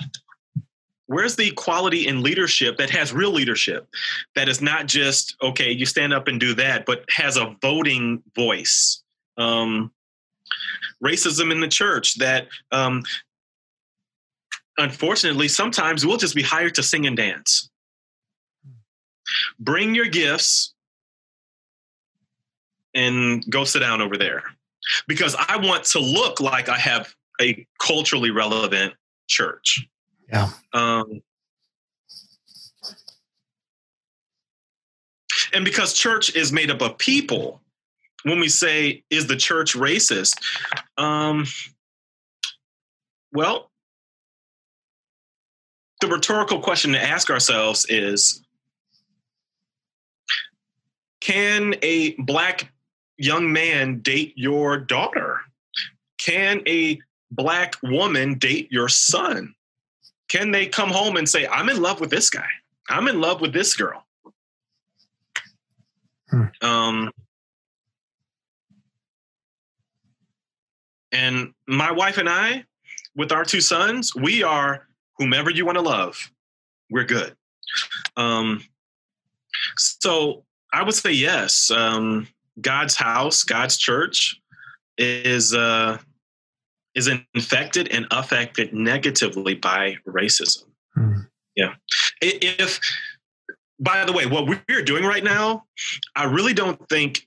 where's 1.07 1.37
the 1.37 1.49
equality 1.49 2.07
in 2.07 2.23
leadership 2.23 2.79
that 2.79 2.91
has 2.91 3.13
real 3.13 3.31
leadership 3.31 3.87
that 4.35 4.49
is 4.49 4.63
not 4.63 4.87
just 4.87 5.37
okay 5.43 5.71
you 5.71 5.85
stand 5.85 6.13
up 6.15 6.27
and 6.27 6.41
do 6.41 6.55
that 6.55 6.87
but 6.87 7.05
has 7.11 7.37
a 7.37 7.55
voting 7.61 8.23
voice 8.35 9.03
um, 9.37 9.91
racism 11.05 11.51
in 11.53 11.61
the 11.61 11.69
church 11.69 12.19
that 12.19 12.49
um, 12.71 13.03
unfortunately 14.79 15.49
sometimes 15.49 16.07
we'll 16.07 16.17
just 16.17 16.35
be 16.35 16.43
hired 16.43 16.75
to 16.75 16.83
sing 16.83 17.07
and 17.07 17.17
dance 17.17 17.71
bring 19.59 19.95
your 19.95 20.07
gifts 20.07 20.75
and 22.95 23.45
go 23.51 23.65
sit 23.65 23.81
down 23.81 24.03
over 24.03 24.17
there 24.17 24.43
because 25.09 25.35
I 25.39 25.57
want 25.57 25.85
to 25.85 25.99
look 25.99 26.41
like 26.41 26.69
I 26.69 26.79
have 26.79 27.15
a 27.41 27.67
culturally 27.81 28.31
relevant 28.31 28.95
church. 29.29 29.87
Yeah. 30.29 30.51
Um, 30.73 31.23
and 35.55 35.65
because 35.65 35.95
church 35.95 36.35
is 36.35 36.53
made 36.53 36.71
up 36.71 36.83
of 36.83 36.99
people, 36.99 37.62
when 38.25 38.41
we 38.41 38.49
say, 38.49 39.03
is 39.11 39.27
the 39.27 39.37
church 39.37 39.75
racist? 39.75 40.35
Um, 40.97 41.47
well, 43.33 43.71
the 46.01 46.09
rhetorical 46.09 46.61
question 46.61 46.93
to 46.93 47.03
ask 47.03 47.31
ourselves 47.31 47.87
is 47.89 48.43
Can 51.21 51.77
a 51.83 52.15
black 52.15 52.73
young 53.17 53.53
man 53.53 54.01
date 54.01 54.33
your 54.37 54.77
daughter? 54.77 55.41
Can 56.19 56.63
a 56.67 56.99
black 57.31 57.75
woman 57.83 58.39
date 58.39 58.71
your 58.71 58.89
son? 58.89 59.55
Can 60.29 60.51
they 60.51 60.67
come 60.67 60.91
home 60.91 61.17
and 61.17 61.29
say, 61.29 61.47
I'm 61.47 61.69
in 61.69 61.81
love 61.81 62.01
with 62.01 62.11
this 62.11 62.31
guy? 62.31 62.49
I'm 62.89 63.09
in 63.09 63.21
love 63.21 63.41
with 63.41 63.53
this 63.53 63.75
girl? 63.77 64.05
Hmm. 66.31 66.45
Um, 66.63 67.11
and 71.13 71.53
my 71.67 71.93
wife 71.93 72.19
and 72.19 72.29
I, 72.29 72.65
with 73.15 73.33
our 73.33 73.45
two 73.45 73.61
sons, 73.61 74.15
we 74.15 74.43
are 74.43 74.89
whomever 75.19 75.51
you 75.51 75.67
want 75.67 75.77
to 75.77 75.83
love. 75.83 76.31
We're 76.91 77.05
good. 77.05 77.37
Um, 78.17 78.65
so 79.77 80.45
I 80.73 80.83
would 80.83 80.95
say 80.95 81.13
yes. 81.13 81.71
Um, 81.71 82.29
God's 82.61 82.97
house, 82.97 83.45
God's 83.45 83.77
church, 83.77 84.41
is 84.99 85.55
uh, 85.55 85.99
is 86.95 87.09
infected 87.35 87.89
and 87.89 88.07
affected 88.11 88.73
negatively 88.73 89.55
by 89.55 89.97
racism. 90.07 90.65
Hmm. 90.95 91.21
Yeah. 91.57 91.75
If, 92.21 92.81
by 93.79 94.05
the 94.05 94.13
way, 94.13 94.27
what 94.27 94.47
we're 94.69 94.83
doing 94.83 95.05
right 95.05 95.25
now, 95.25 95.65
I 96.17 96.25
really 96.25 96.55
don't 96.55 96.79
think 96.89 97.27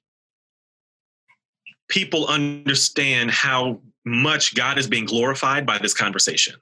people 1.89 2.27
understand 2.27 3.31
how 3.31 3.79
much 4.05 4.55
God 4.55 4.77
is 4.77 4.87
being 4.87 5.05
glorified 5.05 5.65
by 5.65 5.77
this 5.77 5.93
conversation. 5.93 6.55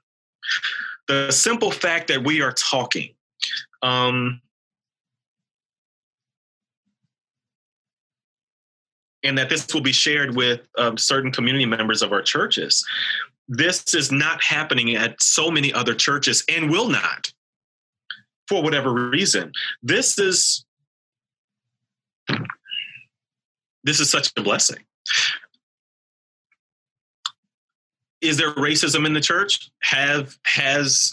The 1.08 1.30
simple 1.30 1.70
fact 1.70 2.08
that 2.08 2.24
we 2.24 2.40
are 2.42 2.52
talking. 2.52 3.14
Um, 3.82 4.40
and 9.22 9.38
that 9.38 9.48
this 9.48 9.72
will 9.72 9.80
be 9.80 9.92
shared 9.92 10.36
with 10.36 10.60
um, 10.76 10.98
certain 10.98 11.32
community 11.32 11.66
members 11.66 12.02
of 12.02 12.12
our 12.12 12.22
churches. 12.22 12.84
This 13.48 13.94
is 13.94 14.12
not 14.12 14.42
happening 14.42 14.94
at 14.94 15.20
so 15.20 15.50
many 15.50 15.72
other 15.72 15.94
churches 15.94 16.44
and 16.48 16.70
will 16.70 16.88
not 16.88 17.32
for 18.48 18.62
whatever 18.62 18.92
reason. 18.92 19.52
This 19.82 20.18
is 20.18 20.64
this 23.82 24.00
is 24.00 24.10
such 24.10 24.32
a 24.36 24.42
blessing. 24.42 24.78
Is 28.20 28.36
there 28.36 28.54
racism 28.54 29.06
in 29.06 29.12
the 29.12 29.20
church? 29.20 29.70
Have 29.80 30.38
has 30.44 31.12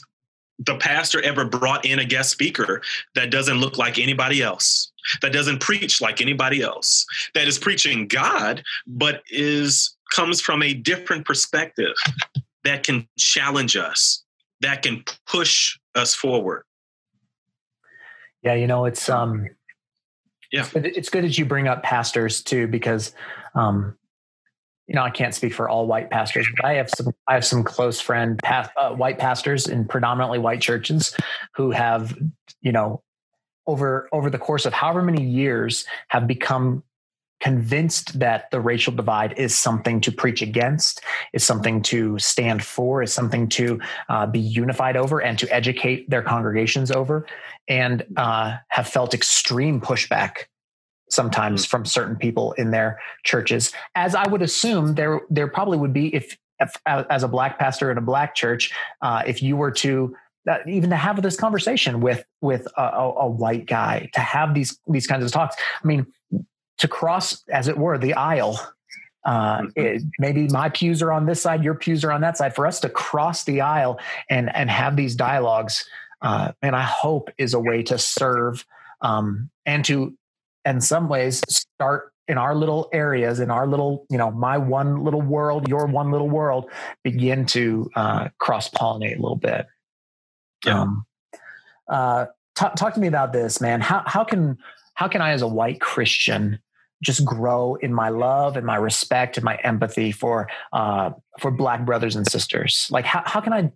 the 0.59 0.77
pastor 0.77 1.21
ever 1.23 1.43
brought 1.43 1.85
in 1.85 1.99
a 1.99 2.05
guest 2.05 2.29
speaker 2.29 2.81
that 3.15 3.31
doesn't 3.31 3.57
look 3.57 3.77
like 3.77 3.99
anybody 3.99 4.41
else? 4.41 4.91
that 5.21 5.33
doesn't 5.33 5.59
preach 5.59 6.01
like 6.01 6.21
anybody 6.21 6.61
else, 6.61 7.05
that 7.33 7.47
is 7.47 7.57
preaching 7.57 8.07
God, 8.07 8.63
but 8.87 9.23
is 9.29 9.95
comes 10.13 10.41
from 10.41 10.61
a 10.61 10.73
different 10.73 11.25
perspective 11.25 11.93
that 12.63 12.83
can 12.83 13.07
challenge 13.17 13.75
us, 13.75 14.23
that 14.59 14.83
can 14.83 15.03
push 15.25 15.79
us 15.95 16.13
forward. 16.13 16.63
Yeah, 18.43 18.55
you 18.55 18.67
know, 18.67 18.85
it's 18.85 19.09
um 19.09 19.47
yeah. 20.51 20.67
It's 20.75 21.09
good 21.09 21.23
that 21.23 21.37
you 21.37 21.45
bring 21.45 21.67
up 21.67 21.81
pastors 21.81 22.43
too, 22.43 22.67
because 22.67 23.13
um, 23.55 23.97
you 24.87 24.95
know, 24.95 25.03
I 25.03 25.09
can't 25.09 25.33
speak 25.33 25.53
for 25.53 25.69
all 25.69 25.87
white 25.87 26.09
pastors, 26.09 26.47
but 26.55 26.65
I 26.65 26.73
have 26.73 26.89
some 26.89 27.13
I 27.27 27.35
have 27.35 27.45
some 27.45 27.63
close 27.63 28.01
friend 28.01 28.37
past, 28.43 28.71
uh, 28.75 28.91
white 28.91 29.19
pastors 29.19 29.67
in 29.67 29.85
predominantly 29.85 30.37
white 30.37 30.59
churches 30.59 31.15
who 31.55 31.71
have, 31.71 32.17
you 32.61 32.73
know, 32.73 33.01
over 33.67 34.09
over 34.11 34.29
the 34.29 34.37
course 34.37 34.65
of 34.65 34.73
however 34.73 35.01
many 35.01 35.23
years 35.23 35.85
have 36.09 36.27
become 36.27 36.83
convinced 37.39 38.19
that 38.19 38.51
the 38.51 38.59
racial 38.59 38.93
divide 38.93 39.33
is 39.37 39.57
something 39.57 39.99
to 40.01 40.11
preach 40.11 40.41
against, 40.41 41.01
is 41.33 41.43
something 41.43 41.81
to 41.81 42.19
stand 42.19 42.63
for, 42.63 43.01
is 43.01 43.13
something 43.13 43.49
to 43.49 43.79
uh, 44.09 44.27
be 44.27 44.39
unified 44.39 44.95
over 44.95 45.21
and 45.21 45.39
to 45.39 45.51
educate 45.53 46.09
their 46.09 46.21
congregations 46.21 46.91
over, 46.91 47.25
and 47.67 48.05
uh, 48.17 48.57
have 48.67 48.87
felt 48.87 49.13
extreme 49.13 49.81
pushback 49.81 50.47
sometimes 51.11 51.65
from 51.65 51.85
certain 51.85 52.15
people 52.15 52.53
in 52.53 52.71
their 52.71 52.99
churches. 53.23 53.71
As 53.95 54.15
I 54.15 54.27
would 54.27 54.41
assume 54.41 54.95
there 54.95 55.21
there 55.29 55.47
probably 55.47 55.77
would 55.77 55.93
be 55.93 56.13
if, 56.15 56.37
if 56.59 56.73
as 56.85 57.23
a 57.23 57.27
black 57.27 57.59
pastor 57.59 57.91
in 57.91 57.97
a 57.97 58.01
black 58.01 58.33
church, 58.33 58.73
uh, 59.01 59.23
if 59.25 59.43
you 59.43 59.55
were 59.57 59.71
to 59.71 60.15
that 60.45 60.67
even 60.67 60.89
to 60.89 60.95
have 60.95 61.21
this 61.21 61.35
conversation 61.35 62.01
with 62.01 62.25
with 62.41 62.67
a, 62.77 62.81
a, 62.81 63.27
white 63.27 63.65
guy 63.65 64.09
to 64.13 64.19
have 64.19 64.53
these 64.53 64.79
these 64.87 65.07
kinds 65.07 65.23
of 65.23 65.31
talks 65.31 65.55
i 65.83 65.87
mean 65.87 66.05
to 66.77 66.87
cross 66.87 67.43
as 67.49 67.67
it 67.67 67.77
were 67.77 67.97
the 67.97 68.13
aisle 68.13 68.59
uh, 69.23 69.59
mm-hmm. 69.59 69.67
it, 69.75 70.01
maybe 70.17 70.47
my 70.47 70.69
pews 70.69 71.01
are 71.01 71.11
on 71.11 71.25
this 71.25 71.41
side 71.41 71.63
your 71.63 71.75
pews 71.75 72.03
are 72.03 72.11
on 72.11 72.21
that 72.21 72.37
side 72.37 72.55
for 72.55 72.65
us 72.65 72.79
to 72.79 72.89
cross 72.89 73.43
the 73.43 73.61
aisle 73.61 73.99
and 74.29 74.53
and 74.55 74.69
have 74.69 74.95
these 74.95 75.15
dialogues 75.15 75.85
uh, 76.21 76.51
and 76.61 76.75
i 76.75 76.83
hope 76.83 77.29
is 77.37 77.53
a 77.53 77.59
way 77.59 77.83
to 77.83 77.97
serve 77.97 78.65
um, 79.01 79.49
and 79.65 79.85
to 79.85 80.15
in 80.65 80.81
some 80.81 81.09
ways 81.09 81.41
start 81.49 82.13
in 82.27 82.37
our 82.37 82.55
little 82.55 82.89
areas 82.93 83.39
in 83.39 83.51
our 83.51 83.67
little 83.67 84.05
you 84.09 84.17
know 84.17 84.31
my 84.31 84.57
one 84.57 85.03
little 85.03 85.21
world 85.21 85.67
your 85.67 85.85
one 85.85 86.11
little 86.11 86.29
world 86.29 86.69
begin 87.03 87.45
to 87.45 87.89
uh, 87.95 88.29
cross 88.39 88.69
pollinate 88.69 89.17
a 89.17 89.21
little 89.21 89.35
bit 89.35 89.65
yeah. 90.65 90.81
Um, 90.81 91.05
uh, 91.87 92.25
talk, 92.55 92.75
talk 92.75 92.93
to 92.93 92.99
me 92.99 93.07
about 93.07 93.33
this, 93.33 93.61
man. 93.61 93.81
How 93.81 94.03
how 94.05 94.23
can 94.23 94.57
how 94.93 95.07
can 95.07 95.21
I, 95.21 95.31
as 95.31 95.41
a 95.41 95.47
white 95.47 95.81
Christian, 95.81 96.59
just 97.03 97.25
grow 97.25 97.75
in 97.75 97.93
my 97.93 98.09
love 98.09 98.57
and 98.57 98.65
my 98.65 98.75
respect 98.75 99.37
and 99.37 99.43
my 99.43 99.55
empathy 99.63 100.11
for 100.11 100.49
uh, 100.73 101.11
for 101.39 101.51
Black 101.51 101.85
brothers 101.85 102.15
and 102.15 102.29
sisters? 102.29 102.87
Like, 102.91 103.05
how 103.05 103.23
how 103.25 103.41
can 103.41 103.53
I 103.53 103.71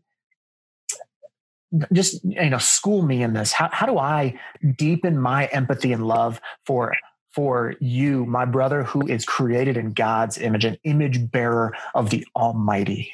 just 1.93 2.23
you 2.23 2.49
know 2.49 2.57
school 2.57 3.01
me 3.01 3.23
in 3.23 3.33
this? 3.33 3.51
How 3.51 3.69
how 3.71 3.85
do 3.85 3.97
I 3.97 4.39
deepen 4.77 5.19
my 5.19 5.45
empathy 5.47 5.93
and 5.93 6.07
love 6.07 6.41
for 6.65 6.95
for 7.35 7.75
you, 7.81 8.25
my 8.25 8.45
brother, 8.45 8.83
who 8.83 9.05
is 9.07 9.25
created 9.25 9.75
in 9.75 9.91
God's 9.91 10.37
image, 10.37 10.63
an 10.63 10.77
image 10.85 11.29
bearer 11.31 11.75
of 11.93 12.09
the 12.09 12.25
Almighty? 12.33 13.11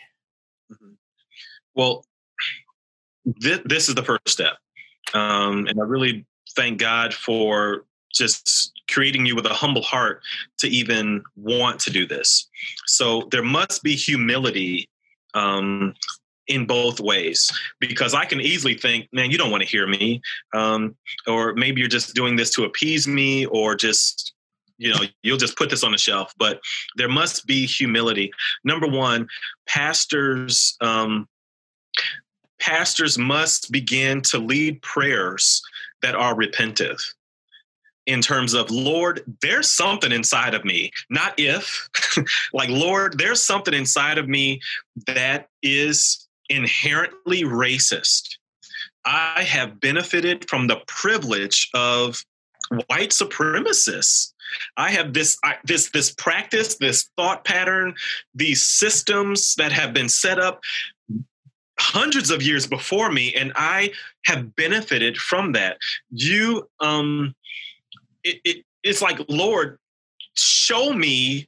Mm-hmm. 0.72 0.92
Well, 1.74 2.06
this, 3.26 3.60
this 3.66 3.90
is 3.90 3.96
the 3.96 4.04
first 4.04 4.30
step. 4.30 4.58
Um, 5.16 5.66
and 5.66 5.80
I 5.80 5.84
really 5.84 6.26
thank 6.56 6.80
God 6.80 7.16
for 7.16 7.86
just 8.14 8.74
creating 8.90 9.26
you 9.26 9.36
with 9.36 9.46
a 9.46 9.54
humble 9.54 9.82
heart 9.82 10.22
to 10.60 10.68
even 10.68 11.24
want 11.36 11.80
to 11.80 11.90
do 11.90 12.06
this. 12.06 12.48
So 12.86 13.28
there 13.32 13.44
must 13.44 13.82
be 13.82 13.96
humility 13.96 14.88
um, 15.34 15.96
in 16.52 16.66
both 16.66 17.00
ways. 17.00 17.52
Because 17.80 18.14
I 18.14 18.26
can 18.26 18.42
easily 18.42 18.76
think, 18.76 19.08
man, 19.12 19.32
you 19.32 19.38
don't 19.38 19.52
want 19.52 19.64
to 19.64 19.70
hear 19.70 19.88
me. 19.88 20.22
Um, 20.54 20.96
or 21.28 21.54
maybe 21.54 21.80
you're 21.80 21.90
just 21.90 22.14
doing 22.14 22.36
this 22.36 22.52
to 22.56 22.66
appease 22.66 23.08
me 23.08 23.46
or 23.46 23.76
just 23.76 24.34
you 24.78 24.92
know 24.92 25.00
you'll 25.22 25.38
just 25.38 25.58
put 25.58 25.70
this 25.70 25.84
on 25.84 25.92
the 25.92 25.98
shelf. 25.98 26.34
But 26.38 26.60
there 26.98 27.10
must 27.10 27.46
be 27.46 27.66
humility. 27.66 28.32
Number 28.64 28.88
one 28.88 29.28
pastors 29.68 30.76
um, 30.82 31.28
pastors 32.60 33.18
must 33.18 33.72
begin 33.72 34.22
to 34.24 34.40
lead 34.40 34.82
prayers 34.82 35.62
that 36.02 36.16
are 36.16 36.36
repentive 36.36 37.00
in 38.08 38.20
terms 38.20 38.56
of 38.56 38.72
lord 38.72 39.22
there's 39.44 39.72
something 39.72 40.12
inside 40.12 40.56
of 40.56 40.66
me. 40.66 40.92
Not 41.10 41.36
if 41.38 41.88
like 42.54 42.70
lord 42.70 43.20
there's 43.20 43.46
something 43.46 43.74
inside 43.74 44.18
of 44.18 44.28
me 44.28 44.60
that 45.06 45.48
is 45.62 46.28
inherently 46.52 47.44
racist. 47.44 48.38
I 49.06 49.44
have 49.44 49.80
benefited 49.80 50.48
from 50.50 50.68
the 50.68 50.82
privilege 50.88 51.70
of 51.74 52.24
white 52.88 53.10
supremacists. 53.10 54.34
I 54.78 54.92
have 54.92 55.14
this 55.14 55.38
I, 55.44 55.56
this 55.64 55.90
this 55.92 56.12
practice 56.12 56.78
this 56.78 57.10
thought 57.18 57.46
pattern 57.46 57.96
these 58.36 58.66
systems 58.66 59.56
that 59.56 59.72
have 59.72 59.94
been 59.94 60.10
set 60.10 60.40
up 60.40 60.62
hundreds 61.80 62.30
of 62.30 62.44
years 62.44 62.68
before 62.68 63.12
me 63.12 63.34
and 63.34 63.52
i 63.56 63.92
have 64.26 64.56
benefited 64.56 65.18
from 65.18 65.54
that. 65.54 65.78
You 66.12 66.70
um 66.80 67.34
it, 68.24 68.40
it, 68.44 68.66
it's 68.84 69.02
like 69.02 69.20
lord 69.30 69.80
show 70.38 70.94
me 70.94 71.48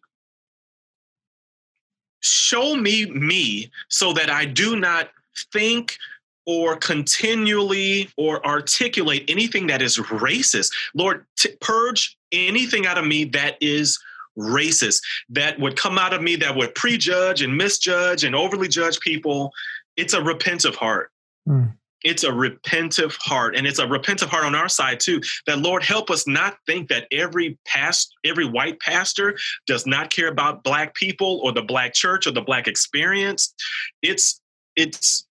show 2.23 2.75
me 2.75 3.05
me 3.05 3.69
so 3.89 4.13
that 4.13 4.29
I 4.29 4.45
do 4.45 4.75
not 4.75 5.09
think 5.51 5.97
or 6.45 6.75
continually 6.75 8.09
or 8.17 8.45
articulate 8.45 9.23
anything 9.27 9.67
that 9.67 9.81
is 9.81 9.97
racist. 9.97 10.71
Lord, 10.93 11.25
t- 11.37 11.55
purge 11.61 12.17
anything 12.31 12.85
out 12.85 12.97
of 12.97 13.05
me 13.05 13.25
that 13.25 13.57
is 13.61 13.99
racist, 14.37 15.01
that 15.29 15.59
would 15.59 15.77
come 15.77 15.97
out 15.97 16.13
of 16.13 16.21
me 16.21 16.35
that 16.37 16.55
would 16.55 16.73
prejudge 16.75 17.41
and 17.41 17.55
misjudge 17.55 18.23
and 18.23 18.35
overly 18.35 18.67
judge 18.67 18.99
people. 18.99 19.51
It's 19.95 20.13
a 20.13 20.19
repentive 20.19 20.75
heart. 20.75 21.11
Mm. 21.47 21.73
It's 22.03 22.23
a 22.23 22.29
repentive 22.29 23.15
heart, 23.19 23.55
and 23.55 23.65
it's 23.65 23.79
a 23.79 23.85
repentive 23.85 24.27
heart 24.27 24.45
on 24.45 24.55
our 24.55 24.69
side 24.69 24.99
too. 24.99 25.21
That 25.47 25.59
Lord 25.59 25.83
help 25.83 26.09
us 26.09 26.27
not 26.27 26.57
think 26.65 26.89
that 26.89 27.07
every 27.11 27.57
past, 27.65 28.13
every 28.23 28.45
white 28.45 28.79
pastor 28.79 29.37
does 29.67 29.85
not 29.85 30.11
care 30.11 30.27
about 30.27 30.63
black 30.63 30.95
people 30.95 31.39
or 31.43 31.51
the 31.51 31.61
black 31.61 31.93
church 31.93 32.27
or 32.27 32.31
the 32.31 32.41
black 32.41 32.67
experience. 32.67 33.53
It's 34.01 34.41
it's 34.75 35.25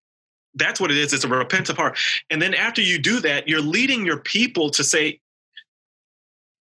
that's 0.55 0.81
what 0.81 0.91
it 0.91 0.97
is. 0.97 1.13
It's 1.13 1.25
a 1.25 1.29
repentant 1.29 1.79
heart. 1.79 1.99
And 2.31 2.41
then 2.41 2.55
after 2.55 2.83
you 2.83 2.99
do 2.99 3.21
that, 3.21 3.49
you're 3.49 3.61
leading 3.61 4.05
your 4.05 4.19
people 4.19 4.71
to 4.71 4.85
say, 4.85 5.21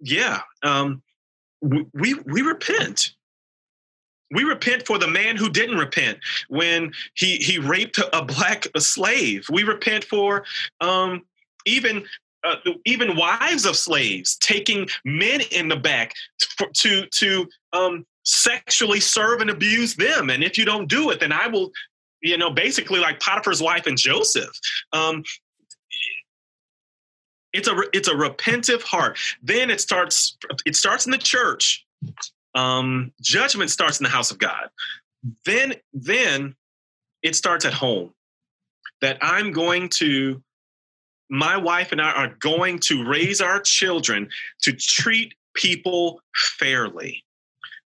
yeah, 0.00 0.40
um, 0.62 1.02
we, 1.60 2.14
we 2.24 2.42
repent. 2.42 3.12
We 4.30 4.44
repent 4.44 4.86
for 4.86 4.98
the 4.98 5.08
man 5.08 5.36
who 5.36 5.48
didn't 5.48 5.78
repent 5.78 6.18
when 6.48 6.92
he, 7.14 7.36
he 7.36 7.58
raped 7.58 7.98
a 8.12 8.24
black 8.24 8.66
slave. 8.76 9.46
We 9.50 9.62
repent 9.62 10.04
for 10.04 10.44
um, 10.80 11.22
even 11.64 12.04
uh, 12.44 12.56
even 12.84 13.16
wives 13.16 13.66
of 13.66 13.76
slaves 13.76 14.36
taking 14.36 14.88
men 15.04 15.40
in 15.50 15.68
the 15.68 15.76
back 15.76 16.14
to 16.38 16.66
to, 16.72 17.06
to 17.06 17.48
um, 17.72 18.06
sexually 18.22 19.00
serve 19.00 19.40
and 19.40 19.50
abuse 19.50 19.96
them. 19.96 20.30
And 20.30 20.44
if 20.44 20.56
you 20.56 20.64
don't 20.64 20.88
do 20.88 21.10
it, 21.10 21.20
then 21.20 21.32
I 21.32 21.48
will 21.48 21.72
you 22.20 22.36
know, 22.36 22.50
basically 22.50 23.00
like 23.00 23.20
Potiphar's 23.20 23.62
wife 23.62 23.86
and 23.86 23.96
Joseph. 23.96 24.50
Um, 24.92 25.22
it's 27.52 27.68
a 27.68 27.82
it's 27.92 28.08
a 28.08 28.14
repentive 28.14 28.82
heart. 28.82 29.18
Then 29.42 29.70
it 29.70 29.80
starts 29.80 30.36
it 30.66 30.76
starts 30.76 31.06
in 31.06 31.12
the 31.12 31.18
church. 31.18 31.86
Um, 32.58 33.12
judgment 33.20 33.70
starts 33.70 34.00
in 34.00 34.04
the 34.04 34.10
house 34.10 34.30
of 34.30 34.38
God. 34.38 34.68
Then 35.44 35.74
then 35.92 36.56
it 37.22 37.36
starts 37.36 37.64
at 37.64 37.72
home. 37.72 38.12
That 39.00 39.18
I'm 39.20 39.52
going 39.52 39.90
to 40.00 40.42
my 41.30 41.56
wife 41.56 41.92
and 41.92 42.00
I 42.00 42.10
are 42.12 42.34
going 42.40 42.80
to 42.80 43.06
raise 43.06 43.40
our 43.40 43.60
children 43.60 44.28
to 44.62 44.72
treat 44.72 45.34
people 45.54 46.20
fairly 46.58 47.24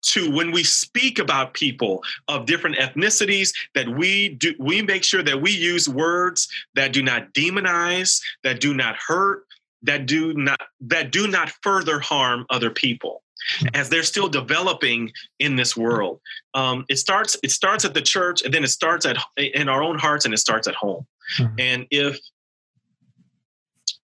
to 0.01 0.31
when 0.31 0.51
we 0.51 0.63
speak 0.63 1.19
about 1.19 1.53
people 1.53 2.03
of 2.27 2.45
different 2.45 2.75
ethnicities 2.77 3.53
that 3.73 3.87
we 3.87 4.29
do 4.29 4.53
we 4.59 4.81
make 4.81 5.03
sure 5.03 5.23
that 5.23 5.41
we 5.41 5.51
use 5.51 5.89
words 5.89 6.47
that 6.75 6.93
do 6.93 7.01
not 7.01 7.33
demonize 7.33 8.21
that 8.43 8.59
do 8.59 8.73
not 8.73 8.95
hurt 8.95 9.45
that 9.81 10.05
do 10.05 10.33
not 10.33 10.61
that 10.79 11.11
do 11.11 11.27
not 11.27 11.51
further 11.61 11.99
harm 11.99 12.45
other 12.49 12.69
people 12.69 13.23
as 13.73 13.89
they're 13.89 14.03
still 14.03 14.27
developing 14.27 15.11
in 15.39 15.55
this 15.55 15.75
world 15.75 16.19
um, 16.53 16.85
it 16.89 16.97
starts 16.97 17.37
it 17.43 17.51
starts 17.51 17.85
at 17.85 17.93
the 17.93 18.01
church 18.01 18.41
and 18.43 18.53
then 18.53 18.63
it 18.63 18.69
starts 18.69 19.05
at 19.05 19.17
in 19.37 19.69
our 19.69 19.81
own 19.81 19.97
hearts 19.97 20.25
and 20.25 20.33
it 20.33 20.37
starts 20.37 20.67
at 20.67 20.75
home 20.75 21.05
mm-hmm. 21.37 21.55
and 21.59 21.87
if 21.91 22.19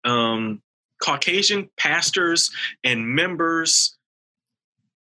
um, 0.05 0.63
caucasian 1.03 1.69
pastors 1.77 2.51
and 2.85 3.07
members 3.07 3.97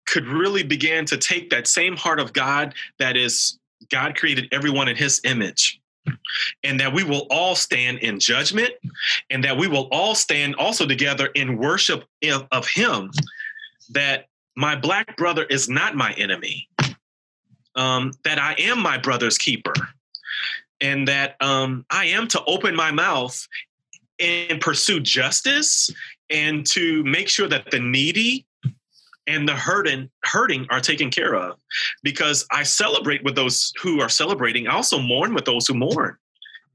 could 0.09 0.27
really 0.27 0.63
begin 0.63 1.05
to 1.05 1.17
take 1.17 1.49
that 1.51 1.67
same 1.67 1.95
heart 1.95 2.19
of 2.19 2.33
God 2.33 2.73
that 2.97 3.15
is 3.15 3.59
God 3.91 4.15
created 4.15 4.47
everyone 4.51 4.87
in 4.87 4.95
his 4.95 5.21
image. 5.23 5.79
And 6.63 6.79
that 6.79 6.91
we 6.91 7.03
will 7.03 7.27
all 7.29 7.53
stand 7.53 7.99
in 7.99 8.19
judgment, 8.19 8.71
and 9.29 9.43
that 9.43 9.57
we 9.57 9.67
will 9.67 9.87
all 9.91 10.15
stand 10.15 10.55
also 10.55 10.87
together 10.87 11.27
in 11.35 11.57
worship 11.57 12.03
of, 12.23 12.47
of 12.51 12.67
Him. 12.67 13.11
That 13.89 14.27
my 14.55 14.75
black 14.75 15.17
brother 15.17 15.45
is 15.45 15.69
not 15.69 15.95
my 15.95 16.13
enemy, 16.13 16.67
um, 17.75 18.11
that 18.23 18.39
I 18.39 18.55
am 18.59 18.81
my 18.81 18.97
brother's 18.97 19.37
keeper, 19.37 19.73
and 20.81 21.07
that 21.07 21.35
um, 21.41 21.85
I 21.89 22.05
am 22.05 22.27
to 22.29 22.43
open 22.45 22.75
my 22.75 22.91
mouth 22.91 23.47
and 24.19 24.59
pursue 24.59 24.99
justice 24.99 25.89
and 26.29 26.65
to 26.67 27.03
make 27.03 27.29
sure 27.29 27.47
that 27.47 27.71
the 27.71 27.79
needy 27.79 28.45
and 29.27 29.47
the 29.47 29.55
hurting 29.55 30.09
hurting 30.23 30.65
are 30.69 30.81
taken 30.81 31.09
care 31.09 31.35
of 31.35 31.57
because 32.03 32.45
i 32.51 32.63
celebrate 32.63 33.23
with 33.23 33.35
those 33.35 33.71
who 33.81 34.01
are 34.01 34.09
celebrating. 34.09 34.67
I 34.67 34.73
also 34.73 34.99
mourn 34.99 35.33
with 35.33 35.45
those 35.45 35.67
who 35.67 35.75
mourn. 35.75 36.17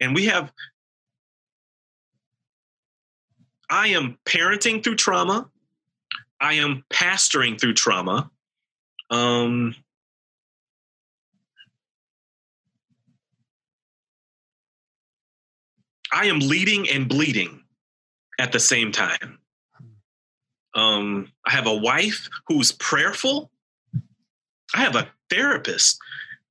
And 0.00 0.14
we 0.14 0.26
have 0.26 0.52
i 3.70 3.88
am 3.88 4.18
parenting 4.24 4.82
through 4.82 4.96
trauma 4.96 5.48
i 6.40 6.54
am 6.54 6.84
pastoring 6.90 7.60
through 7.60 7.74
trauma. 7.74 8.30
Um, 9.10 9.74
i 16.12 16.26
am 16.26 16.38
leading 16.40 16.88
and 16.88 17.08
bleeding 17.08 17.62
at 18.38 18.52
the 18.52 18.60
same 18.60 18.92
time. 18.92 19.38
Um, 20.74 21.32
I 21.46 21.52
have 21.52 21.66
a 21.66 21.74
wife 21.74 22.28
who's 22.48 22.72
prayerful. 22.72 23.50
I 24.74 24.80
have 24.80 24.96
a 24.96 25.08
therapist 25.30 25.98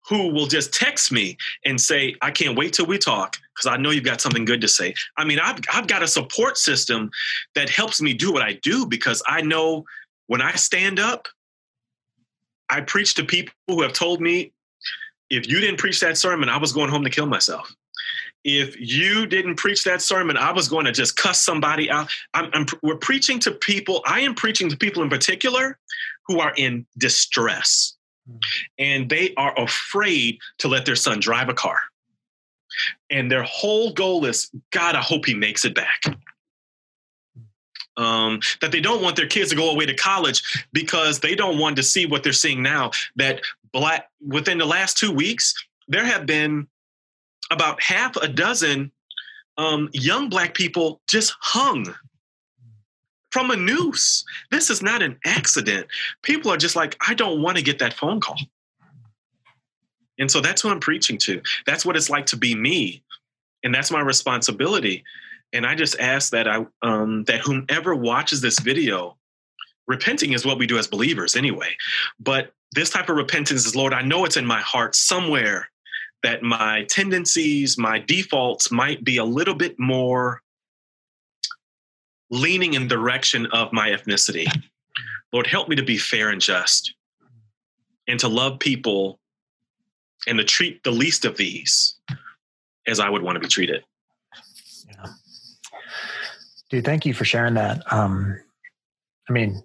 who 0.08 0.30
will 0.30 0.48
just 0.48 0.74
text 0.74 1.12
me 1.12 1.38
and 1.66 1.80
say, 1.80 2.16
I 2.22 2.32
can't 2.32 2.58
wait 2.58 2.74
till 2.74 2.86
we 2.86 2.98
talk 2.98 3.38
because 3.56 3.72
I 3.72 3.78
know 3.78 3.92
you've 3.92 4.04
got 4.04 4.22
something 4.22 4.46
good 4.46 4.62
to 4.62 4.68
say. 4.68 4.94
I 5.18 5.26
mean, 5.26 5.40
I've, 5.40 5.60
I've 5.72 5.88
got 5.88 6.04
a 6.04 6.08
support 6.08 6.58
system 6.58 7.12
that 7.56 7.70
helps 7.70 8.02
me 8.02 8.14
do 8.14 8.32
what 8.32 8.42
I 8.42 8.54
do 8.64 8.86
because 8.86 9.22
I 9.28 9.42
know 9.42 9.86
when 10.28 10.42
I 10.42 10.54
stand 10.56 11.00
up, 11.00 11.28
I 12.70 12.82
preach 12.82 13.16
to 13.16 13.24
people 13.24 13.54
who 13.68 13.82
have 13.82 13.94
told 13.94 14.22
me, 14.22 14.52
if 15.30 15.48
you 15.48 15.60
didn't 15.60 15.78
preach 15.78 16.00
that 16.02 16.18
sermon, 16.18 16.50
I 16.50 16.58
was 16.58 16.74
going 16.74 16.90
home 16.90 17.04
to 17.04 17.10
kill 17.10 17.26
myself 17.26 17.74
if 18.44 18.80
you 18.80 19.26
didn't 19.26 19.56
preach 19.56 19.84
that 19.86 20.02
sermon, 20.02 20.38
I 20.38 20.52
was 20.52 20.68
going 20.68 20.86
to 20.86 20.92
just 20.92 21.16
cuss 21.16 21.42
somebody 21.42 21.90
out. 21.90 22.10
I'm, 22.34 22.50
I'm, 22.54 22.66
we're 22.82 22.98
preaching 22.98 23.40
to 23.40 23.52
people. 23.52 24.02
I 24.06 24.22
am 24.22 24.36
preaching 24.36 24.70
to 24.70 24.78
people 24.78 25.02
in 25.04 25.10
particular 25.10 25.78
who 26.28 26.40
are 26.40 26.54
in 26.58 26.86
distress 26.98 27.96
hmm. 28.30 28.38
and 28.78 29.10
they 29.10 29.34
are 29.38 29.58
afraid 29.60 30.40
to 30.60 30.68
let 30.68 30.86
their 30.86 30.96
son 30.96 31.20
drive 31.20 31.50
a 31.50 31.54
car. 31.54 31.80
And 33.10 33.32
their 33.32 33.44
whole 33.44 33.94
goal 33.94 34.26
is 34.26 34.52
God, 34.72 34.96
I 34.96 35.02
hope 35.02 35.26
he 35.26 35.34
makes 35.34 35.66
it 35.66 35.76
back. 35.76 36.04
Um, 37.96 38.40
that 38.62 38.72
they 38.72 38.82
don't 38.82 39.04
want 39.04 39.16
their 39.16 39.28
kids 39.28 39.52
to 39.52 39.56
go 39.56 39.70
away 39.70 39.86
to 39.86 39.94
college 39.94 40.66
because 40.74 41.20
they 41.20 41.36
don't 41.36 41.60
want 41.60 41.76
to 41.76 41.84
see 41.84 42.08
what 42.08 42.24
they're 42.24 42.34
seeing 42.34 42.64
now. 42.64 42.92
That 43.16 43.42
black 43.72 44.10
within 44.26 44.58
the 44.58 44.66
last 44.66 44.98
two 44.98 45.12
weeks, 45.12 45.54
there 45.88 46.06
have 46.06 46.26
been 46.26 46.68
about 47.52 47.82
half 47.82 48.16
a 48.16 48.28
dozen 48.28 48.92
um, 49.58 49.90
young 49.94 50.30
black 50.30 50.56
people 50.56 51.02
just 51.08 51.34
hung 51.40 51.94
from 53.32 53.52
a 53.52 53.56
noose. 53.56 54.24
This 54.52 54.70
is 54.70 54.82
not 54.82 55.02
an 55.02 55.20
accident. 55.26 55.88
People 56.22 56.52
are 56.52 56.58
just 56.58 56.76
like, 56.76 56.96
I 57.08 57.14
don't 57.14 57.42
want 57.42 57.58
to 57.58 57.64
get 57.64 57.80
that 57.80 57.94
phone 57.94 58.20
call. 58.20 58.38
And 60.20 60.30
so 60.30 60.42
that's 60.42 60.62
who 60.62 60.70
I'm 60.70 60.80
preaching 60.80 61.18
to. 61.20 61.42
That's 61.66 61.86
what 61.86 61.96
it's 61.96 62.10
like 62.10 62.26
to 62.28 62.38
be 62.38 62.56
me. 62.56 63.04
And 63.64 63.74
that's 63.74 63.92
my 63.92 64.02
responsibility. 64.02 65.04
And 65.54 65.66
I 65.66 65.76
just 65.76 66.00
ask 66.00 66.32
that 66.32 66.48
I 66.48 66.66
um, 66.82 67.24
that 67.26 67.42
whomever 67.42 67.96
watches 67.96 68.42
this 68.42 68.60
video, 68.60 69.18
repenting 69.88 70.34
is 70.34 70.46
what 70.46 70.58
we 70.58 70.68
do 70.68 70.78
as 70.78 70.88
believers 70.88 71.36
anyway. 71.36 71.76
But 72.20 72.52
this 72.72 72.90
type 72.90 73.10
of 73.10 73.16
repentance 73.16 73.66
is, 73.66 73.76
Lord, 73.76 73.94
I 73.94 74.02
know 74.02 74.26
it's 74.26 74.38
in 74.38 74.46
my 74.46 74.62
heart 74.62 74.96
somewhere 74.96 75.70
that 76.24 76.42
my 76.42 76.86
tendencies, 76.90 77.78
my 77.78 78.00
defaults 78.00 78.72
might 78.72 79.04
be 79.04 79.18
a 79.18 79.26
little 79.26 79.54
bit 79.54 79.78
more 79.78 80.42
leaning 82.32 82.74
in 82.74 82.88
direction 82.88 83.46
of 83.48 83.72
my 83.72 83.90
ethnicity. 83.90 84.48
Lord, 85.32 85.46
help 85.46 85.70
me 85.70 85.76
to 85.76 85.84
be 85.84 85.98
fair 85.98 86.30
and 86.30 86.42
just 86.42 86.96
and 88.08 88.20
to 88.20 88.28
love 88.28 88.60
people 88.60 89.20
and 90.28 90.38
to 90.38 90.44
treat 90.44 90.84
the 90.84 90.92
least 90.92 91.26
of 91.26 91.38
these 91.38 92.00
as 92.88 93.00
I 93.00 93.10
would 93.10 93.22
want 93.22 93.36
to 93.36 93.40
be 93.40 93.48
treated. 93.48 93.84
Yeah. 94.88 95.06
Dude, 96.70 96.86
thank 96.86 97.06
you 97.06 97.14
for 97.14 97.26
sharing 97.26 97.54
that. 97.56 97.92
Um, 97.92 98.40
I 99.30 99.34
mean, 99.34 99.64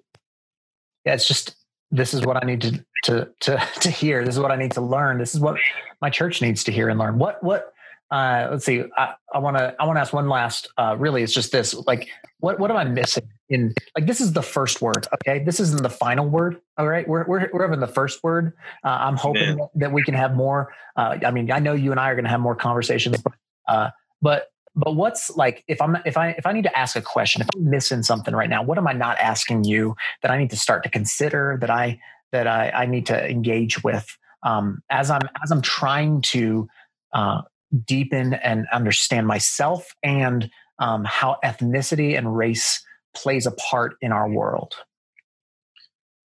yeah, 1.04 1.14
it's 1.14 1.26
just 1.26 1.56
this 1.90 2.12
is 2.12 2.24
what 2.24 2.42
I 2.42 2.46
need 2.46 2.61
to 2.62 2.84
to 3.04 3.28
to 3.40 3.68
to 3.80 3.90
hear. 3.90 4.24
This 4.24 4.34
is 4.34 4.40
what 4.40 4.52
I 4.52 4.56
need 4.56 4.72
to 4.72 4.80
learn. 4.80 5.18
This 5.18 5.34
is 5.34 5.40
what 5.40 5.59
my 6.00 6.11
church 6.11 6.42
needs 6.42 6.64
to 6.64 6.72
hear 6.72 6.88
and 6.88 6.98
learn. 6.98 7.18
What 7.18 7.42
what 7.42 7.72
uh, 8.11 8.48
let's 8.50 8.64
see. 8.64 8.84
I 8.96 9.38
want 9.38 9.59
to 9.59 9.74
I 9.78 9.84
want 9.84 9.96
to 9.96 10.00
ask 10.00 10.12
one 10.12 10.28
last. 10.28 10.68
Uh, 10.78 10.96
really, 10.98 11.22
it's 11.22 11.32
just 11.32 11.52
this. 11.52 11.74
Like, 11.74 12.09
what 12.41 12.59
what 12.59 12.70
am 12.70 12.76
I 12.76 12.84
missing 12.84 13.28
in 13.49 13.74
like 13.97 14.07
this 14.07 14.20
is 14.20 14.32
the 14.32 14.43
first 14.43 14.80
word, 14.80 15.07
okay? 15.14 15.43
This 15.43 15.61
isn't 15.61 15.82
the 15.82 15.91
final 15.91 16.26
word. 16.26 16.61
All 16.76 16.86
right, 16.86 17.07
we're 17.07 17.26
we're 17.26 17.49
we're 17.53 17.62
having 17.62 17.80
the 17.80 17.86
first 17.86 18.22
word. 18.22 18.53
Uh, 18.84 18.99
I'm 19.01 19.16
hoping 19.16 19.57
that, 19.57 19.68
that, 19.74 19.93
we 19.93 20.03
can 20.03 20.14
have 20.14 20.34
more. 20.34 20.72
Uh, 20.97 21.18
I 21.24 21.30
mean, 21.30 21.51
I 21.51 21.59
know 21.59 21.72
you 21.72 21.91
and 21.91 21.99
I 21.99 22.11
are 22.11 22.14
going 22.14 22.24
to 22.24 22.30
have 22.30 22.41
more 22.41 22.55
conversations, 22.55 23.20
but 23.22 23.32
uh, 23.66 23.91
but 24.22 24.49
but 24.76 24.95
what's 24.95 25.36
like 25.36 25.64
if 25.66 25.80
i'm 25.82 25.97
if 26.07 26.16
i 26.16 26.30
if 26.30 26.47
i 26.47 26.53
need 26.53 26.62
to 26.62 26.78
ask 26.78 26.95
a 26.95 27.03
question 27.03 27.43
if 27.43 27.49
i'm 27.55 27.68
missing 27.68 28.03
something 28.03 28.34
right 28.34 28.49
now 28.49 28.62
what 28.62 28.78
am 28.78 28.86
i 28.86 28.93
not 28.93 29.18
asking 29.18 29.64
you 29.64 29.97
that 30.22 30.30
i 30.30 30.39
need 30.39 30.51
to 30.51 30.57
start 30.57 30.82
to 30.84 30.89
consider 30.89 31.59
that 31.61 31.70
i 31.70 31.99
that 32.32 32.47
i, 32.47 32.70
I 32.70 32.86
need 32.86 33.07
to 33.07 33.28
engage 33.28 33.82
with 33.82 34.16
um, 34.45 34.82
as 34.89 35.11
i'm 35.11 35.22
as 35.43 35.51
i'm 35.51 35.62
trying 35.62 36.22
to 36.22 36.68
uh, 37.12 37.43
deepen 37.86 38.34
and 38.34 38.66
understand 38.72 39.26
myself 39.26 39.95
and 40.03 40.51
um, 40.79 41.05
how 41.05 41.39
ethnicity 41.45 42.16
and 42.16 42.37
race 42.37 42.85
plays 43.14 43.47
a 43.47 43.53
part 43.53 43.97
in 44.01 44.12
our 44.12 44.29
world 44.29 44.74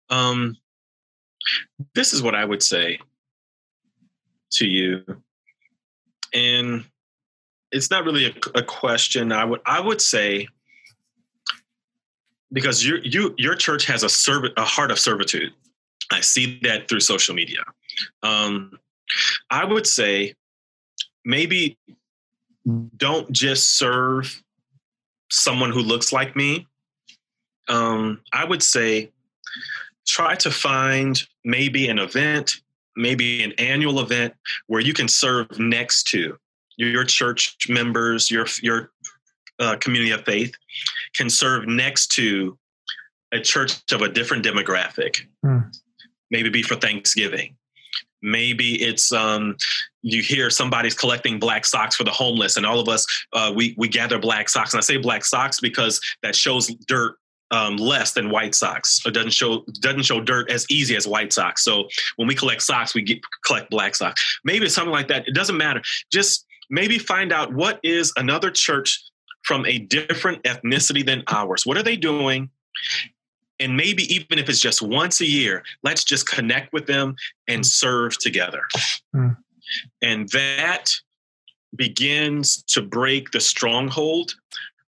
um, 0.09 0.55
this 1.95 2.13
is 2.13 2.21
what 2.21 2.35
i 2.35 2.45
would 2.45 2.63
say 2.63 2.99
to 4.51 4.65
you 4.65 5.03
and 6.33 6.85
it's 7.71 7.91
not 7.91 8.05
really 8.05 8.25
a, 8.25 8.33
a, 8.55 8.63
question. 8.63 9.31
I 9.31 9.43
would 9.43 9.61
I 9.65 9.79
would 9.79 10.01
say 10.01 10.47
because 12.51 12.83
you 12.83 12.99
you 13.03 13.33
your 13.37 13.55
church 13.55 13.85
has 13.85 14.03
a 14.03 14.09
serv- 14.09 14.51
a 14.55 14.63
heart 14.63 14.91
of 14.91 14.99
servitude. 14.99 15.51
I 16.11 16.21
see 16.21 16.59
that 16.63 16.87
through 16.87 17.01
social 17.01 17.35
media. 17.35 17.63
Um, 18.23 18.79
I 19.49 19.65
would 19.65 19.85
say 19.85 20.35
maybe 21.25 21.77
don't 22.97 23.31
just 23.31 23.77
serve 23.77 24.43
someone 25.31 25.71
who 25.71 25.79
looks 25.79 26.11
like 26.11 26.35
me. 26.35 26.67
Um, 27.69 28.21
I 28.33 28.45
would 28.45 28.63
say 28.63 29.11
try 30.07 30.35
to 30.35 30.51
find 30.51 31.21
maybe 31.43 31.89
an 31.89 31.99
event, 31.99 32.61
maybe 32.95 33.43
an 33.43 33.53
annual 33.57 33.99
event 33.99 34.33
where 34.67 34.81
you 34.81 34.93
can 34.93 35.07
serve 35.07 35.59
next 35.59 36.03
to 36.09 36.37
your 36.77 37.03
church 37.03 37.57
members, 37.67 38.31
your 38.31 38.47
your 38.61 38.91
uh, 39.59 39.75
community 39.77 40.11
of 40.11 40.23
faith, 40.23 40.53
can 41.15 41.29
serve 41.29 41.67
next 41.67 42.07
to 42.13 42.57
a 43.33 43.39
church 43.39 43.81
of 43.91 44.01
a 44.01 44.09
different 44.09 44.45
demographic. 44.45 45.25
Mm. 45.45 45.75
Maybe 46.31 46.49
be 46.49 46.63
for 46.63 46.75
Thanksgiving. 46.75 47.56
Maybe 48.27 48.81
it's 48.83 49.13
um, 49.13 49.55
you 50.01 50.21
hear 50.21 50.49
somebody's 50.49 50.93
collecting 50.93 51.39
black 51.39 51.65
socks 51.65 51.95
for 51.95 52.03
the 52.03 52.11
homeless, 52.11 52.57
and 52.57 52.65
all 52.65 52.79
of 52.79 52.89
us 52.89 53.05
uh, 53.31 53.53
we 53.55 53.73
we 53.77 53.87
gather 53.87 54.19
black 54.19 54.49
socks. 54.49 54.73
And 54.73 54.79
I 54.79 54.81
say 54.81 54.97
black 54.97 55.23
socks 55.23 55.61
because 55.61 56.01
that 56.23 56.35
shows 56.35 56.67
dirt 56.87 57.15
um, 57.51 57.77
less 57.77 58.11
than 58.11 58.29
white 58.29 58.53
socks. 58.53 59.01
It 59.05 59.13
doesn't 59.13 59.31
show 59.31 59.63
doesn't 59.79 60.03
show 60.03 60.19
dirt 60.19 60.51
as 60.51 60.65
easy 60.69 60.95
as 60.97 61.07
white 61.07 61.31
socks. 61.31 61.63
So 61.63 61.87
when 62.17 62.27
we 62.27 62.35
collect 62.35 62.61
socks, 62.63 62.93
we 62.93 63.01
get 63.01 63.19
collect 63.45 63.69
black 63.69 63.95
socks. 63.95 64.39
Maybe 64.43 64.65
it's 64.65 64.75
something 64.75 64.91
like 64.91 65.07
that. 65.07 65.27
It 65.27 65.33
doesn't 65.33 65.57
matter. 65.57 65.81
Just 66.11 66.45
maybe 66.69 66.99
find 66.99 67.31
out 67.31 67.53
what 67.53 67.79
is 67.81 68.11
another 68.17 68.51
church 68.51 69.01
from 69.43 69.65
a 69.65 69.79
different 69.79 70.43
ethnicity 70.43 71.05
than 71.05 71.23
ours. 71.29 71.65
What 71.65 71.77
are 71.77 71.83
they 71.83 71.95
doing? 71.95 72.49
And 73.59 73.75
maybe 73.75 74.03
even 74.13 74.37
if 74.37 74.49
it's 74.49 74.59
just 74.59 74.81
once 74.81 75.19
a 75.21 75.25
year, 75.25 75.63
let's 75.83 76.03
just 76.03 76.27
connect 76.27 76.73
with 76.73 76.85
them 76.85 77.15
and 77.47 77.65
serve 77.65 78.17
together. 78.19 78.61
Mm. 79.15 79.37
And 80.01 80.29
that 80.29 80.91
begins 81.75 82.63
to 82.63 82.81
break 82.81 83.31
the 83.31 83.39
stronghold 83.39 84.35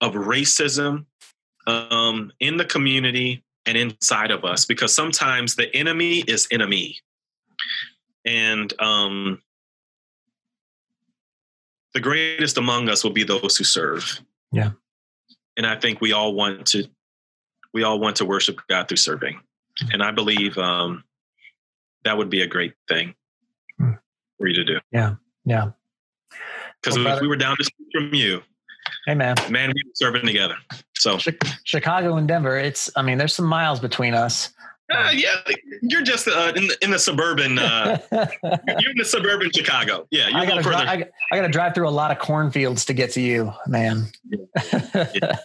of 0.00 0.14
racism 0.14 1.06
um, 1.66 2.32
in 2.40 2.56
the 2.56 2.64
community 2.64 3.42
and 3.66 3.76
inside 3.76 4.30
of 4.30 4.44
us 4.44 4.64
because 4.64 4.94
sometimes 4.94 5.56
the 5.56 5.74
enemy 5.74 6.20
is 6.20 6.48
enemy. 6.50 6.98
And 8.24 8.72
um, 8.80 9.40
the 11.94 12.00
greatest 12.00 12.58
among 12.58 12.88
us 12.88 13.02
will 13.02 13.12
be 13.12 13.24
those 13.24 13.56
who 13.56 13.64
serve. 13.64 14.20
Yeah. 14.52 14.70
And 15.56 15.66
I 15.66 15.76
think 15.76 16.00
we 16.00 16.12
all 16.12 16.34
want 16.34 16.66
to 16.68 16.88
we 17.72 17.82
all 17.82 17.98
want 17.98 18.16
to 18.16 18.24
worship 18.24 18.60
God 18.68 18.88
through 18.88 18.96
serving. 18.96 19.40
And 19.92 20.02
I 20.02 20.10
believe 20.10 20.58
um, 20.58 21.04
that 22.04 22.16
would 22.16 22.30
be 22.30 22.42
a 22.42 22.46
great 22.46 22.74
thing 22.88 23.14
mm. 23.80 23.98
for 24.38 24.46
you 24.46 24.54
to 24.54 24.64
do. 24.64 24.78
Yeah. 24.92 25.14
Yeah. 25.44 25.70
Because 26.82 26.98
well, 26.98 27.16
if 27.16 27.22
we 27.22 27.28
were 27.28 27.36
down 27.36 27.56
the 27.58 27.64
street 27.64 27.88
from 27.92 28.14
you, 28.14 28.42
hey 29.06 29.14
man, 29.14 29.36
man, 29.50 29.72
we 29.74 29.82
were 29.84 29.92
serving 29.94 30.24
together. 30.24 30.56
So 30.96 31.18
Chicago 31.64 32.16
and 32.16 32.26
Denver, 32.26 32.56
it's 32.56 32.90
I 32.96 33.02
mean, 33.02 33.18
there's 33.18 33.34
some 33.34 33.46
miles 33.46 33.80
between 33.80 34.14
us. 34.14 34.50
Uh, 34.92 35.12
yeah, 35.14 35.36
you're 35.82 36.02
just 36.02 36.26
uh, 36.26 36.52
in, 36.56 36.66
the, 36.66 36.76
in 36.82 36.90
the 36.90 36.98
suburban. 36.98 37.58
Uh, 37.58 37.98
you're 38.10 38.90
in 38.90 38.98
the 38.98 39.04
suburban 39.04 39.50
Chicago. 39.54 40.08
Yeah, 40.10 40.28
you're 40.28 40.38
I 40.38 40.46
gotta, 40.46 40.62
further. 40.64 40.78
I, 40.78 41.04
I 41.30 41.36
got 41.36 41.42
to 41.42 41.48
drive 41.48 41.74
through 41.74 41.88
a 41.88 41.90
lot 41.90 42.10
of 42.10 42.18
cornfields 42.18 42.84
to 42.86 42.92
get 42.92 43.12
to 43.12 43.20
you, 43.20 43.52
man. 43.68 44.06
Yeah. 44.24 45.06
yeah. 45.14 45.36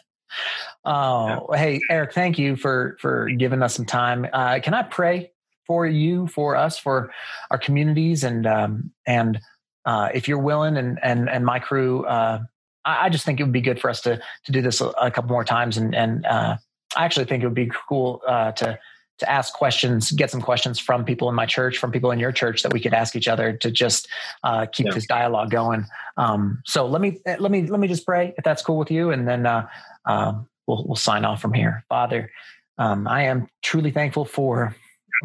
Oh, 0.85 1.47
yeah. 1.51 1.57
hey, 1.57 1.79
Eric, 1.89 2.13
thank 2.13 2.37
you 2.37 2.55
for 2.55 2.97
for 2.99 3.29
giving 3.29 3.61
us 3.61 3.75
some 3.75 3.85
time. 3.85 4.27
Uh, 4.31 4.59
can 4.61 4.73
I 4.73 4.83
pray 4.83 5.31
for 5.67 5.85
you, 5.85 6.27
for 6.27 6.55
us, 6.55 6.77
for 6.77 7.11
our 7.51 7.57
communities, 7.57 8.23
and 8.23 8.45
um, 8.45 8.91
and 9.05 9.39
uh, 9.85 10.09
if 10.13 10.27
you're 10.27 10.39
willing, 10.39 10.77
and 10.77 10.99
and 11.03 11.29
and 11.29 11.45
my 11.45 11.59
crew, 11.59 12.05
uh, 12.05 12.39
I, 12.83 13.05
I, 13.05 13.09
just 13.09 13.25
think 13.25 13.39
it 13.39 13.43
would 13.43 13.51
be 13.51 13.61
good 13.61 13.79
for 13.79 13.89
us 13.89 14.01
to 14.01 14.19
to 14.45 14.51
do 14.51 14.61
this 14.61 14.81
a, 14.81 14.87
a 14.89 15.11
couple 15.11 15.31
more 15.31 15.45
times, 15.45 15.77
and 15.77 15.95
and 15.95 16.25
I 16.25 16.57
actually 16.95 17.25
think 17.25 17.43
it 17.43 17.47
would 17.47 17.55
be 17.55 17.71
cool 17.87 18.21
to 18.27 18.79
to 19.19 19.29
ask 19.29 19.53
questions, 19.53 20.11
get 20.11 20.29
some 20.29 20.41
questions 20.41 20.79
from 20.79 21.05
people 21.05 21.29
in 21.29 21.35
my 21.35 21.45
church, 21.45 21.77
from 21.77 21.91
people 21.91 22.11
in 22.11 22.19
your 22.19 22.31
church 22.31 22.63
that 22.63 22.73
we 22.73 22.79
could 22.79 22.93
ask 22.93 23.15
each 23.15 23.27
other 23.27 23.53
to 23.53 23.71
just 23.71 24.07
uh, 24.43 24.65
keep 24.65 24.87
yeah. 24.87 24.93
this 24.93 25.07
dialogue 25.07 25.49
going. 25.49 25.85
Um, 26.17 26.61
so 26.65 26.85
let 26.85 27.01
me 27.01 27.19
let 27.25 27.51
me 27.51 27.67
let 27.67 27.79
me 27.79 27.87
just 27.87 28.05
pray 28.05 28.33
if 28.37 28.43
that's 28.43 28.61
cool 28.61 28.77
with 28.77 28.91
you, 28.91 29.11
and 29.11 29.27
then 29.27 29.45
uh, 29.45 29.67
uh, 30.05 30.33
we'll 30.67 30.83
we'll 30.85 30.95
sign 30.95 31.25
off 31.25 31.41
from 31.41 31.53
here. 31.53 31.83
Father, 31.89 32.31
um, 32.77 33.07
I 33.07 33.23
am 33.23 33.47
truly 33.61 33.91
thankful 33.91 34.25
for 34.25 34.75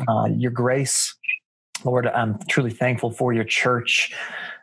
uh, 0.08 0.28
your 0.34 0.50
grace, 0.50 1.14
Lord. 1.84 2.06
I'm 2.06 2.38
truly 2.48 2.70
thankful 2.70 3.10
for 3.10 3.32
your 3.32 3.44
church. 3.44 4.14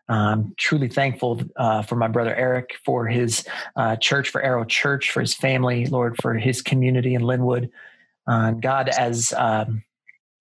I'm 0.09 0.53
truly 0.57 0.87
thankful 0.87 1.41
uh, 1.57 1.81
for 1.81 1.95
my 1.95 2.07
brother 2.07 2.33
Eric, 2.33 2.75
for 2.85 3.07
his 3.07 3.45
uh, 3.75 3.97
church, 3.97 4.29
for 4.29 4.41
Arrow 4.41 4.63
Church, 4.63 5.11
for 5.11 5.19
his 5.19 5.33
family, 5.33 5.85
Lord, 5.87 6.15
for 6.21 6.33
his 6.33 6.61
community 6.61 7.13
in 7.13 7.23
Lynwood. 7.23 7.69
Uh, 8.25 8.51
God, 8.51 8.89
as 8.89 9.33
um, 9.33 9.83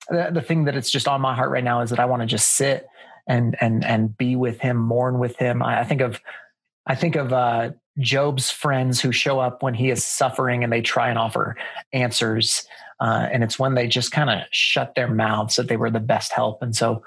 the, 0.08 0.30
the 0.32 0.42
thing 0.42 0.64
that 0.64 0.76
it's 0.76 0.90
just 0.90 1.08
on 1.08 1.20
my 1.20 1.34
heart 1.34 1.50
right 1.50 1.64
now 1.64 1.80
is 1.80 1.90
that 1.90 1.98
I 1.98 2.04
want 2.04 2.22
to 2.22 2.26
just 2.26 2.52
sit 2.52 2.86
and 3.26 3.56
and 3.60 3.84
and 3.84 4.16
be 4.16 4.36
with 4.36 4.60
Him, 4.60 4.76
mourn 4.76 5.18
with 5.18 5.36
Him. 5.36 5.62
I, 5.62 5.80
I 5.80 5.84
think 5.84 6.00
of 6.00 6.20
I 6.86 6.94
think 6.94 7.16
of 7.16 7.32
uh, 7.32 7.70
Job's 7.98 8.50
friends 8.50 9.00
who 9.00 9.12
show 9.12 9.40
up 9.40 9.62
when 9.62 9.74
he 9.74 9.90
is 9.90 10.04
suffering 10.04 10.64
and 10.64 10.72
they 10.72 10.82
try 10.82 11.08
and 11.08 11.18
offer 11.18 11.56
answers. 11.92 12.66
Uh, 13.00 13.28
and 13.30 13.42
it's 13.44 13.58
when 13.58 13.74
they 13.74 13.86
just 13.86 14.12
kind 14.12 14.30
of 14.30 14.40
shut 14.50 14.94
their 14.94 15.08
mouths 15.08 15.56
that 15.56 15.68
they 15.68 15.76
were 15.76 15.90
the 15.90 16.00
best 16.00 16.32
help. 16.32 16.62
And 16.62 16.74
so, 16.74 17.02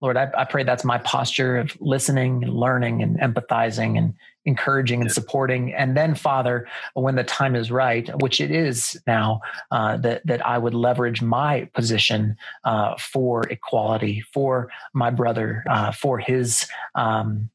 Lord, 0.00 0.16
I, 0.16 0.28
I, 0.36 0.44
pray 0.44 0.62
that's 0.62 0.84
my 0.84 0.98
posture 0.98 1.56
of 1.56 1.76
listening 1.80 2.44
and 2.44 2.54
learning 2.54 3.02
and 3.02 3.18
empathizing 3.18 3.96
and 3.96 4.14
encouraging 4.44 5.00
and 5.00 5.10
supporting. 5.10 5.74
And 5.74 5.96
then, 5.96 6.14
Father, 6.14 6.68
when 6.94 7.16
the 7.16 7.24
time 7.24 7.56
is 7.56 7.70
right, 7.70 8.08
which 8.22 8.40
it 8.40 8.50
is 8.50 9.00
now, 9.06 9.40
uh, 9.70 9.96
that 9.98 10.26
that 10.26 10.46
I 10.46 10.58
would 10.58 10.74
leverage 10.74 11.22
my 11.22 11.68
position 11.74 12.36
uh, 12.64 12.96
for 12.98 13.42
equality 13.48 14.22
for 14.32 14.70
my 14.92 15.10
brother, 15.10 15.64
uh, 15.68 15.92
for 15.92 16.18
his. 16.18 16.68
Um, 16.94 17.50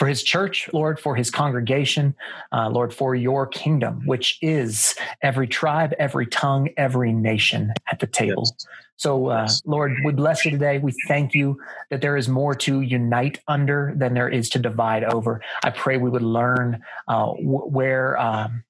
for 0.00 0.06
his 0.06 0.22
church, 0.22 0.70
Lord, 0.72 0.98
for 0.98 1.14
his 1.14 1.30
congregation, 1.30 2.14
uh, 2.52 2.70
Lord, 2.70 2.94
for 2.94 3.14
your 3.14 3.46
kingdom, 3.46 4.00
which 4.06 4.38
is 4.40 4.94
every 5.20 5.46
tribe, 5.46 5.92
every 5.98 6.26
tongue, 6.26 6.70
every 6.78 7.12
nation 7.12 7.74
at 7.92 8.00
the 8.00 8.06
table. 8.06 8.44
Yes. 8.46 8.66
So, 8.96 9.26
uh, 9.26 9.46
Lord, 9.66 9.92
we 10.02 10.12
bless 10.12 10.46
you 10.46 10.52
today. 10.52 10.78
We 10.78 10.94
thank 11.06 11.34
you 11.34 11.60
that 11.90 12.00
there 12.00 12.16
is 12.16 12.30
more 12.30 12.54
to 12.54 12.80
unite 12.80 13.40
under 13.46 13.92
than 13.94 14.14
there 14.14 14.30
is 14.30 14.48
to 14.50 14.58
divide 14.58 15.04
over. 15.04 15.42
I 15.64 15.68
pray 15.68 15.98
we 15.98 16.08
would 16.08 16.22
learn 16.22 16.82
uh, 17.06 17.26
w- 17.32 17.68
where. 17.68 18.18
Um, 18.18 18.64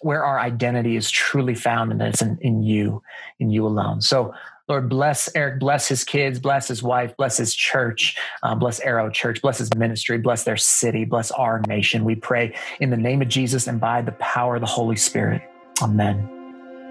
where 0.00 0.22
our 0.22 0.38
identity 0.38 0.96
is 0.96 1.10
truly 1.10 1.54
found, 1.54 1.90
and 1.90 2.02
it's 2.02 2.20
in, 2.20 2.36
in 2.42 2.62
you, 2.62 3.02
in 3.38 3.48
you 3.48 3.66
alone. 3.66 4.02
So, 4.02 4.34
Lord, 4.66 4.88
bless 4.88 5.28
Eric, 5.34 5.60
bless 5.60 5.88
his 5.88 6.04
kids, 6.04 6.38
bless 6.38 6.68
his 6.68 6.82
wife, 6.82 7.14
bless 7.18 7.36
his 7.36 7.54
church, 7.54 8.16
uh, 8.42 8.54
bless 8.54 8.80
Arrow 8.80 9.10
Church, 9.10 9.42
bless 9.42 9.58
his 9.58 9.74
ministry, 9.74 10.16
bless 10.16 10.44
their 10.44 10.56
city, 10.56 11.04
bless 11.04 11.30
our 11.30 11.60
nation. 11.68 12.02
We 12.04 12.14
pray 12.14 12.54
in 12.80 12.88
the 12.88 12.96
name 12.96 13.20
of 13.20 13.28
Jesus 13.28 13.66
and 13.66 13.78
by 13.78 14.00
the 14.00 14.12
power 14.12 14.54
of 14.54 14.62
the 14.62 14.66
Holy 14.66 14.96
Spirit. 14.96 15.42
Amen. 15.82 16.30